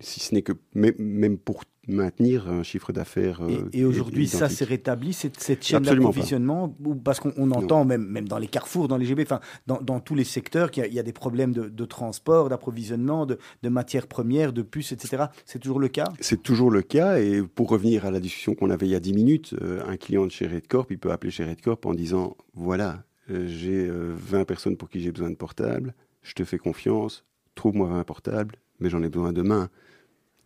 si 0.02 0.20
ce 0.20 0.36
n'est 0.36 0.42
que 0.42 0.54
même 0.74 1.38
pour 1.38 1.64
maintenir 1.88 2.48
un 2.50 2.64
chiffre 2.64 2.94
d'affaires. 2.94 3.42
et, 3.74 3.82
euh, 3.82 3.88
aujourd'hui, 3.88 4.28
ça 4.28 4.50
s'est 4.50 4.66
rétabli, 4.66 5.14
cette, 5.14 5.40
cette 5.40 5.64
chaîne 5.64 5.84
d'approvisionnement 5.84 6.76
Parce 7.04 7.20
qu'on 7.20 7.52
entend, 7.52 7.86
même, 7.86 8.06
même 8.06 8.28
dans 8.28 8.38
les 8.38 8.48
carrefours, 8.48 8.88
dans 8.88 8.98
les 8.98 9.06
GB, 9.06 9.24
enfin, 9.24 9.40
dans, 9.68 9.82
dans, 9.82 10.00
tous 10.00 10.16
les 10.16 10.24
secteurs, 10.24 10.72
qu'il 10.72 10.86
y, 10.86 11.00
a 11.00 11.04
des 11.04 11.14
problèmes 11.14 11.54
de, 11.54 11.70
de 11.70 11.86
transport, 11.86 12.50
d'approvisionnement, 12.50 13.26
de, 13.26 13.38
de, 13.64 13.70
matières 13.70 14.08
premières, 14.08 14.54
de 14.54 14.62
puces, 14.62 14.92
etc. 14.92 15.26
C'est 15.46 15.60
toujours 15.60 15.80
le 15.80 15.88
cas? 15.88 16.06
C'est 16.20 16.42
toujours 16.42 16.72
le 16.72 16.82
cas. 16.82 17.20
Et 17.20 17.42
pour 17.42 17.70
revenir 17.70 18.06
à 18.06 18.12
la 18.12 18.20
discussion 18.20 18.54
qu'on 18.54 18.70
avait 18.70 18.88
il 18.88 18.92
y 18.92 18.96
a 18.96 19.00
10 19.00 19.14
minutes, 19.14 19.56
euh, 19.62 19.84
un 19.88 19.98
client 19.98 20.26
de 20.26 20.32
chez 20.32 20.48
Redcorp, 20.48 20.88
il 20.92 21.00
peut 21.00 21.12
appeler 21.12 21.32
chez 21.32 21.46
Redcorp 21.46 21.80
en 21.86 21.94
disant 21.94 22.38
voilà, 22.54 23.04
euh, 23.30 23.48
j'ai 23.48 23.90
20 23.90 24.46
personnes 24.46 24.78
pour 24.78 24.90
qui 24.90 25.02
j'ai 25.02 25.12
besoin 25.12 25.30
de 25.30 25.36
portables, 25.36 25.96
je 26.22 26.34
te 26.34 26.44
fais 26.44 26.58
confiance, 26.58 27.26
trouve-moi 27.56 27.88
20 27.88 28.04
portables, 28.04 28.56
mais 28.80 28.90
j'en 28.90 29.02
ai 29.02 29.10
besoin 29.10 29.34
demain 29.34 29.70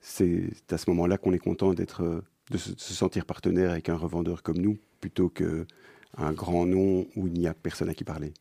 c'est 0.06 0.72
à 0.72 0.78
ce 0.78 0.88
moment-là 0.92 1.18
qu'on 1.18 1.34
est 1.34 1.40
content 1.40 1.74
d'être, 1.74 2.04
euh, 2.04 2.22
de 2.52 2.58
se, 2.58 2.76
sentir 2.78 3.26
partenaire 3.26 3.72
avec 3.72 3.90
un 3.90 3.96
revendeur 3.96 4.44
comme 4.44 4.58
nous, 4.58 4.78
plutôt 5.02 5.30
qu'un 5.30 6.32
grand 6.32 6.68
nom 6.68 7.08
où 7.16 7.26
il 7.26 7.34
n'y 7.34 7.48
a 7.48 7.56
personne 7.56 7.90
à 7.90 7.96
qui 7.96 8.04
parler. 8.04 8.32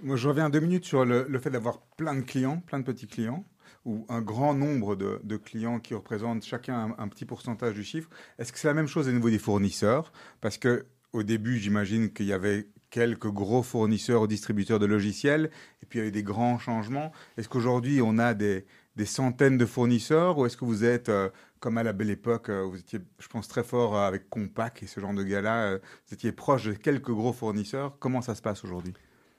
Moi, 0.00 0.16
je 0.16 0.28
reviens 0.28 0.48
deux 0.48 0.60
minutes 0.60 0.86
sur 0.86 1.04
le, 1.04 1.38
fait 1.38 1.50
d'avoir 1.50 1.80
plein 1.98 2.14
de 2.14 2.22
clients, 2.22 2.62
plein 2.66 2.78
de 2.78 2.84
petits 2.84 3.06
clients, 3.06 3.44
ou 3.84 4.06
un 4.08 4.22
grand 4.22 4.54
nombre 4.54 4.96
de, 4.96 5.36
clients 5.36 5.78
qui 5.78 5.92
représentent 5.92 6.44
chacun 6.44 6.94
un, 6.96 7.08
petit 7.08 7.26
pourcentage 7.26 7.74
du 7.74 7.84
chiffre. 7.84 8.08
Est-ce 8.38 8.50
que 8.50 8.58
c'est 8.58 8.68
la 8.68 8.74
même 8.74 8.88
chose 8.88 9.08
au 9.08 9.12
niveau 9.12 9.28
des 9.28 9.38
fournisseurs? 9.38 10.10
Parce 10.40 10.56
que 10.56 10.86
au 11.12 11.22
début, 11.22 11.58
j'imagine 11.58 12.12
qu'il 12.12 12.26
y 12.26 12.32
avait 12.32 12.68
quelques 12.90 13.28
gros 13.28 13.62
fournisseurs 13.62 14.22
ou 14.22 14.26
distributeurs 14.26 14.78
de 14.78 14.86
logiciels, 14.86 15.50
et 15.82 15.86
puis 15.86 15.98
il 15.98 16.02
y 16.02 16.04
a 16.06 16.08
eu 16.08 16.12
des 16.12 16.22
grands 16.22 16.58
changements. 16.58 17.12
Est-ce 17.36 17.48
qu'aujourd'hui, 17.48 18.00
on 18.02 18.18
a 18.18 18.32
des, 18.32 18.64
des 18.98 19.06
centaines 19.06 19.56
de 19.56 19.64
fournisseurs 19.64 20.36
ou 20.38 20.44
est-ce 20.44 20.56
que 20.56 20.64
vous 20.64 20.84
êtes, 20.84 21.08
euh, 21.08 21.30
comme 21.60 21.78
à 21.78 21.84
la 21.84 21.92
belle 21.92 22.10
époque, 22.10 22.50
euh, 22.50 22.64
vous 22.64 22.78
étiez, 22.78 22.98
je 23.20 23.28
pense, 23.28 23.46
très 23.46 23.62
fort 23.62 23.96
euh, 23.96 24.08
avec 24.08 24.28
Compaq 24.28 24.82
et 24.82 24.88
ce 24.88 24.98
genre 24.98 25.14
de 25.14 25.22
gars-là, 25.22 25.76
vous 25.76 26.14
étiez 26.14 26.32
proche 26.32 26.64
de 26.64 26.72
quelques 26.72 27.12
gros 27.12 27.32
fournisseurs. 27.32 27.96
Comment 28.00 28.22
ça 28.22 28.34
se 28.34 28.42
passe 28.42 28.64
aujourd'hui? 28.64 28.92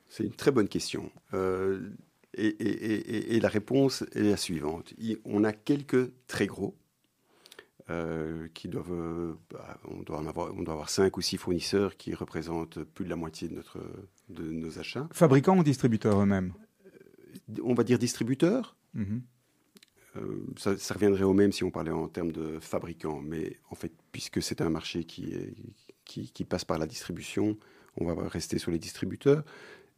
C'est 0.07 0.24
une 0.24 0.34
très 0.34 0.51
bonne 0.51 0.70
question. 0.70 1.12
Et, 2.34 3.39
la 3.41 3.49
réponse 3.49 4.05
est 4.14 4.22
la 4.22 4.38
suivante. 4.38 4.93
On 5.26 5.43
a 5.43 5.51
quelques 5.51 6.10
très 6.26 6.47
gros. 6.47 6.76
qui 8.53 8.70
doivent, 8.70 9.36
bah, 9.51 9.78
on, 9.91 10.03
doit 10.03 10.20
en 10.20 10.26
avoir, 10.26 10.53
on 10.55 10.64
doit 10.64 10.74
avoir 10.74 10.89
cinq 10.89 11.18
ou 11.18 11.22
six 11.22 11.38
fournisseurs 11.38 11.97
qui 11.97 12.16
représentent 12.16 12.82
plus 12.84 13.03
de 13.03 13.10
la 13.10 13.18
moitié 13.18 13.49
de, 13.49 13.55
notre, 13.55 13.78
de 14.30 14.43
nos 14.51 14.80
achats. 14.80 15.10
Fabricants 15.12 15.57
ou 15.57 15.64
distributeurs 15.64 16.18
eux-mêmes? 16.22 16.53
On 17.62 17.74
va 17.74 17.84
dire 17.84 17.99
distributeurs. 17.99 18.78
Mhm. 18.93 19.22
Euh, 20.18 20.45
ça, 20.57 20.93
reviendrait 20.93 21.24
au 21.24 21.34
même 21.34 21.51
si 21.51 21.64
on 21.64 21.72
parlait 21.72 21.91
en 21.91 22.07
termes 22.07 22.32
de 22.32 22.60
fabricants, 22.60 23.22
mais 23.22 23.57
en 23.70 23.76
fait, 23.76 23.91
puisque 24.12 24.41
c'est 24.41 24.62
un 24.62 24.70
marché 24.70 25.03
qui, 25.03 26.45
passe 26.45 26.66
par 26.66 26.80
la 26.80 26.88
distribution, 26.88 27.57
on 27.97 28.05
va 28.05 28.28
rester 28.28 28.57
sur 28.57 28.72
les 28.72 28.80
distributeurs. 28.80 29.43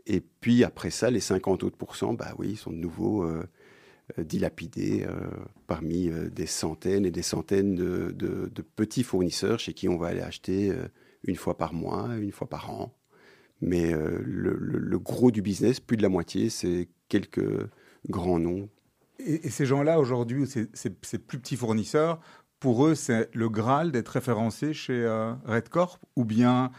Et 0.08 0.22
puis 0.22 0.64
après 0.64 0.90
ça, 0.90 1.10
les 1.12 1.20
50 1.20 1.64
autres 1.64 1.78
pourcents, 1.78 2.14
bah 2.14 2.34
oui, 2.38 2.56
sont 2.56 2.72
de 2.72 2.78
nouveau 2.78 3.24
euh, 3.24 3.44
euh, 4.18 4.24
dilapidés 4.24 5.06
parmi 5.68 6.10
des 6.10 6.48
centaines 6.48 7.06
et 7.06 7.12
des 7.12 7.22
centaines 7.22 7.76
de, 7.76 8.52
petits 8.76 9.04
fournisseurs 9.04 9.60
chez 9.60 9.74
qui 9.74 9.88
on 9.88 9.98
va 9.98 10.08
aller 10.08 10.22
acheter 10.22 10.74
une 11.24 11.36
fois 11.36 11.58
par 11.58 11.74
mois, 11.74 12.16
une 12.18 12.32
fois 12.32 12.50
par 12.50 12.72
an. 12.72 12.94
Mais 13.62 13.94
le 13.94 15.00
gros 15.00 15.32
du 15.32 15.42
business, 15.42 15.80
plus 15.80 15.96
de 15.98 16.02
la 16.02 16.10
moitié, 16.10 16.50
c'est 16.50 16.90
quelques 17.08 17.70
grands 18.10 18.40
noms 18.40 18.68
et, 19.26 19.50
ces 19.50 19.66
gens-là, 19.66 20.00
aujourd'hui, 20.00 20.48
ces, 20.48 20.90
plus 21.20 21.40
petits 21.40 21.58
fournisseurs, 21.58 22.20
pour 22.60 22.86
eux, 22.86 22.96
c'est 22.96 23.30
le 23.34 23.50
Graal 23.50 23.92
d'être 23.92 24.10
référencé 24.10 24.74
chez 24.74 24.94
euh, 25.04 25.34
Redcorp 25.46 26.00
ou 26.16 26.26
bien 26.26 26.72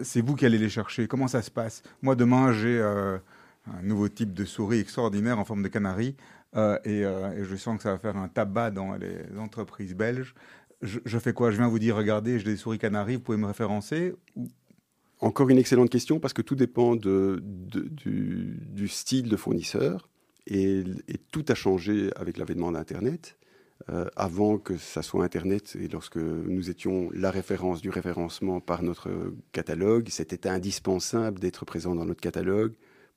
c'est 0.00 0.20
vous 0.20 0.34
qui 0.34 0.44
allez 0.44 0.58
les 0.58 0.68
chercher? 0.68 1.08
Comment 1.08 1.28
ça 1.28 1.42
se 1.42 1.50
passe? 1.50 1.82
Moi, 2.02 2.16
demain, 2.16 2.52
j'ai 2.52 2.78
euh, 2.78 3.18
un 3.66 3.82
nouveau 3.82 4.08
type 4.08 4.34
de 4.34 4.44
souris 4.44 4.80
extraordinaire 4.80 5.38
en 5.38 5.44
forme 5.44 5.62
de 5.62 5.68
canari 5.68 6.16
euh, 6.54 6.78
et, 6.84 7.44
je 7.44 7.56
sens 7.56 7.78
que 7.78 7.82
ça 7.82 7.92
va 7.92 7.98
faire 7.98 8.16
un 8.16 8.28
tabac 8.28 8.72
dans 8.72 8.94
les 8.96 9.16
entreprises 9.38 9.94
belges. 9.94 10.34
Je, 10.82 11.18
fais 11.18 11.32
quoi? 11.32 11.50
Je 11.50 11.56
viens 11.56 11.68
vous 11.68 11.78
dire, 11.78 11.96
regardez, 11.96 12.38
j'ai 12.38 12.44
des 12.44 12.56
souris 12.56 12.78
canari, 12.78 13.14
vous 13.14 13.22
pouvez 13.22 13.38
me 13.38 13.46
référencer 13.46 14.14
Encore 15.20 15.48
une 15.48 15.58
excellente 15.58 15.90
question 15.90 16.18
parce 16.18 16.34
que 16.34 16.42
tout 16.42 16.56
dépend 16.56 16.96
du, 16.96 17.38
style 18.88 19.28
de 19.28 19.36
fournisseur. 19.36 20.08
Et, 20.46 20.84
tout 21.30 21.44
a 21.48 21.54
changé 21.54 22.10
avec 22.16 22.36
l'avènement 22.36 22.72
d'Internet. 22.72 23.36
Euh, 23.88 24.06
avant 24.14 24.58
que 24.58 24.76
ça 24.76 25.02
soit 25.02 25.24
Internet 25.24 25.76
et 25.80 25.88
lorsque 25.88 26.16
nous 26.16 26.70
étions 26.70 27.10
la 27.12 27.32
référence 27.32 27.80
du 27.82 27.90
référencement 27.90 28.60
par 28.60 28.84
notre 28.84 29.10
catalogue, 29.50 30.08
c'était 30.08 30.48
indispensable 30.48 31.40
d'être 31.40 31.64
présent 31.64 31.96
dans 31.96 32.04
notre 32.04 32.20
catalogue 32.20 32.74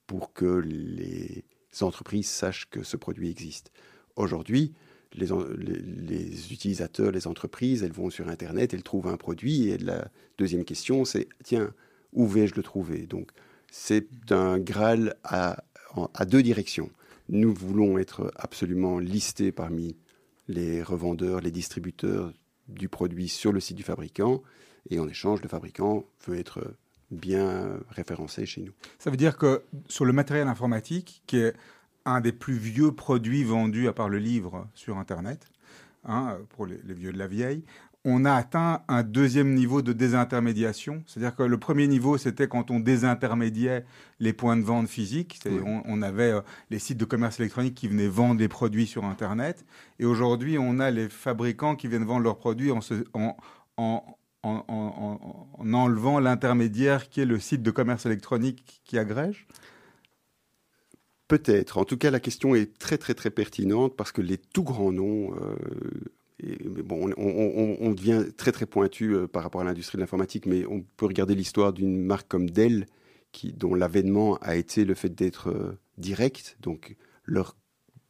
pour 0.08 0.34
que 0.34 0.46
les 0.46 1.44
entreprises 1.82 2.28
sachent 2.28 2.68
que 2.68 2.82
ce 2.82 2.98
produit 2.98 3.30
existe. 3.30 3.72
Aujourd'hui, 4.16 4.74
les, 5.14 6.52
utilisateurs, 6.52 7.12
les 7.12 7.28
entreprises, 7.28 7.84
elles 7.84 7.94
vont 7.94 8.10
sur 8.10 8.28
Internet, 8.28 8.74
elles 8.74 8.84
trouvent 8.84 9.08
un 9.08 9.18
produit 9.18 9.70
et 9.70 9.78
la 9.78 10.08
deuxième 10.40 10.66
question, 10.66 11.06
c'est 11.06 11.28
tiens, 11.44 11.72
où 12.12 12.28
vais-je 12.28 12.56
le 12.56 12.64
trouver? 12.64 13.06
Donc, 13.06 13.30
c'est 13.70 14.08
un 14.32 14.58
Graal 14.58 15.16
à 15.24 15.58
deux 16.26 16.42
directions. 16.42 16.90
Nous 17.30 17.54
voulons 17.54 17.98
être 17.98 18.32
absolument 18.36 19.00
listés 19.00 19.52
parmi 19.52 19.96
les 20.48 20.84
revendeurs, 20.84 21.42
les 21.42 21.52
distributeurs 21.52 22.32
du 22.68 22.90
produit 22.90 23.28
sur 23.28 23.52
le 23.52 23.60
site 23.60 23.78
du 23.78 23.84
fabricant. 23.84 24.44
Et 24.90 25.00
en 25.00 25.08
échange, 25.08 25.42
le 25.42 25.50
fabricant 25.50 26.06
veut 26.28 26.38
être 26.38 26.76
bien 27.12 27.80
référencé 27.90 28.46
chez 28.46 28.62
nous. 28.62 28.74
Ça 29.00 29.10
veut 29.10 29.18
dire 29.18 29.38
que 29.38 29.64
sur 29.88 30.06
le 30.06 30.14
matériel 30.14 30.48
informatique, 30.48 31.24
qui 31.28 31.38
est 31.38 31.54
un 32.06 32.22
des 32.22 32.32
plus 32.32 32.58
vieux 32.58 32.92
produits 32.92 33.44
vendus 33.44 33.88
à 33.88 33.94
part 33.94 34.10
le 34.10 34.20
livre 34.20 34.68
sur 34.74 34.98
Internet, 34.98 35.48
hein, 36.04 36.38
pour 36.50 36.66
les, 36.66 36.78
vieux 36.88 37.12
de 37.12 37.18
la 37.18 37.28
vieille, 37.28 37.64
on 38.06 38.24
a 38.24 38.34
atteint 38.34 38.84
un 38.88 39.01
deuxième 39.01 39.56
niveau 39.56 39.82
de 39.82 39.91
désintermédiation. 39.91 41.03
C'est-à-dire 41.08 41.36
que 41.36 41.41
le 41.41 41.58
premier 41.58 41.88
niveau, 41.88 42.18
c'était 42.18 42.47
quand 42.47 42.70
on 42.70 42.80
désintermédiait 42.80 43.84
les 44.20 44.32
points 44.32 44.56
de 44.56 44.62
vente 44.62 44.88
physiques. 44.88 45.41
On, 45.66 46.01
avait 46.03 46.32
euh, 46.32 46.41
les 46.70 46.78
sites 46.78 46.99
de 46.99 47.06
commerce 47.06 47.39
électronique 47.39 47.74
qui 47.74 47.88
venaient 47.88 48.08
vendre 48.08 48.38
des 48.38 48.47
produits 48.47 48.86
sur 48.86 49.06
Internet. 49.06 49.66
Et 49.99 50.06
aujourd'hui, 50.06 50.58
on 50.60 50.80
a 50.80 50.91
les 50.91 51.10
fabricants 51.10 51.76
qui 51.76 51.88
viennent 51.88 52.06
vendre 52.06 52.24
leurs 52.24 52.38
produits 52.38 52.72
en, 52.72 52.80
en, 53.78 54.18
en 54.43 55.74
enlevant 55.74 56.20
l'intermédiaire 56.20 57.10
qui 57.10 57.22
est 57.22 57.26
le 57.26 57.39
site 57.39 57.64
de 57.64 57.72
commerce 57.72 58.06
électronique 58.06 58.82
qui 58.86 58.99
agrège. 58.99 59.47
Peut-être. 61.28 61.80
En 61.80 61.86
tout 61.86 61.97
cas, 61.97 62.12
la 62.12 62.20
question 62.20 62.53
est 62.53 62.78
très 62.78 62.99
très 62.99 63.16
très 63.16 63.32
pertinente 63.32 63.95
parce 63.95 64.12
que 64.12 64.22
les 64.22 64.38
tout 64.38 64.64
grands 64.64 64.91
noms 64.91 65.34
euh, 65.34 65.56
mais 66.44 66.84
bon, 66.84 67.12
on, 67.18 67.94
devient 67.94 68.26
très 68.36 68.52
très 68.52 68.66
pointu 68.66 69.16
euh, 69.16 69.28
par 69.28 69.44
rapport 69.44 69.62
à 69.62 69.64
l'industrie 69.64 69.98
de 69.98 70.02
l'informatique, 70.02 70.46
mais 70.46 70.66
on 70.66 70.82
peut 70.98 71.06
regarder 71.06 71.36
l'histoire 71.36 71.72
d'une 71.72 72.02
marque 72.02 72.28
comme 72.28 72.50
Dell, 72.50 72.88
qui, 73.32 73.54
dont 73.54 73.74
l'avènement 73.74 74.38
a 74.42 74.56
été 74.56 74.86
le 74.86 74.96
fait 74.96 75.10
d'être 75.10 75.50
euh, 75.50 75.80
direct. 75.98 76.58
Donc 76.62 76.96
leur, 77.24 77.56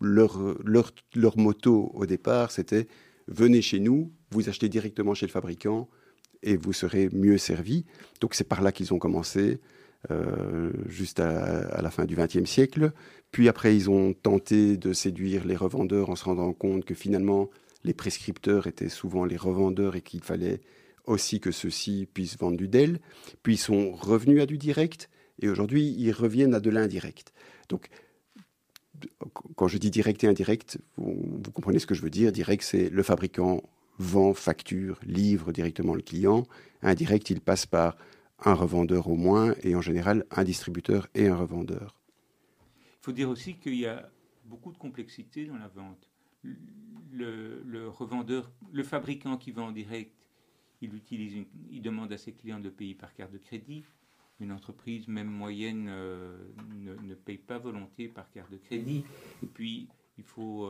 leur, 0.02 0.40
leur, 0.64 0.92
leur 1.16 1.38
moto 1.38 1.92
au 1.94 2.06
départ, 2.06 2.52
c'était 2.52 2.88
venez 3.28 3.62
chez 3.62 3.80
nous, 3.80 4.12
vous 4.32 4.50
achetez 4.50 4.70
directement 4.70 5.14
chez 5.14 5.28
le 5.28 5.32
fabricant 5.32 5.88
et 6.42 6.58
vous 6.58 6.74
serez 6.74 7.10
mieux 7.12 7.38
servi. 7.38 7.86
Donc 8.22 8.34
c'est 8.34 8.48
par 8.48 8.62
là 8.62 8.72
qu'ils 8.72 8.94
ont 8.94 9.00
commencé. 9.00 9.60
Euh, 10.12 10.72
juste 10.86 11.20
à, 11.20 11.68
à, 11.70 11.82
la 11.82 11.90
fin 11.90 12.06
du 12.06 12.16
XXe 12.16 12.46
siècle. 12.46 12.92
Puis 13.32 13.50
après, 13.50 13.76
ils 13.76 13.90
ont 13.90 14.14
tenté 14.14 14.78
de 14.78 14.94
séduire 14.94 15.46
les 15.46 15.56
revendeurs 15.56 16.12
en 16.12 16.16
se 16.16 16.26
rendant 16.26 16.54
compte 16.54 16.86
que 16.86 16.94
finalement, 16.94 17.50
les 17.86 17.94
prescripteurs 17.94 18.68
étaient 18.68 18.90
souvent 18.90 19.26
les 19.26 19.38
revendeurs 19.38 19.96
et 19.96 20.02
qu'il 20.02 20.24
fallait 20.24 20.60
aussi 21.06 21.40
que 21.40 21.52
ceux-ci 21.52 22.08
puissent 22.12 22.38
vendre 22.38 22.58
du 22.58 22.68
Dell. 22.68 23.00
Puis 23.44 23.54
ils 23.54 23.58
sont 23.58 23.92
revenus 23.92 24.42
à 24.42 24.46
du 24.46 24.58
direct 24.58 25.10
et 25.40 25.50
aujourd'hui 25.50 25.96
ils 25.98 26.12
reviennent 26.12 26.56
à 26.56 26.60
de 26.60 26.70
l'indirect. 26.72 27.34
Donc 27.70 27.90
quand 29.56 29.68
je 29.68 29.78
dis 29.78 29.92
direct 29.92 30.24
et 30.24 30.28
indirect, 30.28 30.80
vous, 30.98 31.52
comprenez 31.54 31.80
ce 31.80 31.86
que 31.86 31.94
je 31.94 32.02
veux 32.02 32.10
dire. 32.10 32.32
Direct, 32.32 32.64
c'est 32.64 32.90
le 32.90 33.04
fabricant 33.04 33.62
vend, 34.00 34.34
facture, 34.34 35.00
livre 35.06 35.52
directement 35.52 35.94
le 35.94 36.02
client. 36.02 36.44
Indirect, 36.82 37.30
il 37.30 37.40
passe 37.40 37.66
par 37.66 37.98
un 38.44 38.54
revendeur 38.54 39.08
au 39.08 39.16
moins 39.16 39.54
et 39.64 39.76
en 39.76 39.82
général 39.82 40.26
un 40.32 40.44
distributeur 40.44 41.08
et 41.14 41.28
un 41.28 41.36
revendeur. 41.36 41.96
Il 42.80 43.06
faut 43.06 43.12
dire 43.12 43.30
aussi 43.30 43.56
qu'il 43.56 43.76
y 43.76 43.86
a 43.86 44.10
beaucoup 44.46 44.72
de 44.72 44.78
complexité 44.78 45.46
dans 45.46 45.58
la 45.58 45.68
vente 45.68 46.10
le, 47.16 47.88
revendeur, 47.90 48.52
le 48.72 48.84
fabricant 48.84 49.38
qui 49.38 49.52
vend 49.52 49.68
en 49.68 49.72
direct, 49.72 50.14
il, 50.82 50.94
utilise 50.94 51.46
il 51.70 51.82
demande 51.82 52.12
à 52.12 52.18
ses 52.18 52.34
clients 52.34 52.60
de 52.60 52.70
payer 52.70 52.96
par 52.96 53.14
carte 53.14 53.32
de 53.32 53.38
crédit. 53.38 53.84
Une 54.42 54.52
entreprise, 54.52 55.08
même 55.08 55.30
moyenne, 55.30 55.88
euh, 55.90 56.38
ne, 56.74 57.16
paye 57.16 57.38
pas 57.38 57.58
volontiers 57.58 58.10
par 58.10 58.30
carte 58.32 58.52
de 58.52 58.58
crédit. 58.58 59.06
Et 59.42 59.48
puis, 59.48 59.88
il 60.18 60.24
faut 60.24 60.70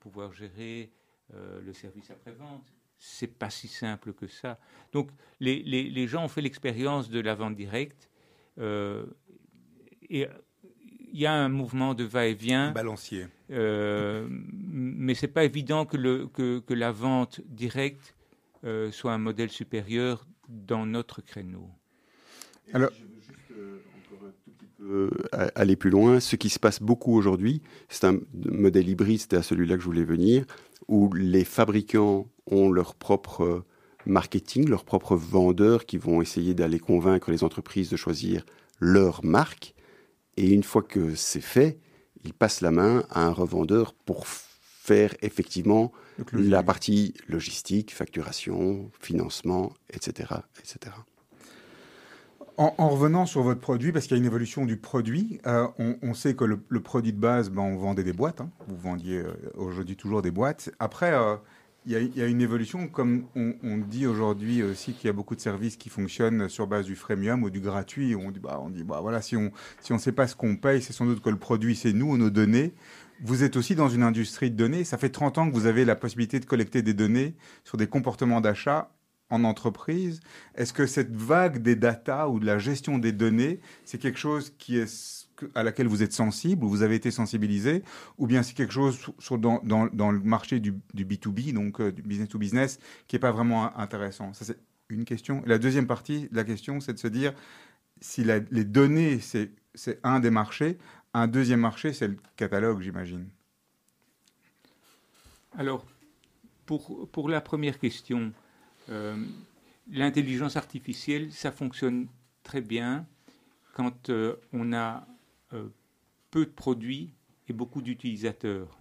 pouvoir 0.00 0.32
gérer 0.32 0.90
le 1.32 1.72
service 1.72 2.10
après-vente. 2.10 2.72
C'est 2.98 3.38
pas 3.38 3.50
si 3.50 3.68
simple 3.68 4.12
que 4.12 4.26
ça. 4.26 4.58
Donc 4.92 5.10
les, 5.40 5.62
les, 5.62 5.90
les 5.90 6.06
gens 6.06 6.24
ont 6.24 6.28
fait 6.28 6.40
l'expérience 6.40 7.10
de 7.10 7.20
la 7.20 7.34
vente 7.34 7.56
directe 7.56 8.10
et 8.58 10.26
il 11.14 11.20
y 11.20 11.26
a 11.26 11.32
un 11.32 11.48
mouvement 11.48 11.94
de 11.94 12.02
va-et-vient. 12.02 12.72
Balancier. 12.72 13.28
Euh, 13.52 14.26
mais 14.28 15.14
ce 15.14 15.24
n'est 15.24 15.32
pas 15.32 15.44
évident 15.44 15.86
que, 15.86 15.96
le, 15.96 16.26
que, 16.26 16.58
que, 16.58 16.74
la 16.74 16.90
vente 16.90 17.40
directe 17.46 18.16
euh, 18.64 18.90
soit 18.90 19.12
un 19.12 19.18
modèle 19.18 19.48
supérieur 19.48 20.26
dans 20.48 20.86
notre 20.86 21.22
créneau. 21.22 21.70
Alors, 22.72 22.90
je 22.98 23.04
veux 23.04 23.20
juste 23.20 23.38
euh, 23.56 23.78
encore 23.96 24.26
un 24.26 24.32
tout 24.44 24.50
petit 24.58 24.66
peu 24.76 25.10
aller 25.54 25.76
plus 25.76 25.90
loin. 25.90 26.18
Ce 26.18 26.34
qui 26.34 26.48
se 26.48 26.58
passe 26.58 26.82
beaucoup 26.82 27.14
aujourd'hui, 27.14 27.62
c'est 27.88 28.06
un 28.06 28.18
modèle 28.34 28.88
hybride, 28.88 29.20
c'était 29.20 29.36
à 29.36 29.42
celui-là 29.44 29.76
que 29.76 29.82
je 29.82 29.86
voulais 29.86 30.04
venir, 30.04 30.44
où 30.88 31.12
les 31.12 31.44
fabricants 31.44 32.26
ont 32.50 32.72
leur 32.72 32.96
propre 32.96 33.64
marketing, 34.04 34.68
leurs 34.68 34.84
propres 34.84 35.14
vendeurs 35.14 35.86
qui 35.86 35.96
vont 35.96 36.20
essayer 36.20 36.54
d'aller 36.54 36.80
convaincre 36.80 37.30
les 37.30 37.44
entreprises 37.44 37.88
de 37.88 37.96
choisir 37.96 38.44
leur 38.80 39.24
marque 39.24 39.73
et 40.36 40.50
une 40.50 40.62
fois 40.62 40.82
que 40.82 41.14
c'est 41.14 41.40
fait, 41.40 41.78
il 42.24 42.34
passe 42.34 42.60
la 42.60 42.70
main 42.70 43.04
à 43.10 43.24
un 43.24 43.30
revendeur 43.30 43.94
pour 43.94 44.26
faire 44.26 45.14
effectivement 45.22 45.92
la 46.32 46.62
partie 46.62 47.14
logistique, 47.28 47.94
facturation, 47.94 48.90
financement, 49.00 49.72
etc. 49.90 50.34
etc. 50.58 50.94
En, 52.56 52.88
revenant 52.88 53.26
sur 53.26 53.42
votre 53.42 53.60
produit, 53.60 53.90
parce 53.90 54.06
qu'il 54.06 54.16
y 54.16 54.20
a 54.20 54.22
une 54.22 54.26
évolution 54.26 54.64
du 54.64 54.76
produit, 54.76 55.40
euh, 55.46 55.66
on, 55.78 56.14
sait 56.14 56.34
que 56.34 56.44
le, 56.44 56.80
produit 56.80 57.12
de 57.12 57.18
base, 57.18 57.50
ben, 57.50 57.62
on 57.62 57.76
vendait 57.76 58.04
des 58.04 58.12
boîtes. 58.12 58.40
Hein. 58.40 58.50
Vous 58.68 58.76
vendiez 58.76 59.18
euh, 59.18 59.32
aujourd'hui 59.56 59.96
toujours 59.96 60.22
des 60.22 60.30
boîtes. 60.30 60.70
Après, 60.78 61.12
euh, 61.12 61.34
il 61.86 62.16
y, 62.16 62.22
a, 62.22 62.26
une 62.26 62.40
évolution, 62.40 62.88
comme 62.88 63.26
on, 63.36 63.76
dit 63.76 64.06
aujourd'hui 64.06 64.62
aussi 64.62 64.94
qu'il 64.94 65.06
y 65.06 65.10
a 65.10 65.12
beaucoup 65.12 65.36
de 65.36 65.40
services 65.40 65.76
qui 65.76 65.90
fonctionnent 65.90 66.48
sur 66.48 66.66
base 66.66 66.86
du 66.86 66.96
freemium 66.96 67.42
ou 67.42 67.50
du 67.50 67.60
gratuit. 67.60 68.14
On 68.14 68.30
dit, 68.30 68.40
bah, 68.40 68.58
on 68.64 68.70
dit, 68.70 68.84
bah, 68.84 69.00
voilà, 69.02 69.20
si 69.20 69.36
on 69.36 69.52
si 69.80 69.92
on 69.92 69.96
ne 69.96 70.00
sait 70.00 70.12
pas 70.12 70.26
ce 70.26 70.34
qu'on 70.34 70.56
paye, 70.56 70.80
c'est 70.80 70.94
sans 70.94 71.04
doute 71.04 71.20
que 71.20 71.28
le 71.28 71.38
produit, 71.38 71.76
c'est 71.76 71.92
nous, 71.92 72.16
nos 72.16 72.30
données. 72.30 72.72
Vous 73.22 73.44
êtes 73.44 73.56
aussi 73.56 73.74
dans 73.74 73.90
une 73.90 74.02
industrie 74.02 74.50
de 74.50 74.56
données. 74.56 74.84
Ça 74.84 74.96
fait 74.96 75.10
30 75.10 75.36
ans 75.36 75.48
que 75.50 75.54
vous 75.54 75.66
avez 75.66 75.84
la 75.84 75.94
possibilité 75.94 76.40
de 76.40 76.46
collecter 76.46 76.80
des 76.80 76.94
données 76.94 77.34
sur 77.64 77.76
des 77.76 77.86
comportements 77.86 78.40
d'achat 78.40 78.90
en 79.28 79.44
entreprise. 79.44 80.20
Est-ce 80.54 80.72
que 80.72 80.86
cette 80.86 81.14
vague 81.14 81.58
des 81.58 81.76
data 81.76 82.30
ou 82.30 82.40
de 82.40 82.46
la 82.46 82.58
gestion 82.58 82.98
des 82.98 83.12
données, 83.12 83.60
c'est 83.84 83.98
quelque 83.98 84.18
chose 84.18 84.54
qui 84.56 84.78
est 84.78 85.23
à 85.54 85.62
laquelle 85.62 85.86
vous 85.86 86.02
êtes 86.02 86.12
sensible, 86.12 86.64
ou 86.64 86.68
vous 86.68 86.82
avez 86.82 86.94
été 86.94 87.10
sensibilisé, 87.10 87.82
ou 88.18 88.26
bien 88.26 88.42
c'est 88.42 88.54
quelque 88.54 88.72
chose 88.72 88.98
dans, 89.30 89.60
dans, 89.62 90.10
le 90.10 90.20
marché 90.20 90.60
du, 90.60 90.74
du 90.92 91.04
B2B, 91.04 91.52
donc 91.52 91.80
euh, 91.80 91.92
du 91.92 92.02
business 92.02 92.28
to 92.28 92.38
business, 92.38 92.78
qui 93.06 93.16
n'est 93.16 93.20
pas 93.20 93.32
vraiment 93.32 93.76
intéressant 93.78 94.32
Ça, 94.32 94.44
c'est 94.44 94.58
une 94.88 95.04
question. 95.04 95.42
la 95.46 95.58
deuxième 95.58 95.86
partie 95.86 96.28
de 96.28 96.36
la 96.36 96.44
question, 96.44 96.80
c'est 96.80 96.92
de 96.92 96.98
se 96.98 97.08
dire 97.08 97.32
si 98.00 98.24
les 98.24 98.64
données, 98.64 99.18
c'est 99.20 99.50
un 100.02 100.20
des 100.20 100.30
marchés, 100.30 100.78
un 101.14 101.26
deuxième 101.26 101.60
marché, 101.60 101.92
c'est 101.92 102.08
le 102.08 102.16
catalogue, 102.36 102.82
j'imagine. 102.82 103.28
Alors, 105.56 105.86
pour, 106.66 107.08
pour 107.10 107.28
la 107.28 107.40
première 107.40 107.78
question, 107.78 108.32
euh, 108.90 109.16
l'intelligence 109.90 110.56
artificielle, 110.56 111.32
ça 111.32 111.52
fonctionne 111.52 112.08
très 112.42 112.60
bien 112.60 113.06
quand 113.74 114.10
euh, 114.10 114.36
on 114.52 114.72
a 114.72 115.06
euh, 115.54 115.68
peu 116.30 116.46
de 116.46 116.50
produits 116.50 117.14
et 117.48 117.52
beaucoup 117.52 117.80
d'utilisateurs. 117.80 118.76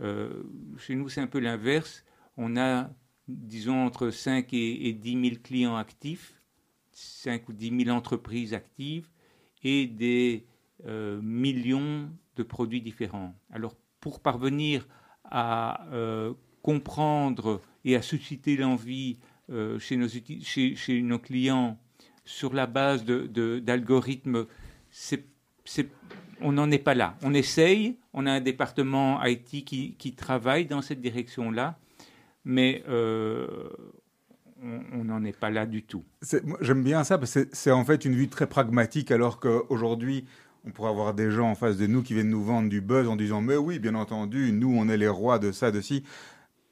Euh, 0.00 0.44
chez 0.78 0.94
nous, 0.94 1.08
c'est 1.08 1.20
un 1.20 1.26
peu 1.26 1.40
l'inverse. 1.40 2.04
On 2.36 2.56
a, 2.56 2.88
disons, 3.26 3.84
entre 3.84 4.10
5 4.10 4.52
et, 4.52 4.92
10 4.92 5.30
000 5.30 5.42
clients 5.42 5.74
actifs, 5.74 6.40
5 6.92 7.48
ou 7.48 7.52
10 7.52 7.84
000 7.84 7.96
entreprises 7.96 8.54
actives 8.54 9.08
et 9.64 9.88
des 9.88 10.46
euh, 10.86 11.20
millions 11.20 12.10
de 12.36 12.42
produits 12.44 12.80
différents. 12.80 13.34
Alors, 13.50 13.74
pour 14.00 14.20
parvenir 14.20 14.86
à 15.24 15.84
comprendre 16.62 17.60
et 17.84 17.96
à 17.96 18.02
susciter 18.02 18.56
l'envie 18.56 19.18
chez, 19.78 19.96
nos, 19.96 21.18
clients 21.18 21.76
sur 22.24 22.54
la 22.54 22.66
base 22.66 23.04
d'algorithmes, 23.04 24.46
c'est 24.90 25.26
on 26.40 26.52
n'en 26.52 26.70
est 26.70 26.78
pas 26.78 26.94
là. 26.94 27.16
On 27.22 27.34
essaye, 27.34 27.96
on 28.12 28.26
a 28.26 28.32
un 28.32 28.40
département 28.40 29.22
IT 29.24 29.64
qui, 29.64 30.14
travaille 30.16 30.66
dans 30.66 30.82
cette 30.82 31.00
direction-là, 31.00 31.78
mais 32.44 32.82
euh, 32.88 33.68
on 34.62 35.04
n'en 35.04 35.24
est 35.24 35.36
pas 35.36 35.50
là 35.50 35.66
du 35.66 35.82
tout. 35.82 36.04
J'aime 36.60 36.82
bien 36.82 37.04
ça, 37.04 37.18
parce 37.18 37.34
que 37.34 37.48
c'est 37.52 37.70
en 37.70 37.84
fait 37.84 38.04
une 38.04 38.14
vue 38.14 38.28
très 38.28 38.46
pragmatique, 38.46 39.10
alors 39.10 39.40
qu'aujourd'hui, 39.40 40.24
on 40.64 40.70
pourrait 40.70 40.90
avoir 40.90 41.14
des 41.14 41.30
gens 41.30 41.50
en 41.50 41.54
face 41.54 41.76
de 41.76 41.86
nous 41.86 42.02
qui 42.02 42.14
viennent 42.14 42.30
nous 42.30 42.44
vendre 42.44 42.68
du 42.68 42.80
buzz 42.80 43.08
en 43.08 43.16
disant 43.16 43.40
Mais 43.40 43.56
oui, 43.56 43.78
bien 43.78 43.94
entendu, 43.94 44.52
nous, 44.52 44.74
on 44.76 44.88
est 44.88 44.96
les 44.96 45.08
rois 45.08 45.38
de 45.38 45.52
ça, 45.52 45.70
de 45.70 45.80
ci. 45.80 46.04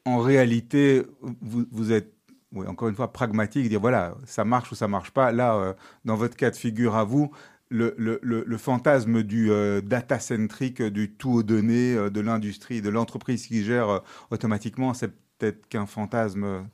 En 0.05 0.19
réalité, 0.19 1.03
vous, 1.41 1.91
êtes 1.91 2.13
encore 2.55 2.87
une 2.87 2.95
fois, 2.95 3.11
pragmatique, 3.11 3.67
dire 3.67 3.79
voilà, 3.79 4.15
ça 4.25 4.45
marche 4.45 4.71
ou 4.71 4.75
ça 4.75 4.87
marche 4.87 5.11
pas. 5.11 5.31
Là, 5.31 5.55
euh, 5.55 5.73
dans 6.05 6.15
votre 6.15 6.35
cas 6.35 6.49
de 6.49 6.55
figure 6.55 6.95
à 6.95 7.03
vous, 7.03 7.31
le, 7.69 7.93
le, 7.97 8.19
le, 8.21 8.57
fantasme 8.57 9.23
du 9.23 9.51
euh, 9.51 9.81
data-centric, 9.81 10.81
du 10.81 11.11
tout 11.11 11.31
aux 11.31 11.43
données, 11.43 11.95
euh, 11.95 12.09
de 12.09 12.21
l'industrie, 12.21 12.81
de 12.81 12.89
l'entreprise 12.89 13.47
qui 13.47 13.63
gère 13.63 13.89
euh, 13.89 13.99
automatiquement, 14.31 14.93
c'est 14.93 15.11
peut-être 15.37 15.67
qu'un 15.67 15.85
fantasme. 15.85 16.67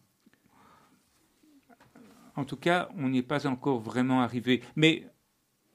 En 2.35 2.45
tout 2.45 2.57
cas, 2.57 2.89
on 2.97 3.09
n'y 3.09 3.19
est 3.19 3.23
pas 3.23 3.47
encore 3.47 3.79
vraiment 3.79 4.21
arrivé. 4.21 4.61
Mais 4.75 5.07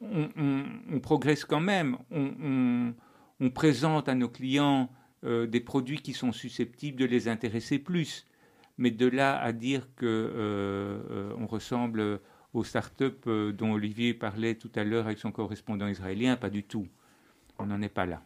on, 0.00 1.00
progresse 1.02 1.44
quand 1.44 1.60
même. 1.60 1.98
On, 2.10 2.94
on, 3.40 3.50
présente 3.50 4.08
à 4.08 4.14
nos 4.14 4.28
clients 4.28 4.88
des 5.22 5.60
produits 5.60 6.00
qui 6.00 6.14
sont 6.14 6.32
susceptibles 6.32 6.98
de 6.98 7.04
les 7.04 7.28
intéresser 7.28 7.78
plus. 7.78 8.26
Mais 8.76 8.90
de 8.90 9.06
là 9.06 9.38
à 9.38 9.52
dire 9.52 9.88
que 9.96 11.34
on 11.38 11.46
ressemble 11.46 12.20
aux 12.54 12.64
startups 12.64 13.12
euh, 13.26 13.52
dont 13.52 13.72
Olivier 13.72 14.14
parlait 14.14 14.54
tout 14.54 14.70
à 14.74 14.84
l'heure 14.84 15.06
avec 15.06 15.18
son 15.18 15.32
correspondant 15.32 15.86
israélien, 15.86 16.36
pas 16.36 16.50
du 16.50 16.62
tout. 16.64 16.88
On 17.58 17.66
n'en 17.66 17.82
est 17.82 17.88
pas 17.88 18.06
là. 18.06 18.22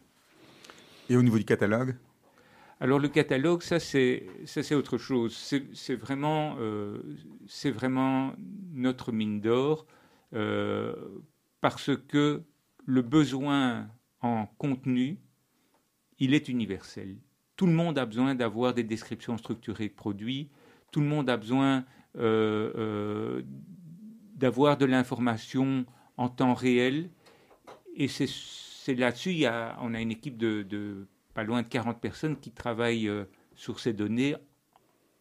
Et 1.09 1.17
au 1.17 1.23
niveau 1.23 1.37
du 1.37 1.45
catalogue? 1.45 1.95
Alors 2.79 2.99
le 2.99 3.07
catalogue, 3.07 3.61
ça 3.61 3.79
c'est 3.79 4.25
ça 4.45 4.63
c'est 4.63 4.75
autre 4.75 4.97
chose. 4.97 5.35
C'est 5.73 5.95
vraiment 5.95 6.55
euh, 6.59 7.01
c'est 7.47 7.71
vraiment 7.71 8.33
notre 8.73 9.11
mine 9.11 9.39
d'or 9.39 9.85
euh, 10.33 10.93
parce 11.61 11.91
que 11.95 12.43
le 12.85 13.01
besoin 13.01 13.87
en 14.21 14.47
contenu, 14.57 15.19
il 16.19 16.33
est 16.33 16.49
universel. 16.49 17.17
Tout 17.55 17.67
le 17.67 17.73
monde 17.73 17.97
a 17.97 18.05
besoin 18.05 18.35
d'avoir 18.35 18.73
des 18.73 18.83
descriptions 18.83 19.37
structurées 19.37 19.87
de 19.87 19.93
produits. 19.93 20.49
Tout 20.91 20.99
le 20.99 21.07
monde 21.07 21.29
a 21.29 21.37
besoin 21.37 21.85
d'avoir 24.43 24.75
de 24.75 24.83
l'information 24.83 25.85
en 26.17 26.27
temps 26.27 26.53
réel. 26.53 27.09
Et 27.95 28.09
c'est 28.09 28.93
là-dessus, 28.93 29.45
on 29.81 29.93
a 29.93 30.01
une 30.01 30.11
équipe 30.11 30.37
de, 30.37 31.07
pas 31.33 31.45
loin 31.45 31.61
de 31.61 31.67
40 31.67 32.01
personnes 32.01 32.35
qui 32.35 32.51
travaillent 32.51 33.07
euh, 33.07 33.23
sur 33.55 33.79
ces 33.79 33.93
données 33.93 34.35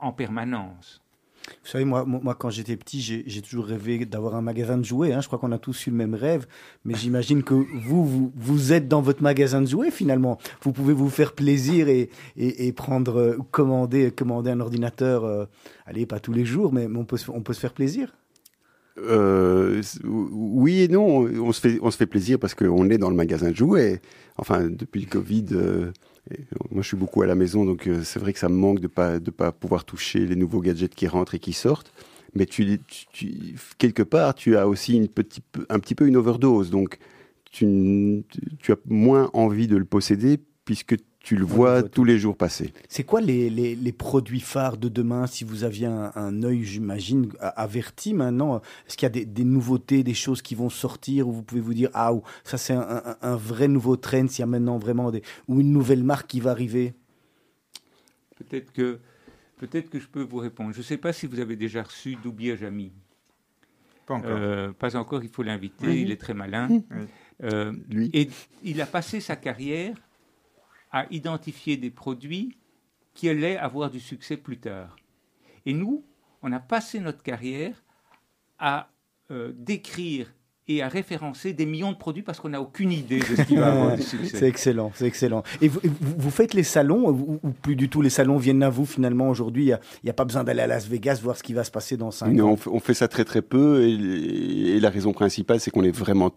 en 0.01 0.13
permanence. 0.13 1.01
Vous 1.47 1.71
savez, 1.71 1.85
moi, 1.85 2.35
quand 2.37 2.51
j'étais 2.51 2.77
petit, 2.77 3.01
j'ai 3.01 3.43
toujours 3.43 3.67
rêvé 3.67 4.05
d'avoir 4.07 4.35
un 4.35 4.43
magasin 4.43 4.77
de 4.77 4.85
jouets. 4.85 5.13
Hein. 5.13 5.21
Je 5.21 5.29
crois 5.29 5.39
qu'on 5.39 5.53
a 5.53 5.59
tous 5.59 5.87
eu 5.87 5.91
le 5.91 5.97
même 5.97 6.15
rêve. 6.15 6.47
Mais 6.85 6.95
j'imagine 6.95 7.45
que 7.45 7.55
vous, 7.55 8.33
vous, 8.35 8.73
êtes 8.73 8.89
dans 8.89 9.03
votre 9.03 9.23
magasin 9.23 9.61
de 9.61 9.67
jouets 9.67 9.91
finalement. 9.93 10.39
Vous 10.63 10.73
pouvez 10.73 10.95
vous 10.95 11.11
faire 11.11 11.33
plaisir 11.33 11.89
et, 11.89 12.11
et, 12.37 12.73
prendre, 12.73 13.17
euh, 13.19 13.39
commander, 13.53 14.11
commander 14.11 14.51
un 14.51 14.61
ordinateur. 14.61 15.25
Euh, 15.25 15.47
allez, 15.87 16.07
pas 16.07 16.21
tous 16.21 16.33
les 16.33 16.45
jours, 16.45 16.73
mais 16.73 16.87
on 16.87 17.05
peut, 17.05 17.19
on 17.29 17.43
peut 17.43 17.55
se 17.55 17.61
faire 17.61 17.75
plaisir. 17.75 18.13
Euh, 18.99 19.83
oui 20.05 20.83
et 20.83 20.89
non, 20.89 21.25
on 21.25 21.53
se 21.53 21.61
fait, 21.61 21.79
on 21.81 21.91
se 21.91 21.97
fait 21.97 22.07
plaisir 22.07 22.39
parce 22.39 22.55
qu'on 22.55 22.91
est 22.91 22.99
dans 22.99 23.11
le 23.11 23.17
magasin 23.17 23.51
de 23.51 23.57
jouets. 23.57 24.01
Enfin, 24.37 24.69
depuis 24.69 25.01
le 25.01 25.07
Covid, 25.07 25.47
euh, 25.53 25.93
moi 26.71 26.83
je 26.83 26.89
suis 26.89 26.97
beaucoup 26.97 27.23
à 27.23 27.27
la 27.27 27.35
maison, 27.35 27.65
donc 27.65 27.87
euh, 27.87 28.03
c'est 28.05 28.19
vrai 28.19 28.33
que 28.33 28.39
ça 28.39 28.49
me 28.49 28.55
manque 28.55 28.81
de 28.81 28.89
pas 28.89 29.19
de 29.19 29.31
pas 29.31 29.53
pouvoir 29.53 29.85
toucher 29.85 30.27
les 30.27 30.37
nouveaux 30.37 30.61
gadgets 30.61 30.95
qui 30.95 31.07
rentrent 31.07 31.35
et 31.35 31.39
qui 31.39 31.53
sortent. 31.53 31.93
Mais 32.35 32.47
tu, 32.47 32.81
quelque 33.77 34.03
part, 34.03 34.35
tu 34.35 34.57
as 34.57 34.67
aussi 34.67 35.11
un 35.69 35.79
petit 35.79 35.95
peu 35.95 36.07
une 36.07 36.17
overdose, 36.17 36.71
donc 36.71 36.99
tu, 37.51 38.25
tu 38.59 38.73
as 38.73 38.77
moins 38.87 39.31
envie 39.35 39.67
de 39.67 39.77
le 39.77 39.85
posséder 39.85 40.39
puisque 40.65 40.97
tu 41.23 41.37
le 41.37 41.45
vois 41.45 41.83
tous 41.83 42.05
les 42.05 42.19
jours 42.19 42.37
passer. 42.37 42.73
C'est 42.89 43.05
quoi 43.05 43.21
les, 43.21 43.49
les, 43.49 43.93
produits 43.93 44.41
phares 44.41 44.77
de 44.77 44.89
demain 44.89 45.27
si 45.27 45.45
vous 45.45 45.63
aviez 45.65 45.87
un, 45.87 46.43
œil, 46.43 46.65
j'imagine, 46.65 47.31
averti 47.41 48.13
maintenant? 48.13 48.61
Est-ce 48.87 48.97
qu'il 48.97 49.07
y 49.07 49.23
a 49.23 49.25
des, 49.25 49.45
nouveautés, 49.45 50.03
des 50.03 50.15
choses 50.15 50.43
qui 50.43 50.55
vont 50.55 50.71
sortir 50.71 51.29
où 51.29 51.33
vous 51.33 51.43
pouvez 51.43 51.61
vous 51.61 51.75
dire 51.75 51.91
ah 51.95 52.13
ça 52.45 52.59
c'est 52.59 52.75
un, 52.75 53.37
vrai 53.37 53.69
nouveau 53.69 53.97
trend, 53.97 54.27
s'il 54.29 54.41
y 54.41 54.43
a 54.43 54.47
maintenant 54.47 54.79
vraiment 54.79 55.11
des 55.11 55.23
ou 55.47 55.61
une 55.61 55.73
nouvelle 55.73 56.03
marque 56.03 56.27
qui 56.29 56.41
va 56.41 56.51
arriver 56.51 56.95
Peut-être 58.37 58.73
que 58.73 58.99
peut-être 59.59 59.91
que 59.91 60.01
je 60.01 60.09
peux 60.09 60.23
vous 60.23 60.39
répondre. 60.39 60.73
Je 60.73 60.79
ne 60.79 60.85
sais 60.85 60.97
pas 60.97 61.13
si 61.13 61.27
vous 61.27 61.39
avez 61.39 61.55
déjà 61.55 61.85
reçu 61.85 62.17
Doubi 62.17 62.57
Jamy. 62.57 62.91
Pas 64.07 64.15
encore. 64.15 64.31
Euh, 64.33 64.73
pas 64.73 64.97
encore. 64.97 65.23
Il 65.23 65.31
faut 65.31 65.45
l'inviter. 65.45 66.01
Il 66.01 66.11
est 66.11 66.21
très 66.21 66.35
malin. 66.35 66.69
Euh, 67.45 67.73
Lui. 67.89 68.11
Et 68.13 68.29
il 68.65 68.81
a 68.81 68.87
passé 68.87 69.21
sa 69.21 69.37
carrière 69.37 69.95
à 70.93 71.07
identifier 71.11 71.77
des 71.77 71.91
produits 71.91 72.57
qui 73.15 73.29
allaient 73.29 73.57
avoir 73.57 73.91
du 73.91 74.01
succès 74.01 74.37
plus 74.37 74.59
tard. 74.59 74.97
Et 75.67 75.73
nous, 75.73 76.05
on 76.43 76.53
a 76.53 76.61
passé 76.61 77.01
notre 77.01 77.23
carrière 77.23 77.83
à 78.59 78.89
euh, 79.31 79.53
décrire 79.57 80.33
et 80.69 80.81
à 80.81 80.89
référencer 80.89 81.53
des 81.53 81.67
millions 81.67 81.91
de 81.91 81.97
produits 81.97 82.23
parce 82.23 82.39
qu'on 82.39 82.51
n'a 82.51 82.61
aucune 82.61 82.93
idée 82.93 83.19
de 83.19 83.25
ce 83.25 83.43
qui 83.43 83.57
va 83.57 83.73
avoir 83.73 83.97
du 83.97 84.03
succès. 84.03 84.37
C'est 84.37 84.49
excellent, 84.49 84.93
c'est 84.95 85.07
excellent. 85.07 85.43
Et 85.61 85.69
vous, 85.69 85.81
vous, 86.01 86.31
faites 86.31 86.55
les 86.55 86.63
salons 86.63 87.11
ou, 87.11 87.41
plus 87.63 87.75
du 87.75 87.89
tout 87.89 88.01
les 88.01 88.11
salons 88.11 88.37
viennent 88.37 88.63
à 88.63 88.71
vous 88.71 88.87
finalement 88.87 89.29
aujourd'hui 89.29 89.65
Il 89.65 89.79
n'y 90.05 90.11
a, 90.11 90.13
pas 90.13 90.25
besoin 90.25 90.45
d'aller 90.45 90.61
à 90.61 90.69
Las 90.69 90.87
Vegas 90.87 91.19
voir 91.23 91.37
ce 91.37 91.43
qui 91.43 91.53
va 91.53 91.65
se 91.65 91.73
passer 91.73 91.97
dans 91.97 92.13
5 92.13 92.39
ans? 92.41 92.57
on 92.67 92.81
fait, 92.81 92.95
ça 92.95 93.09
très 93.09 93.25
très 93.25 93.43
peu 93.43 93.83
et, 93.83 94.77
et 94.77 94.81
la 94.81 94.91
raison 94.91 95.13
principale 95.13 95.59
c'est 95.59 95.73
qu'on 95.73 95.83
est 95.83 95.97
vraiment, 95.97 96.33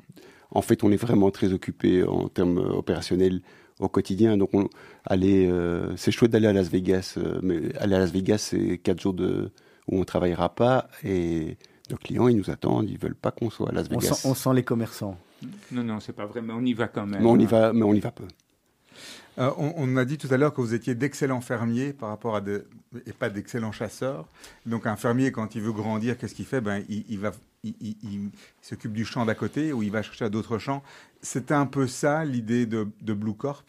en 0.49 0.61
fait 0.63 0.83
on 0.83 0.91
est 0.91 0.97
vraiment 0.97 1.29
très 1.29 1.53
occupé 1.53 2.03
en 2.03 2.27
termes 2.27 2.57
opérationnels 2.57 3.41
au 3.79 3.89
quotidien. 3.89 4.37
Donc, 4.37 4.53
on, 4.53 4.69
aller, 5.05 5.47
euh, 5.47 5.95
c'est 5.97 6.11
chouette 6.11 6.31
d'aller 6.31 6.47
à 6.47 6.53
Las 6.53 6.69
Vegas, 6.69 7.15
euh, 7.17 7.39
mais 7.41 7.75
aller 7.77 7.95
à 7.95 7.99
Las 7.99 8.11
Vegas, 8.11 8.37
c'est 8.49 8.77
quatre 8.77 9.01
jours 9.01 9.13
de, 9.13 9.51
où 9.87 9.99
on 9.99 10.03
travaillera 10.03 10.49
pas 10.53 10.87
et 11.03 11.57
nos 11.89 11.97
clients, 11.97 12.27
ils 12.27 12.37
nous 12.37 12.49
attendent, 12.49 12.89
ils 12.89 12.97
veulent 12.97 13.15
pas 13.15 13.31
qu'on 13.31 13.49
soit 13.49 13.69
à 13.69 13.71
Las 13.71 13.89
Vegas. 13.89 14.21
On 14.25 14.33
sent, 14.33 14.53
les 14.53 14.63
commerçants. 14.63 15.17
Non, 15.71 15.83
non, 15.83 15.99
c'est 15.99 16.13
pas 16.13 16.25
vrai, 16.25 16.41
mais 16.41 16.53
on 16.53 16.61
y 16.61 16.73
va 16.73 16.87
quand 16.87 17.05
même. 17.05 17.21
Mais 17.21 17.29
on 17.29 17.37
y 17.37 17.43
hein. 17.43 17.47
va, 17.47 17.73
mais 17.73 17.83
on 17.83 17.93
y 17.93 17.99
va 17.99 18.11
peu. 18.11 18.23
Euh, 19.37 19.51
on, 19.57 19.97
a 19.97 20.05
dit 20.05 20.17
tout 20.17 20.29
à 20.31 20.37
l'heure 20.37 20.53
que 20.53 20.61
vous 20.61 20.73
étiez 20.73 20.95
d'excellents 20.95 21.41
fermiers 21.41 21.91
par 21.91 22.09
rapport 22.09 22.37
à 22.37 22.41
et 23.05 23.11
pas 23.11 23.29
d'excellents 23.29 23.73
chasseurs. 23.73 24.27
Donc 24.65 24.87
un 24.87 24.95
fermier, 24.95 25.31
quand 25.31 25.55
il 25.55 25.61
veut 25.61 25.73
grandir, 25.73 26.17
qu'est-ce 26.17 26.35
qu'il 26.35 26.45
fait? 26.45 26.61
Ben 26.61 26.83
il, 26.87 27.19
va, 27.19 27.31
il, 27.65 28.29
s'occupe 28.61 28.93
du 28.93 29.05
champ 29.05 29.25
d'à 29.25 29.35
côté 29.35 29.73
ou 29.73 29.83
il 29.83 29.91
va 29.91 30.01
chercher 30.01 30.25
à 30.25 30.29
d'autres 30.29 30.57
champs. 30.57 30.83
C'était 31.21 31.53
un 31.53 31.65
peu 31.65 31.87
ça 31.87 32.25
l'idée 32.25 32.65
de, 32.65 32.85
Blue 33.13 33.33
Corp. 33.33 33.65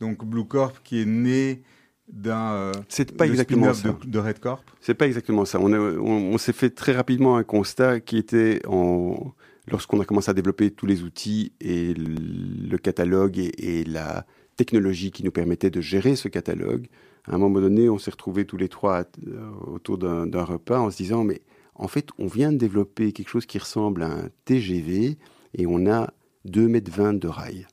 Donc 0.00 0.24
Blue 0.24 0.44
Corp 0.44 0.80
qui 0.82 1.00
est 1.00 1.06
né 1.06 1.62
d'un 2.08 2.52
euh, 2.52 2.72
c'est 2.88 3.16
pas 3.16 3.26
exactement 3.26 3.72
ça. 3.72 3.96
De, 4.04 4.18
Red 4.18 4.40
Corp. 4.40 4.64
C'est 4.80 4.94
pas 4.94 5.06
exactement 5.06 5.44
ça. 5.44 5.60
On, 5.60 5.72
on, 5.72 6.38
s'est 6.38 6.52
fait 6.52 6.70
très 6.70 6.92
rapidement 6.92 7.36
un 7.36 7.44
constat 7.44 8.00
qui 8.00 8.16
était 8.16 8.60
en 8.66 9.32
lorsqu'on 9.70 10.00
a 10.00 10.04
commencé 10.04 10.30
à 10.30 10.34
développer 10.34 10.70
tous 10.70 10.86
les 10.86 11.02
outils 11.02 11.52
et 11.60 11.94
le, 11.94 12.76
catalogue 12.78 13.38
et 13.38 13.84
la 13.84 14.26
technologie 14.56 15.10
qui 15.10 15.24
nous 15.24 15.30
permettait 15.30 15.70
de 15.70 15.80
gérer 15.80 16.16
ce 16.16 16.28
catalogue. 16.28 16.86
À 17.26 17.34
un 17.34 17.38
moment 17.38 17.60
donné, 17.60 17.88
on 17.88 17.98
s'est 17.98 18.10
retrouvés 18.10 18.44
tous 18.44 18.56
les 18.56 18.68
trois 18.68 19.04
euh, 19.26 19.50
autour 19.66 19.98
d'un 19.98 20.44
repas 20.44 20.80
en 20.80 20.90
se 20.90 20.96
disant, 20.96 21.24
mais 21.24 21.42
en 21.80 21.88
fait, 21.88 22.10
on 22.18 22.26
vient 22.26 22.52
de 22.52 22.58
développer 22.58 23.12
quelque 23.12 23.30
chose 23.30 23.46
qui 23.46 23.58
ressemble 23.58 24.02
à 24.02 24.10
un 24.10 24.28
TGV 24.44 25.16
et 25.54 25.66
on 25.66 25.90
a 25.90 26.12
2 26.44 26.68
mètres 26.68 26.92
20 26.92 27.14
de 27.14 27.26
rail. 27.26 27.66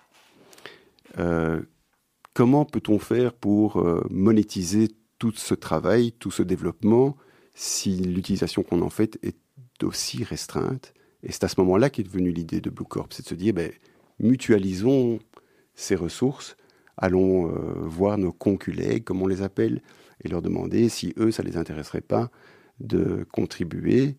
Euh, 1.20 1.62
comment 2.34 2.64
peut-on 2.64 2.99
faire 2.99 3.34
pour 3.34 3.78
euh, 3.78 4.01
monétiser 4.10 4.88
tout 5.20 5.34
ce 5.34 5.53
travail, 5.53 6.14
tout 6.14 6.32
ce 6.32 6.41
développement, 6.41 7.18
si 7.53 7.97
l'utilisation 7.97 8.64
qu'on 8.64 8.82
en 8.82 8.89
fait 8.89 9.20
est 9.24 9.38
aussi 9.84 10.24
restreinte? 10.24 10.93
Et 11.22 11.34
c'est 11.34 11.43
à 11.43 11.49
ce 11.49 11.60
moment-là 11.60 11.89
qu'est 11.89 12.03
devenue 12.03 12.32
l'idée 12.32 12.62
de 12.62 12.70
Blue 12.70 12.86
Corp, 12.86 13.12
c'est 13.12 13.24
de 13.24 13.28
se 13.28 13.36
dire, 13.36 13.53
ben, 13.53 13.72
mutualisons 14.20 15.20
ces 15.76 15.95
ressources 15.95 16.55
allons 16.97 17.49
euh, 17.49 17.74
voir 17.82 18.18
nos 18.18 18.32
conculés, 18.32 19.01
comme 19.01 19.22
on 19.22 19.28
les 19.28 19.41
appelle, 19.41 19.82
et 20.24 20.30
leur 20.30 20.41
demander 20.41 20.89
si 20.89 21.14
eux, 21.18 21.32
ça 21.32 21.43
les 21.43 21.58
intéresserait 21.58 22.01
pas 22.01 22.32
de 22.80 23.25
contribuer 23.32 24.15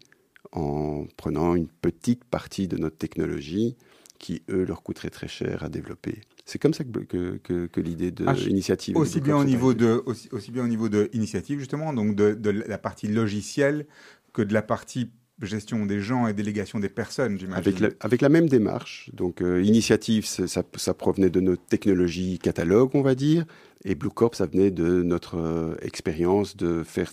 en 0.52 1.06
prenant 1.16 1.54
une 1.54 1.68
petite 1.68 2.24
partie 2.24 2.68
de 2.68 2.76
notre 2.76 2.96
technologie 2.96 3.76
qui, 4.18 4.42
eux, 4.50 4.64
leur 4.64 4.82
coûterait 4.82 5.10
très 5.10 5.28
cher 5.28 5.62
à 5.62 5.68
développer. 5.68 6.20
C'est 6.44 6.58
comme 6.58 6.72
ça 6.72 6.82
que, 6.82 7.36
que, 7.36 7.80
l'idée 7.80 8.10
de 8.10 8.24
l'initiative. 8.46 8.94
Ah, 8.96 9.00
aussi, 9.00 9.20
bien 9.20 9.36
au 9.36 9.44
niveau 9.44 9.74
de, 9.74 10.02
aussi, 10.06 10.28
aussi, 10.32 10.50
bien 10.50 10.64
au 10.64 10.68
niveau 10.68 10.88
de 10.88 11.10
initiative, 11.12 11.58
justement, 11.58 11.92
donc 11.92 12.16
de, 12.16 12.32
de 12.32 12.50
la 12.50 12.78
partie 12.78 13.06
logicielle 13.06 13.86
que 14.32 14.40
de 14.42 14.54
la 14.54 14.62
partie 14.62 15.10
gestion 15.42 15.86
des 15.86 16.00
gens 16.00 16.26
et 16.26 16.32
délégation 16.32 16.80
des 16.80 16.88
personnes, 16.88 17.38
j'imagine. 17.38 17.58
Avec 17.58 17.80
la, 17.80 17.88
avec 18.00 18.20
la 18.22 18.28
même 18.28 18.48
démarche. 18.48 19.10
Donc, 19.12 19.40
euh, 19.40 19.62
initiative, 19.62 20.26
ça, 20.26 20.46
ça, 20.46 20.94
provenait 20.94 21.30
de 21.30 21.40
notre 21.40 21.64
technologie 21.66 22.38
catalogue, 22.38 22.90
on 22.94 23.02
va 23.02 23.14
dire. 23.14 23.44
Et 23.84 23.94
Blue 23.94 24.10
Corp, 24.10 24.34
ça 24.34 24.46
venait 24.46 24.70
de 24.70 25.02
notre 25.02 25.36
euh, 25.36 25.76
expérience 25.82 26.56
de 26.56 26.82
faire 26.82 27.12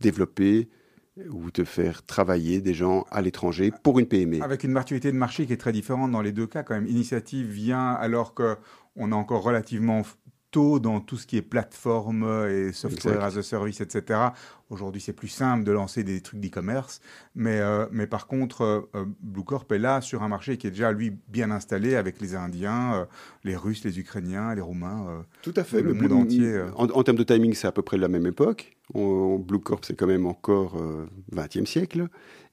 développer 0.00 0.68
ou 1.30 1.50
de 1.50 1.64
faire 1.64 2.04
travailler 2.04 2.60
des 2.60 2.74
gens 2.74 3.06
à 3.10 3.22
l'étranger 3.22 3.72
pour 3.82 3.98
une 3.98 4.06
PME. 4.06 4.42
Avec 4.42 4.64
une 4.64 4.72
maturité 4.72 5.10
de 5.10 5.16
marché 5.16 5.46
qui 5.46 5.52
est 5.52 5.58
très 5.58 5.72
différente 5.72 6.12
dans 6.12 6.22
les 6.22 6.32
deux 6.32 6.46
cas, 6.46 6.62
quand 6.62 6.74
même. 6.74 6.86
Initiative 6.86 7.46
vient 7.48 7.92
alors 7.92 8.34
qu'on 8.34 9.12
a 9.12 9.14
encore 9.14 9.42
relativement 9.42 10.02
dans 10.80 11.00
tout 11.00 11.16
ce 11.16 11.26
qui 11.26 11.36
est 11.36 11.42
plateforme 11.42 12.24
et 12.48 12.72
software 12.72 13.22
as 13.22 13.36
a 13.36 13.42
service, 13.42 13.80
etc. 13.80 14.20
Aujourd'hui, 14.70 15.00
c'est 15.00 15.12
plus 15.12 15.28
simple 15.28 15.64
de 15.64 15.72
lancer 15.72 16.02
des 16.02 16.20
trucs 16.20 16.40
d'e-commerce, 16.40 17.00
mais, 17.34 17.60
euh, 17.60 17.86
mais 17.92 18.06
par 18.06 18.26
contre, 18.26 18.62
euh, 18.62 18.80
euh, 18.94 19.04
Blue 19.20 19.44
Corp 19.44 19.70
est 19.70 19.78
là 19.78 20.00
sur 20.00 20.22
un 20.22 20.28
marché 20.28 20.56
qui 20.56 20.66
est 20.66 20.70
déjà, 20.70 20.92
lui, 20.92 21.12
bien 21.28 21.50
installé 21.50 21.94
avec 21.94 22.20
les 22.20 22.34
Indiens, 22.34 23.06
les 23.44 23.54
Russes, 23.54 23.84
les 23.84 23.98
Ukrainiens, 23.98 24.54
les 24.54 24.62
Roumains. 24.62 25.24
Tout 25.42 25.54
à 25.56 25.64
fait. 25.64 25.82
Le 25.82 25.92
monde 25.92 26.12
entier. 26.12 26.62
En, 26.76 27.02
termes 27.02 27.18
de 27.18 27.24
timing, 27.24 27.54
c'est 27.54 27.68
à 27.68 27.72
peu 27.72 27.82
près 27.82 27.98
la 27.98 28.08
même 28.08 28.26
époque. 28.26 28.75
Blue 28.94 29.58
Corp, 29.58 29.84
c'est 29.84 29.94
quand 29.94 30.06
même 30.06 30.26
encore 30.26 30.80
20e 31.34 31.66
siècle. 31.66 32.08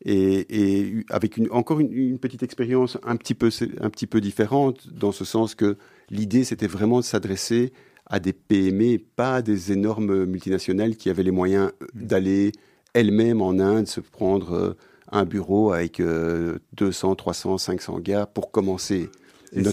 Et, 0.06 1.06
avec 1.10 1.38
une, 1.38 1.50
encore 1.52 1.80
une, 1.80 1.92
une 1.94 2.20
petite 2.20 2.44
expérience 2.44 2.98
un 3.04 3.16
petit, 3.16 3.36
peu, 3.36 3.50
un 3.80 3.90
petit 3.90 4.08
peu 4.08 4.20
différente, 4.20 4.92
dans 4.92 5.12
ce 5.12 5.26
sens 5.26 5.56
que 5.56 5.78
l'idée, 6.10 6.44
c'était 6.44 6.68
vraiment 6.68 7.00
de 7.00 7.06
s'adresser 7.06 7.72
à 8.06 8.20
des 8.20 8.34
PME, 8.34 8.98
pas 9.16 9.36
à 9.36 9.42
des 9.42 9.72
énormes 9.72 10.26
multinationales 10.26 10.98
qui 10.98 11.10
avaient 11.10 11.24
les 11.24 11.32
moyens 11.32 11.72
mm. 11.94 12.06
d'aller 12.06 12.52
elles-mêmes 12.94 13.42
en 13.42 13.60
Inde 13.60 13.88
se 13.88 14.02
prendre 14.02 14.54
euh, 14.54 14.74
un 15.12 15.26
bureau 15.26 15.72
avec 15.72 16.02
200, 16.02 17.16
300, 17.16 17.58
500 17.58 18.00
gars 18.00 18.26
pour 18.26 18.52
commencer. 18.52 19.10
Et, 19.56 19.64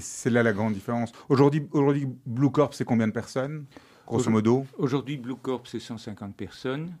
c'est 0.00 0.30
là 0.30 0.42
la 0.42 0.52
grande 0.54 0.72
différence. 0.72 1.12
Aujourd'hui, 1.28 1.66
aujourd'hui 1.72 2.08
Blue 2.24 2.50
Corp, 2.50 2.72
c'est 2.72 2.84
combien 2.84 3.06
de 3.06 3.12
personnes, 3.12 3.66
grosso 4.06 4.30
modo 4.30 4.66
Aujourd'hui, 4.78 5.16
Blue 5.16 5.36
Corp, 5.36 5.66
c'est 5.66 5.80
150 5.80 6.36
personnes. 6.36 6.96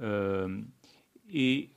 Euh, 0.00 0.60
et 1.32 1.70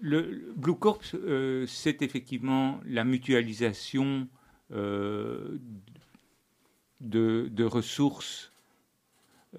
le, 0.00 0.52
Blue 0.56 0.76
Corp, 0.76 1.02
euh, 1.14 1.66
c'est 1.66 2.02
effectivement 2.02 2.80
la 2.84 3.04
mutualisation 3.04 4.28
de, 7.00 7.64
ressources 7.64 8.52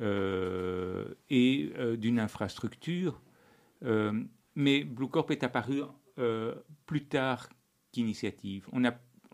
euh, 0.02 1.06
et 1.30 1.72
euh, 1.78 1.96
d'une 1.96 2.20
infrastructure. 2.20 3.22
Euh, 3.84 4.24
mais 4.56 4.84
Blue 4.84 5.08
Corp 5.08 5.32
est 5.32 5.44
apparu 5.44 5.82
plus 6.86 7.04
tard 7.04 7.50
qu'initiative. 7.92 8.68
On, 8.72 8.84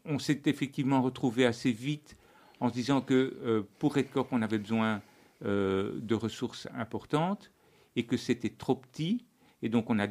on 0.05 0.17
s'est 0.17 0.41
effectivement 0.45 1.03
retrouvé 1.03 1.45
assez 1.45 1.71
vite 1.71 2.17
en 2.61 2.69
se 2.69 2.73
disant 2.73 3.01
que 3.01 3.65
pour 3.79 3.95
Red 3.95 4.09
Corp, 4.11 4.29
on 4.31 4.41
avait 4.41 4.59
besoin 4.59 5.01
de 5.43 6.13
ressources 6.13 6.67
importantes 6.73 7.51
et 7.97 8.05
que 8.05 8.15
c'était 8.15 8.51
trop 8.51 8.75
petit. 8.75 9.25
Et 9.61 9.67
donc, 9.67 9.89
on 9.89 9.99
a 9.99 10.07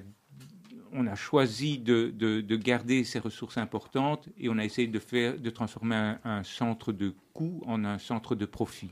on 0.93 1.07
a 1.07 1.15
choisi 1.15 1.79
de, 1.79 2.57
garder 2.57 3.05
ces 3.05 3.19
ressources 3.19 3.59
importantes 3.59 4.29
et 4.39 4.49
on 4.49 4.59
a 4.59 4.65
essayé 4.65 4.89
de, 4.89 4.99
faire, 4.99 5.39
de 5.39 5.51
transformer 5.51 6.15
un, 6.25 6.43
centre 6.43 6.93
de 6.93 7.15
coût 7.33 7.63
en 7.67 7.85
un 7.85 7.99
centre 7.99 8.35
de 8.35 8.47
profit. 8.47 8.91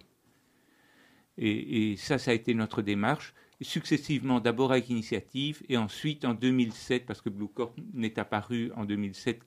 Et, 1.36 1.96
ça, 1.96 2.18
ça 2.18 2.32
a 2.32 2.34
été 2.34 2.54
notre 2.54 2.82
démarche, 2.82 3.34
successivement 3.60 4.40
d'abord 4.40 4.72
avec 4.72 4.88
Initiative 4.88 5.62
et 5.68 5.76
ensuite 5.76 6.24
en 6.24 6.34
2007, 6.34 7.06
parce 7.06 7.20
que 7.20 7.28
Blue 7.28 7.48
Corp 7.48 7.74
n'est 7.92 8.18
apparu 8.18 8.72
en 8.76 8.84
2007 8.84 9.40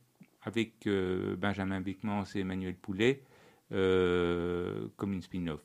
avec 0.44 0.88
euh, 0.88 1.36
Benjamin 1.36 1.82
Beckmans 1.82 2.24
et 2.36 2.40
Emmanuel 2.40 2.76
Poulet 2.76 3.22
euh, 3.22 3.31
comme 3.72 5.14
une 5.14 5.22
spin-off. 5.22 5.62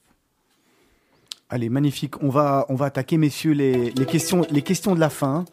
Allez, 1.48 1.68
magnifique. 1.68 2.22
On 2.22 2.28
va, 2.28 2.66
on 2.68 2.74
va 2.74 2.86
attaquer, 2.86 3.18
messieurs, 3.18 3.52
les, 3.52 3.92
questions, 4.06 4.44
les 4.50 4.62
questions 4.62 4.94
de 4.94 5.00
la 5.00 5.10
fin. 5.10 5.44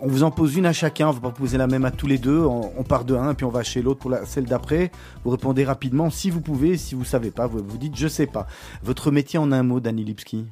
On 0.00 0.06
vous 0.06 0.22
en 0.22 0.30
pose 0.30 0.56
une 0.56 0.64
à 0.64 0.72
chacun, 0.72 1.08
on 1.08 1.10
va 1.10 1.20
pas 1.20 1.30
poser 1.30 1.58
la 1.58 1.66
même 1.66 1.84
à 1.84 1.90
tous 1.90 2.06
les 2.06 2.18
deux. 2.18 2.40
On, 2.40 2.72
on 2.78 2.84
part 2.84 3.04
de 3.04 3.14
un, 3.14 3.34
puis 3.34 3.44
on 3.44 3.50
va 3.50 3.62
chez 3.62 3.82
l'autre 3.82 3.98
pour 3.98 4.10
la, 4.10 4.24
celle 4.26 4.46
d'après. 4.46 4.92
Vous 5.24 5.30
répondez 5.30 5.64
rapidement 5.64 6.08
si 6.08 6.30
vous 6.30 6.40
pouvez, 6.40 6.78
si 6.78 6.94
vous 6.94 7.04
savez 7.04 7.30
pas, 7.30 7.46
vous, 7.46 7.58
vous 7.62 7.78
dites 7.78 7.96
je 7.96 8.06
sais 8.06 8.26
pas. 8.26 8.46
Votre 8.82 9.10
métier 9.10 9.38
en 9.38 9.50
un 9.52 9.62
mot, 9.62 9.80
Danny 9.80 10.04
Lipski 10.04 10.46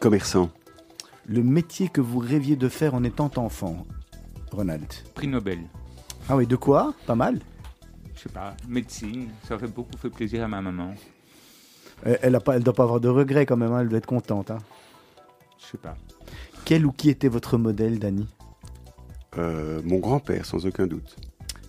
Commerçant. 0.00 0.50
Le 1.26 1.42
métier 1.42 1.88
que 1.88 2.00
vous 2.00 2.18
rêviez 2.18 2.56
de 2.56 2.68
faire 2.68 2.94
en 2.94 3.04
étant 3.04 3.30
enfant, 3.36 3.86
Ronald 4.52 4.86
Prix 5.14 5.28
Nobel. 5.28 5.58
Ah 6.28 6.36
oui, 6.36 6.46
de 6.46 6.56
quoi? 6.56 6.94
Pas 7.06 7.14
mal. 7.14 7.40
Je 8.22 8.28
sais 8.28 8.34
pas, 8.34 8.54
médecine, 8.68 9.30
ça 9.48 9.56
aurait 9.56 9.66
beaucoup 9.66 9.96
fait 9.98 10.08
plaisir 10.10 10.44
à 10.44 10.48
ma 10.48 10.60
maman. 10.60 10.94
Elle, 12.04 12.38
elle 12.52 12.62
doit 12.62 12.72
pas 12.72 12.84
avoir 12.84 13.00
de 13.00 13.08
regrets 13.08 13.46
quand 13.46 13.56
même, 13.56 13.72
hein, 13.72 13.80
elle 13.80 13.88
doit 13.88 13.98
être 13.98 14.06
contente. 14.06 14.52
hein. 14.52 14.58
Je 15.58 15.66
sais 15.72 15.78
pas. 15.78 15.96
Quel 16.64 16.86
ou 16.86 16.92
qui 16.92 17.10
était 17.10 17.26
votre 17.26 17.58
modèle, 17.58 17.98
Danny 17.98 18.28
Euh, 19.38 19.80
mon 19.84 19.98
grand-père, 19.98 20.46
sans 20.46 20.64
aucun 20.66 20.86
doute. 20.86 21.16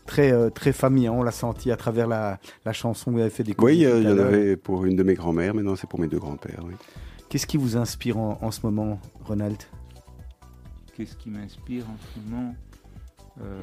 très, 0.06 0.32
euh, 0.32 0.52
très 0.52 0.74
famille, 0.74 1.08
hein, 1.08 1.14
on 1.14 1.24
l'a 1.24 1.32
senti 1.32 1.72
à 1.72 1.76
travers 1.78 2.08
la, 2.08 2.40
la 2.66 2.74
chanson 2.74 3.10
que 3.10 3.16
vous 3.16 3.22
avez 3.22 3.30
fait 3.32 3.44
des 3.44 3.56
Oui, 3.58 3.84
euh, 3.86 4.02
il 4.02 4.08
y 4.10 4.12
en 4.12 4.20
avait 4.20 4.56
pour 4.56 4.86
une 4.86 4.96
de 4.96 5.02
mes 5.04 5.16
grand-mères, 5.16 5.56
maintenant 5.56 5.76
c'est 5.76 5.90
pour 5.90 6.00
mes 6.00 6.08
deux 6.08 6.20
grands-pères. 6.20 6.62
Oui. 6.66 6.74
Qu'est-ce 7.30 7.48
qui 7.48 7.58
vous 7.58 7.78
inspire 7.78 8.18
en, 8.20 8.38
en 8.44 8.52
ce 8.52 8.60
moment, 8.64 9.00
Ronald? 9.26 9.58
Qu'est-ce 10.96 11.16
qui 11.16 11.32
m'inspire 11.32 11.86
en 11.90 11.96
ce 11.98 12.20
moment 12.30 12.54
Euh, 13.42 13.60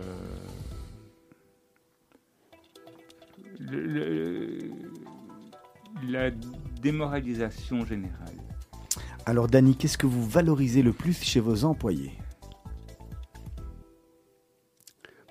le- 3.61 3.87
le- 3.87 4.59
La 6.09 6.31
démoralisation 6.81 7.85
générale. 7.85 8.35
Alors, 9.27 9.49
Danny, 9.49 9.77
qu'est-ce 9.77 9.99
que 9.99 10.07
vous 10.07 10.27
valorisez 10.27 10.83
le 10.83 10.93
plus 10.93 11.23
chez 11.23 11.41
vos 11.41 11.65
employés? 11.65 12.13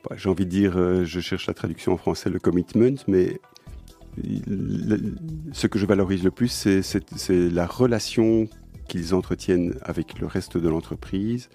Bah, 0.07 0.15
J'ai 0.15 0.29
envie 0.29 0.45
de 0.45 0.49
dire, 0.51 0.77
euh, 0.77 1.03
je 1.05 1.19
cherche 1.19 1.47
la 1.47 1.53
traduction 1.53 1.93
en 1.93 1.97
français, 1.97 2.29
le 2.29 2.39
commitment, 2.39 2.95
mais 3.07 3.39
le- 4.17 5.15
ce 5.53 5.67
que 5.67 5.79
je 5.79 5.85
valorise 5.85 6.23
le 6.23 6.31
plus, 6.31 6.49
c'est 6.81 7.49
la 7.49 7.65
relation 7.65 8.47
qu'ils 8.87 9.13
entretiennent 9.15 9.75
avec 9.81 10.19
le 10.19 10.27
reste 10.27 10.57
de 10.57 10.67
l'entreprise 10.69 11.49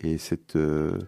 et 0.00 0.18
cette, 0.18 0.56
euh, 0.56 0.98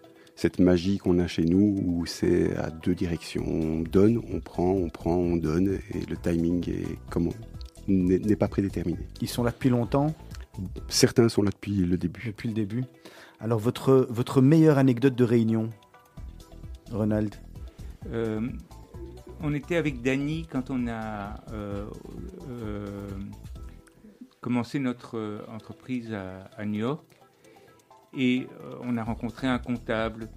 cette 0.43 0.59
magie 0.59 0.99
qu'on 0.99 1.20
a 1.20 1.28
chez 1.28 1.45
nous 1.45 1.78
où 1.84 2.05
c'est 2.05 2.57
à 2.57 2.70
deux 2.70 2.97
directions. 2.97 3.45
On 3.47 3.82
donne, 3.82 4.20
on 4.32 4.40
prend, 4.40 4.72
on 4.72 4.88
prend, 4.88 5.14
on 5.14 5.36
donne 5.36 5.78
et 5.95 6.01
le 6.11 6.16
timing 6.16 6.68
est 6.68 6.99
comment 7.11 7.30
n'est 7.86 8.34
pas 8.36 8.49
prédéterminé. 8.49 8.99
Ils 9.20 9.28
sont 9.28 9.45
là 9.45 9.53
depuis 9.53 9.70
longtemps, 9.70 10.12
Certains 10.88 11.28
sont 11.28 11.43
là 11.43 11.51
depuis 11.51 11.76
le 11.76 11.97
début. 11.97 12.24
depuis 12.26 12.49
le 12.49 12.55
début. 12.55 12.84
Alors, 13.38 13.61
votre, 13.61 14.09
votre 14.11 14.43
meilleure 14.43 14.78
anecdote 14.78 15.14
de 15.14 15.22
réunion, 15.22 15.70
Ronald? 16.90 17.32
Euh, 18.11 18.40
on 19.40 19.55
était 19.55 19.76
avec 19.76 20.03
Dany 20.03 20.49
quand 20.51 20.70
on 20.70 20.88
a 20.88 21.36
euh, 21.53 21.86
euh, 22.51 23.09
commencé 24.40 24.80
notre 24.80 25.45
entreprise 25.49 26.12
à, 26.12 26.51
à 26.57 26.64
New 26.64 26.80
York 26.80 27.12
et 28.17 28.47
euh, 28.63 28.75
on 28.83 28.97
a 28.97 29.03
rencontré 29.05 29.47
un 29.47 29.59
comptable 29.59 30.29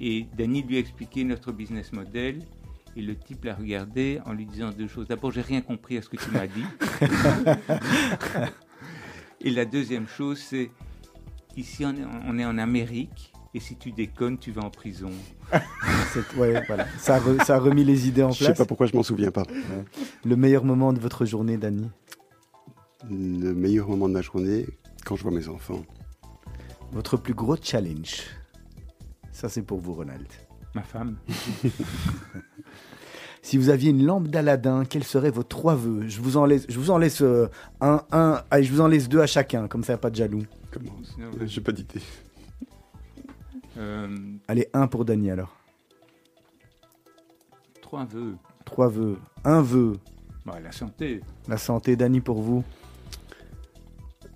et 0.00 0.26
Dany 0.36 0.62
lui 0.62 0.76
a 0.76 0.78
expliqué 0.80 1.24
notre 1.24 1.52
business 1.52 1.92
model 1.92 2.42
et 2.96 3.02
le 3.02 3.16
type 3.16 3.44
l'a 3.44 3.54
regardé 3.54 4.20
en 4.26 4.32
lui 4.32 4.46
disant 4.46 4.70
deux 4.70 4.88
choses. 4.88 5.06
D'abord, 5.08 5.30
j'ai 5.32 5.40
rien 5.40 5.60
compris 5.60 5.96
à 5.98 6.02
ce 6.02 6.08
que 6.08 6.16
tu 6.16 6.30
m'as 6.30 6.46
dit. 6.46 6.64
et 9.40 9.50
la 9.50 9.64
deuxième 9.64 10.06
chose, 10.08 10.38
c'est 10.38 10.70
ici 11.56 11.84
on 11.84 11.90
est, 11.94 12.04
on 12.26 12.38
est 12.38 12.44
en 12.44 12.58
Amérique 12.58 13.32
et 13.54 13.60
si 13.60 13.76
tu 13.76 13.92
déconnes, 13.92 14.38
tu 14.38 14.50
vas 14.52 14.62
en 14.62 14.70
prison. 14.70 15.10
Ouais, 16.36 16.62
voilà. 16.66 16.86
ça, 16.98 17.16
a 17.16 17.20
re- 17.20 17.44
ça 17.44 17.56
a 17.56 17.58
remis 17.58 17.84
les 17.84 18.08
idées 18.08 18.22
en 18.22 18.30
Je 18.30 18.38
sais 18.38 18.44
place. 18.46 18.58
pas 18.58 18.64
pourquoi 18.64 18.86
je 18.86 18.96
m'en 18.96 19.02
souviens 19.02 19.30
pas. 19.30 19.42
Le 20.24 20.36
meilleur 20.36 20.64
moment 20.64 20.92
de 20.94 20.98
votre 20.98 21.26
journée, 21.26 21.58
Danny 21.58 21.88
Le 23.10 23.52
meilleur 23.52 23.88
moment 23.88 24.08
de 24.08 24.14
ma 24.14 24.22
journée, 24.22 24.66
quand 25.04 25.16
je 25.16 25.22
vois 25.22 25.32
mes 25.32 25.48
enfants. 25.48 25.84
Votre 26.92 27.16
plus 27.16 27.34
gros 27.34 27.56
challenge 27.60 28.22
Ça, 29.32 29.48
c'est 29.48 29.62
pour 29.62 29.78
vous, 29.78 29.94
Ronald. 29.94 30.26
Ma 30.74 30.82
femme. 30.82 31.16
Si 33.40 33.56
vous 33.56 33.70
aviez 33.70 33.90
une 33.90 34.04
lampe 34.04 34.28
d'Aladin, 34.28 34.84
quels 34.84 35.04
seraient 35.04 35.30
vos 35.30 35.42
trois 35.42 35.74
vœux? 35.74 36.06
Je 36.06 36.20
vous 36.20 36.36
en 36.36 36.44
laisse, 36.44 36.66
je 36.68 36.78
vous 36.78 36.90
en 36.90 36.98
laisse 36.98 37.22
euh, 37.22 37.48
un, 37.80 38.02
un, 38.12 38.42
allez, 38.50 38.64
je 38.64 38.72
vous 38.72 38.82
en 38.82 38.88
laisse 38.88 39.08
deux 39.08 39.20
à 39.20 39.26
chacun, 39.26 39.68
comme 39.68 39.82
ça, 39.84 39.92
y 39.92 39.94
a 39.94 39.98
pas 39.98 40.10
de 40.10 40.16
jaloux. 40.16 40.42
Comment? 40.70 40.92
Sinon, 41.02 41.30
J'ai 41.46 41.62
pas 41.62 41.72
d'idée. 41.72 42.02
euh, 43.78 44.14
Allez, 44.48 44.68
un 44.74 44.86
pour 44.86 45.06
Danny 45.06 45.30
alors. 45.30 45.56
trois 47.80 48.04
vœux. 48.04 48.36
Trois 48.66 48.88
vœux. 48.88 49.16
Un 49.44 49.62
vœu. 49.62 49.94
Bah, 50.44 50.60
la 50.60 50.72
santé. 50.72 51.22
La 51.46 51.56
santé, 51.56 51.96
Danny, 51.96 52.20
pour 52.20 52.42
vous. 52.42 52.62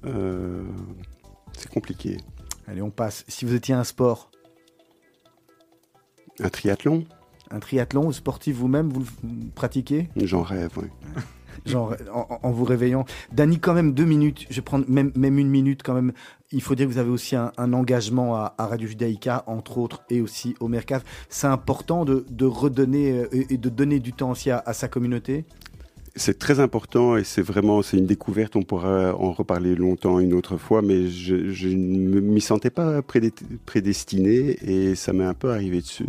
Euh, 0.06 0.64
c'est 1.52 1.70
compliqué. 1.70 2.16
Allez, 2.66 2.82
on 2.82 2.90
passe. 2.90 3.24
Si 3.28 3.44
vous 3.44 3.54
étiez 3.54 3.74
un 3.74 3.84
sport, 3.84 4.30
Un 6.40 6.48
triathlon 6.48 7.04
un 7.50 7.60
triathlon, 7.60 8.10
sportif 8.12 8.56
vous-même, 8.56 8.88
vous 8.88 9.00
le 9.00 9.50
pratiquez 9.54 10.08
J'en 10.16 10.40
rêve, 10.40 10.70
oui. 10.78 10.86
Genre, 11.66 11.94
en, 12.10 12.38
en 12.42 12.50
vous 12.50 12.64
réveillant. 12.64 13.04
Danny, 13.30 13.58
quand 13.60 13.74
même 13.74 13.92
deux 13.92 14.06
minutes. 14.06 14.46
Je 14.48 14.56
vais 14.56 14.62
prendre 14.62 14.86
même, 14.88 15.12
même 15.16 15.38
une 15.38 15.50
minute 15.50 15.82
quand 15.84 15.92
même. 15.92 16.14
Il 16.50 16.62
faut 16.62 16.74
dire 16.74 16.86
que 16.86 16.92
vous 16.92 16.98
avez 16.98 17.10
aussi 17.10 17.36
un, 17.36 17.52
un 17.58 17.74
engagement 17.74 18.36
à, 18.36 18.54
à 18.56 18.66
Radio 18.66 18.88
Judaïka, 18.88 19.44
entre 19.46 19.76
autres, 19.76 20.02
et 20.08 20.22
aussi 20.22 20.54
au 20.60 20.68
Mercaf. 20.68 21.04
C'est 21.28 21.46
important 21.46 22.06
de, 22.06 22.24
de 22.30 22.46
redonner 22.46 23.12
euh, 23.12 23.28
et, 23.32 23.52
et 23.54 23.58
de 23.58 23.68
donner 23.68 24.00
du 24.00 24.14
temps 24.14 24.30
aussi 24.30 24.50
à, 24.50 24.62
à 24.64 24.72
sa 24.72 24.88
communauté? 24.88 25.44
C'est 26.14 26.38
très 26.38 26.60
important 26.60 27.16
et 27.16 27.24
c'est 27.24 27.40
vraiment 27.42 27.80
c'est 27.80 27.96
une 27.96 28.06
découverte. 28.06 28.54
On 28.54 28.62
pourra 28.62 29.14
en 29.16 29.32
reparler 29.32 29.74
longtemps 29.74 30.20
une 30.20 30.34
autre 30.34 30.58
fois, 30.58 30.82
mais 30.82 31.08
je, 31.08 31.50
je 31.50 31.68
ne 31.68 32.20
m'y 32.20 32.40
sentais 32.42 32.68
pas 32.70 33.00
prédestiné 33.66 34.56
et 34.62 34.94
ça 34.94 35.12
m'est 35.12 35.24
un 35.24 35.34
peu 35.34 35.50
arrivé 35.50 35.80
dessus, 35.80 36.04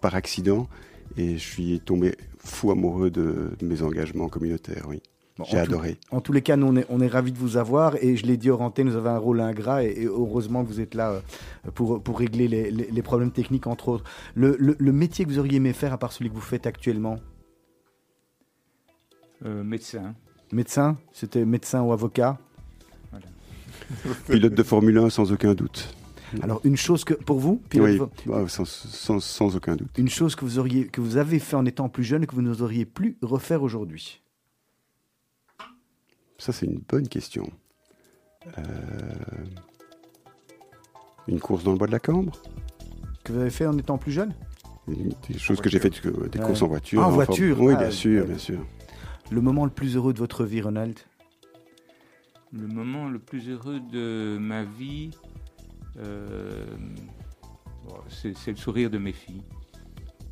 par 0.00 0.14
accident 0.14 0.68
et 1.16 1.32
je 1.34 1.44
suis 1.44 1.80
tombé 1.80 2.14
fou 2.38 2.70
amoureux 2.70 3.10
de, 3.10 3.50
de 3.58 3.66
mes 3.66 3.82
engagements 3.82 4.28
communautaires. 4.28 4.86
Oui, 4.88 5.00
Bon, 5.38 5.44
j'ai 5.44 5.56
tout- 5.56 5.62
adoré. 5.72 5.96
En 6.12 6.20
tous 6.20 6.32
les 6.32 6.42
cas, 6.42 6.56
nous, 6.56 6.66
on 6.68 6.76
est, 6.76 6.86
on 6.88 7.00
est 7.00 7.06
ravis 7.08 7.32
de 7.32 7.38
vous 7.38 7.56
avoir 7.56 7.96
et 8.02 8.16
je 8.16 8.26
l'ai 8.26 8.36
dit 8.36 8.50
au 8.50 8.56
renté, 8.56 8.84
nous 8.84 8.94
avons 8.96 9.10
un 9.10 9.18
rôle 9.18 9.40
ingrat 9.40 9.84
et, 9.84 9.88
et 10.02 10.04
heureusement 10.06 10.64
que 10.64 10.68
vous 10.68 10.80
êtes 10.80 10.94
là 10.94 11.10
euh, 11.12 11.20
pour, 11.74 12.00
pour 12.02 12.18
régler 12.18 12.46
les, 12.48 12.70
les- 12.70 12.88
les 12.90 13.02
problèmes 13.02 13.32
techniques, 13.32 13.66
entre 13.66 13.88
autres. 13.88 14.04
Le, 14.34 14.56
le- 14.58 14.76
le 14.78 14.92
métier 14.92 15.24
que 15.24 15.30
vous 15.30 15.38
auriez 15.40 15.56
aimé 15.56 15.72
faire, 15.72 15.92
à 15.92 15.98
part 15.98 16.12
celui 16.12 16.30
que 16.30 16.34
vous 16.34 16.40
faites 16.40 16.66
actuellement, 16.66 17.18
Euh, 19.44 19.62
médecin. 19.62 20.14
médecin 20.52 20.96
C'était 21.12 21.44
médecin 21.44 21.82
ou 21.82 21.92
avocat 21.92 22.38
Pilote 24.28 24.54
de 24.54 24.62
Formule 24.62 24.98
1 24.98 25.10
sans 25.10 25.32
aucun 25.32 25.54
doute. 25.54 25.94
Alors, 26.42 26.60
une 26.64 26.76
chose 26.76 27.04
que, 27.04 27.14
pour 27.14 27.38
vous, 27.38 27.56
pilote 27.70 27.88
oui, 27.88 27.98
de- 28.26 28.30
bah, 28.30 28.44
sans, 28.48 28.66
sans- 28.66 29.18
sans 29.20 29.56
aucun 29.56 29.76
doute. 29.76 29.96
une 29.96 30.10
chose 30.10 30.34
que 30.36 30.44
vous, 30.44 30.58
auriez, 30.58 30.86
que 30.86 31.00
vous 31.00 31.16
avez 31.16 31.38
fait 31.38 31.56
en 31.56 31.64
étant 31.64 31.88
plus 31.88 32.04
jeune 32.04 32.22
et 32.22 32.26
que 32.26 32.34
vous 32.34 32.42
n'oseriez 32.42 32.84
plus 32.84 33.16
refaire 33.22 33.62
aujourd'hui 33.62 34.20
Ça, 36.36 36.52
c'est 36.52 36.66
une 36.66 36.82
bonne 36.86 37.08
question. 37.08 37.50
Euh, 38.58 38.62
Une 41.28 41.40
course 41.40 41.64
dans 41.64 41.72
le 41.72 41.78
bois 41.78 41.86
de 41.86 41.92
la 41.92 41.98
Cambre 41.98 42.32
Que 43.24 43.32
vous 43.32 43.38
avez 43.40 43.50
fait 43.50 43.66
en 43.66 43.76
étant 43.78 43.96
plus 43.98 44.12
jeune? 44.12 44.34
Des 44.86 45.38
choses 45.38 45.60
que 45.62 45.68
j'ai 45.70 45.78
faites, 45.78 46.02
des 46.06 46.38
Ouais. 46.38 46.44
courses 46.44 46.62
en 46.62 46.68
voiture. 46.68 47.00
Ah, 47.00 47.04
en 47.04 47.08
enfin, 47.08 47.14
voiture 47.24 47.60
Oui, 47.60 47.72
Ah, 47.76 47.80
bien 47.80 47.90
sûr, 47.90 48.26
bien 48.26 48.38
sûr. 48.38 48.58
Le 49.30 49.40
moment 49.42 49.64
le 49.64 49.70
plus 49.70 49.96
heureux 49.96 50.14
de 50.14 50.18
votre 50.18 50.44
vie, 50.44 50.62
Ronald? 50.62 50.98
Le 52.52 52.66
moment 52.66 53.10
le 53.10 53.18
plus 53.18 53.50
heureux 53.50 53.80
de 53.92 54.38
ma 54.40 54.64
vie, 54.64 55.10
euh, 55.98 56.64
c'est 58.08 58.50
le 58.50 58.56
sourire 58.56 58.88
de 58.88 58.96
mes 58.96 59.12
filles 59.12 59.42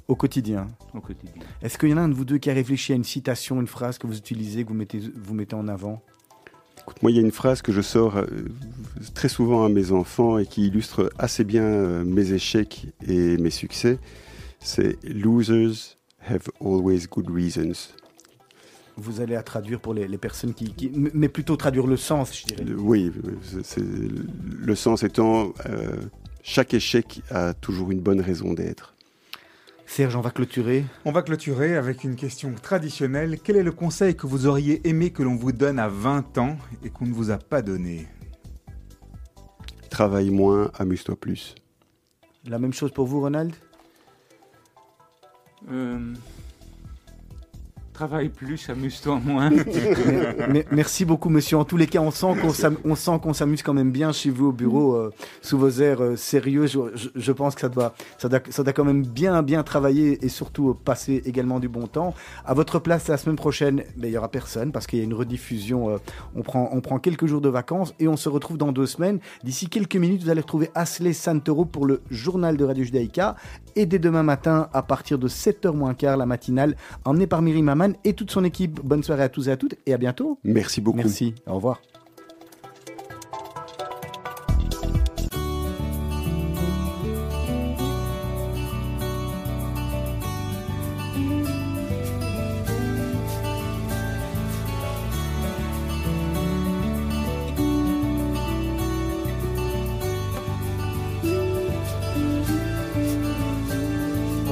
Au 0.08 0.16
quotidien 0.16 0.66
au 0.94 1.00
quotidien. 1.00 1.42
Est-ce 1.60 1.76
qu'il 1.76 1.90
y 1.90 1.94
en 1.94 1.98
a 1.98 2.00
un 2.00 2.08
de 2.08 2.14
vous 2.14 2.24
deux 2.24 2.38
qui 2.38 2.48
a 2.48 2.54
réfléchi 2.54 2.92
à 2.92 2.96
une 2.96 3.04
citation, 3.04 3.60
une 3.60 3.66
phrase 3.66 3.98
que 3.98 4.06
vous 4.06 4.16
utilisez, 4.16 4.64
que 4.64 4.68
vous 4.68 4.74
mettez, 4.74 5.00
vous 5.14 5.34
mettez 5.34 5.56
en 5.56 5.68
avant? 5.68 6.02
Écoute, 6.80 7.02
moi, 7.02 7.10
il 7.10 7.16
y 7.16 7.18
a 7.18 7.22
une 7.22 7.32
phrase 7.32 7.60
que 7.60 7.72
je 7.72 7.82
sors 7.82 8.16
euh, 8.16 8.26
très 9.14 9.28
souvent 9.28 9.64
à 9.64 9.68
mes 9.68 9.92
enfants 9.92 10.38
et 10.38 10.46
qui 10.46 10.68
illustre 10.68 11.12
assez 11.18 11.44
bien 11.44 11.64
euh, 11.64 12.04
mes 12.04 12.32
échecs 12.32 12.86
et 13.06 13.36
mes 13.36 13.50
succès. 13.50 13.98
C'est 14.60 14.96
Losers 15.04 15.98
have 16.30 16.48
always 16.60 17.06
good 17.10 17.28
reasons. 17.28 17.92
Vous 18.96 19.20
allez 19.20 19.36
à 19.36 19.42
traduire 19.42 19.80
pour 19.80 19.92
les, 19.94 20.08
les 20.08 20.18
personnes 20.18 20.54
qui, 20.54 20.72
qui- 20.72 20.90
Mais 20.94 21.28
plutôt 21.28 21.56
traduire 21.56 21.86
le 21.86 21.96
sens, 21.98 22.36
je 22.38 22.46
dirais. 22.46 22.64
Euh, 22.70 22.76
Oui, 22.78 23.12
c'est- 23.62 23.80
le 23.82 24.74
sens 24.74 25.02
étant, 25.02 25.52
euh, 25.68 25.96
chaque 26.42 26.72
échec 26.74 27.20
a 27.30 27.52
toujours 27.52 27.90
une 27.90 28.00
bonne 28.00 28.20
raison 28.20 28.54
d'être. 28.54 28.94
Serge, 29.84 30.16
on 30.16 30.20
va 30.20 30.30
clôturer. 30.30 30.84
On 31.04 31.12
va 31.12 31.22
clôturer 31.22 31.76
avec 31.76 32.02
une 32.04 32.16
question 32.16 32.52
traditionnelle. 32.60 33.38
Quel 33.44 33.56
est 33.56 33.62
le 33.62 33.70
conseil 33.70 34.16
que 34.16 34.26
vous 34.26 34.46
auriez 34.46 34.86
aimé 34.88 35.10
que 35.10 35.22
l'on 35.22 35.36
vous 35.36 35.52
donne 35.52 35.78
à 35.78 35.88
20 35.88 36.38
ans 36.38 36.56
et 36.82 36.90
qu'on 36.90 37.06
ne 37.06 37.12
vous 37.12 37.30
a 37.30 37.38
pas 37.38 37.62
donné? 37.62 38.08
Travaille 39.90 40.30
moins, 40.30 40.70
amuse-toi 40.78 41.16
plus. 41.16 41.54
La 42.46 42.58
même 42.58 42.72
chose 42.72 42.90
pour 42.92 43.06
vous, 43.06 43.20
Ronald? 43.20 43.54
Euh, 45.70 46.14
travaille 47.96 48.28
plus, 48.28 48.68
amuse-toi 48.68 49.20
moins. 49.24 49.50
Merci 50.70 51.06
beaucoup, 51.06 51.30
monsieur. 51.30 51.56
En 51.56 51.64
tous 51.64 51.78
les 51.78 51.86
cas, 51.86 52.00
on 52.00 52.10
sent 52.10 52.26
qu'on 53.22 53.32
s'amuse 53.32 53.62
quand 53.62 53.72
même 53.72 53.90
bien 53.90 54.12
chez 54.12 54.28
vous 54.28 54.48
au 54.48 54.52
bureau, 54.52 54.94
euh, 54.94 55.10
sous 55.40 55.56
vos 55.58 55.70
airs 55.70 56.02
euh, 56.02 56.14
sérieux. 56.16 56.66
Je, 56.66 56.78
je- 57.14 57.32
pense 57.32 57.54
que 57.54 57.62
ça 57.62 57.70
doit, 57.70 57.94
ça, 58.18 58.28
doit, 58.28 58.40
ça 58.50 58.62
doit 58.62 58.72
quand 58.74 58.84
même 58.84 59.02
bien, 59.02 59.42
bien 59.42 59.62
travailler 59.62 60.22
et 60.24 60.28
surtout 60.28 60.70
euh, 60.70 60.74
passer 60.74 61.22
également 61.24 61.58
du 61.58 61.68
bon 61.68 61.86
temps. 61.86 62.14
À 62.44 62.52
votre 62.52 62.78
place, 62.78 63.08
la 63.08 63.16
semaine 63.16 63.36
prochaine, 63.36 63.82
ben, 63.96 64.08
il 64.08 64.12
y 64.12 64.18
aura 64.18 64.28
personne 64.30 64.72
parce 64.72 64.86
qu'il 64.86 64.98
y 64.98 65.02
a 65.02 65.04
une 65.06 65.14
rediffusion. 65.14 65.98
on, 66.34 66.42
prend, 66.42 66.68
on 66.72 66.80
prend 66.82 66.98
quelques 66.98 67.24
jours 67.26 67.40
de 67.40 67.48
vacances 67.48 67.94
et 67.98 68.08
on 68.08 68.16
se 68.18 68.28
retrouve 68.28 68.58
dans 68.58 68.72
deux 68.72 68.86
semaines. 68.86 69.20
D'ici 69.42 69.68
quelques 69.68 69.96
minutes, 69.96 70.22
vous 70.22 70.30
allez 70.30 70.42
retrouver 70.42 70.70
Asley 70.74 71.14
Santoro 71.14 71.64
pour 71.64 71.86
le 71.86 72.02
journal 72.10 72.58
de 72.58 72.64
Radio 72.64 72.84
Judaïka. 72.84 73.36
Et 73.74 73.86
dès 73.86 73.98
demain 73.98 74.22
matin, 74.22 74.68
à 74.74 74.82
partir 74.82 75.18
de 75.18 75.28
7h 75.28 75.72
moins 75.74 75.94
quart, 75.94 76.16
la 76.18 76.26
matinale, 76.26 76.76
emmenée 77.04 77.26
par 77.26 77.40
Myri 77.42 77.62
Maman 77.62 77.85
et 78.04 78.14
toute 78.14 78.30
son 78.30 78.44
équipe. 78.44 78.80
Bonne 78.82 79.02
soirée 79.02 79.22
à 79.22 79.28
tous 79.28 79.48
et 79.48 79.50
à 79.50 79.56
toutes 79.56 79.74
et 79.86 79.94
à 79.94 79.98
bientôt. 79.98 80.38
Merci 80.44 80.80
beaucoup. 80.80 80.98
Merci. 80.98 81.34
Au 81.46 81.54
revoir. 81.54 81.80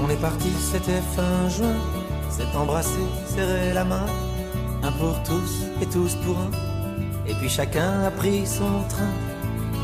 On 0.07 0.11
est 0.11 0.21
parti, 0.21 0.51
c'était 0.51 1.01
fin 1.17 1.49
juin. 1.49 2.04
S'est 2.55 2.61
embrassé, 2.61 3.01
serré 3.27 3.73
la 3.73 3.85
main. 3.85 4.07
Un 4.85 4.93
pour 4.93 5.21
tous 5.25 5.65
et 5.83 5.87
tous 5.87 6.15
pour 6.25 6.39
un. 6.39 6.51
Et 7.29 7.35
puis 7.35 7.49
chacun 7.49 8.05
a 8.07 8.13
pris 8.13 8.47
son 8.47 8.85
train. 8.89 9.13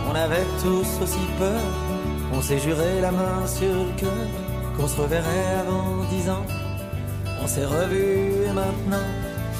On 0.09 0.15
avait 0.15 0.47
tous 0.63 1.03
aussi 1.03 1.25
peur. 1.37 1.61
On 2.33 2.41
s'est 2.41 2.61
juré 2.61 3.01
la 3.01 3.11
main 3.11 3.45
sur 3.49 3.75
le 3.75 3.91
cœur 3.97 4.25
qu'on 4.77 4.87
se 4.87 5.01
reverrait 5.01 5.49
avant 5.63 6.05
dix 6.13 6.31
ans. 6.31 6.47
On 7.43 7.49
s'est 7.49 7.67
revus 7.67 8.47
et 8.49 8.53
maintenant, 8.53 9.09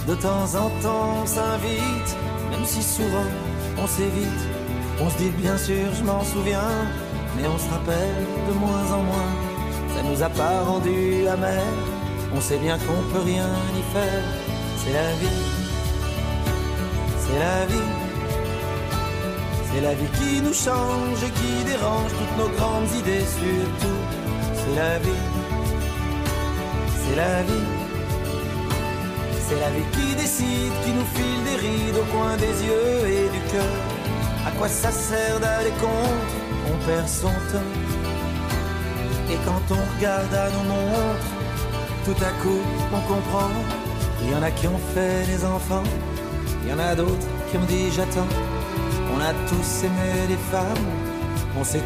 de 0.07 0.15
temps 0.15 0.49
en 0.55 0.69
temps, 0.81 1.23
on 1.25 1.27
s'invite. 1.27 2.11
Même 2.53 2.65
si 2.65 2.81
souvent 2.81 3.31
on 3.77 3.89
s'évite. 3.89 4.43
On 5.01 5.11
se 5.11 5.19
dit 5.19 5.31
bien 5.31 5.59
sûr, 5.59 5.93
je 5.99 6.05
m'en 6.05 6.23
souviens. 6.23 6.77
Mais 7.37 7.49
on 7.49 7.59
se 7.59 7.69
rappelle 7.71 8.25
de 8.49 8.53
moins 8.53 8.87
en 8.97 9.03
moins. 9.03 9.33
Ça 9.97 10.03
nous 10.05 10.23
a 10.23 10.29
pas 10.29 10.61
rendu 10.63 11.27
amers. 11.27 11.90
On 12.33 12.41
sait 12.41 12.59
bien 12.59 12.79
qu'on 12.79 13.03
peut 13.13 13.25
rien 13.25 13.49
y 13.77 13.83
faire. 13.93 14.25
C'est 14.79 14.93
la 14.93 15.13
vie. 15.21 15.43
C'est 17.19 17.39
la 17.39 17.67
vie. 17.67 17.91
C'est 19.73 19.81
la 19.81 19.95
vie 19.95 20.11
qui 20.19 20.41
nous 20.41 20.53
change 20.53 21.23
et 21.27 21.31
qui 21.31 21.65
dérange 21.65 22.13
toutes 22.19 22.39
nos 22.39 22.57
grandes 22.57 22.91
idées 23.01 23.27
surtout. 23.39 24.03
C'est 24.55 24.75
la 24.77 24.99
vie. 24.99 25.25
C'est 27.03 27.17
la 27.17 27.43
vie. 27.43 27.69
C'est 29.49 29.59
la 29.59 29.71
vie 29.71 29.89
qui 29.93 30.15
décide, 30.15 30.73
qui 30.85 30.93
nous 30.93 31.09
file 31.15 31.43
des 31.45 31.57
rides 31.67 31.97
au 31.97 32.05
coin 32.15 32.37
des 32.37 32.57
yeux 32.65 33.09
et 33.09 33.29
du 33.29 33.41
cœur. 33.51 33.75
À 34.47 34.51
quoi 34.53 34.69
ça 34.69 34.93
sert 34.93 35.41
d'aller 35.41 35.75
contre? 35.81 36.35
On 36.73 36.87
perd 36.87 37.09
son 37.09 37.35
temps. 37.51 37.73
Et 39.29 39.39
quand 39.45 39.75
on 39.75 39.97
regarde 39.97 40.35
à 40.35 40.51
nos 40.51 40.65
montres, 40.73 41.40
tout 42.05 42.21
à 42.25 42.31
coup 42.43 42.61
on 42.93 43.01
comprend. 43.01 43.51
Il 44.23 44.31
y 44.31 44.35
en 44.35 44.43
a 44.43 44.51
qui 44.51 44.67
ont 44.67 44.81
fait 44.95 45.25
des 45.27 45.45
enfants, 45.45 45.83
il 46.63 46.71
y 46.71 46.73
en 46.73 46.79
a 46.79 46.95
d'autres 46.95 47.27
qui 47.51 47.57
ont 47.57 47.65
dit 47.65 47.91
j'attends. 47.91 48.29
On 49.15 49.21
a 49.21 49.33
tous 49.49 49.85
aimé 49.85 50.27
les 50.29 50.37
femmes, 50.37 50.87
on 51.59 51.65
s'est 51.65 51.79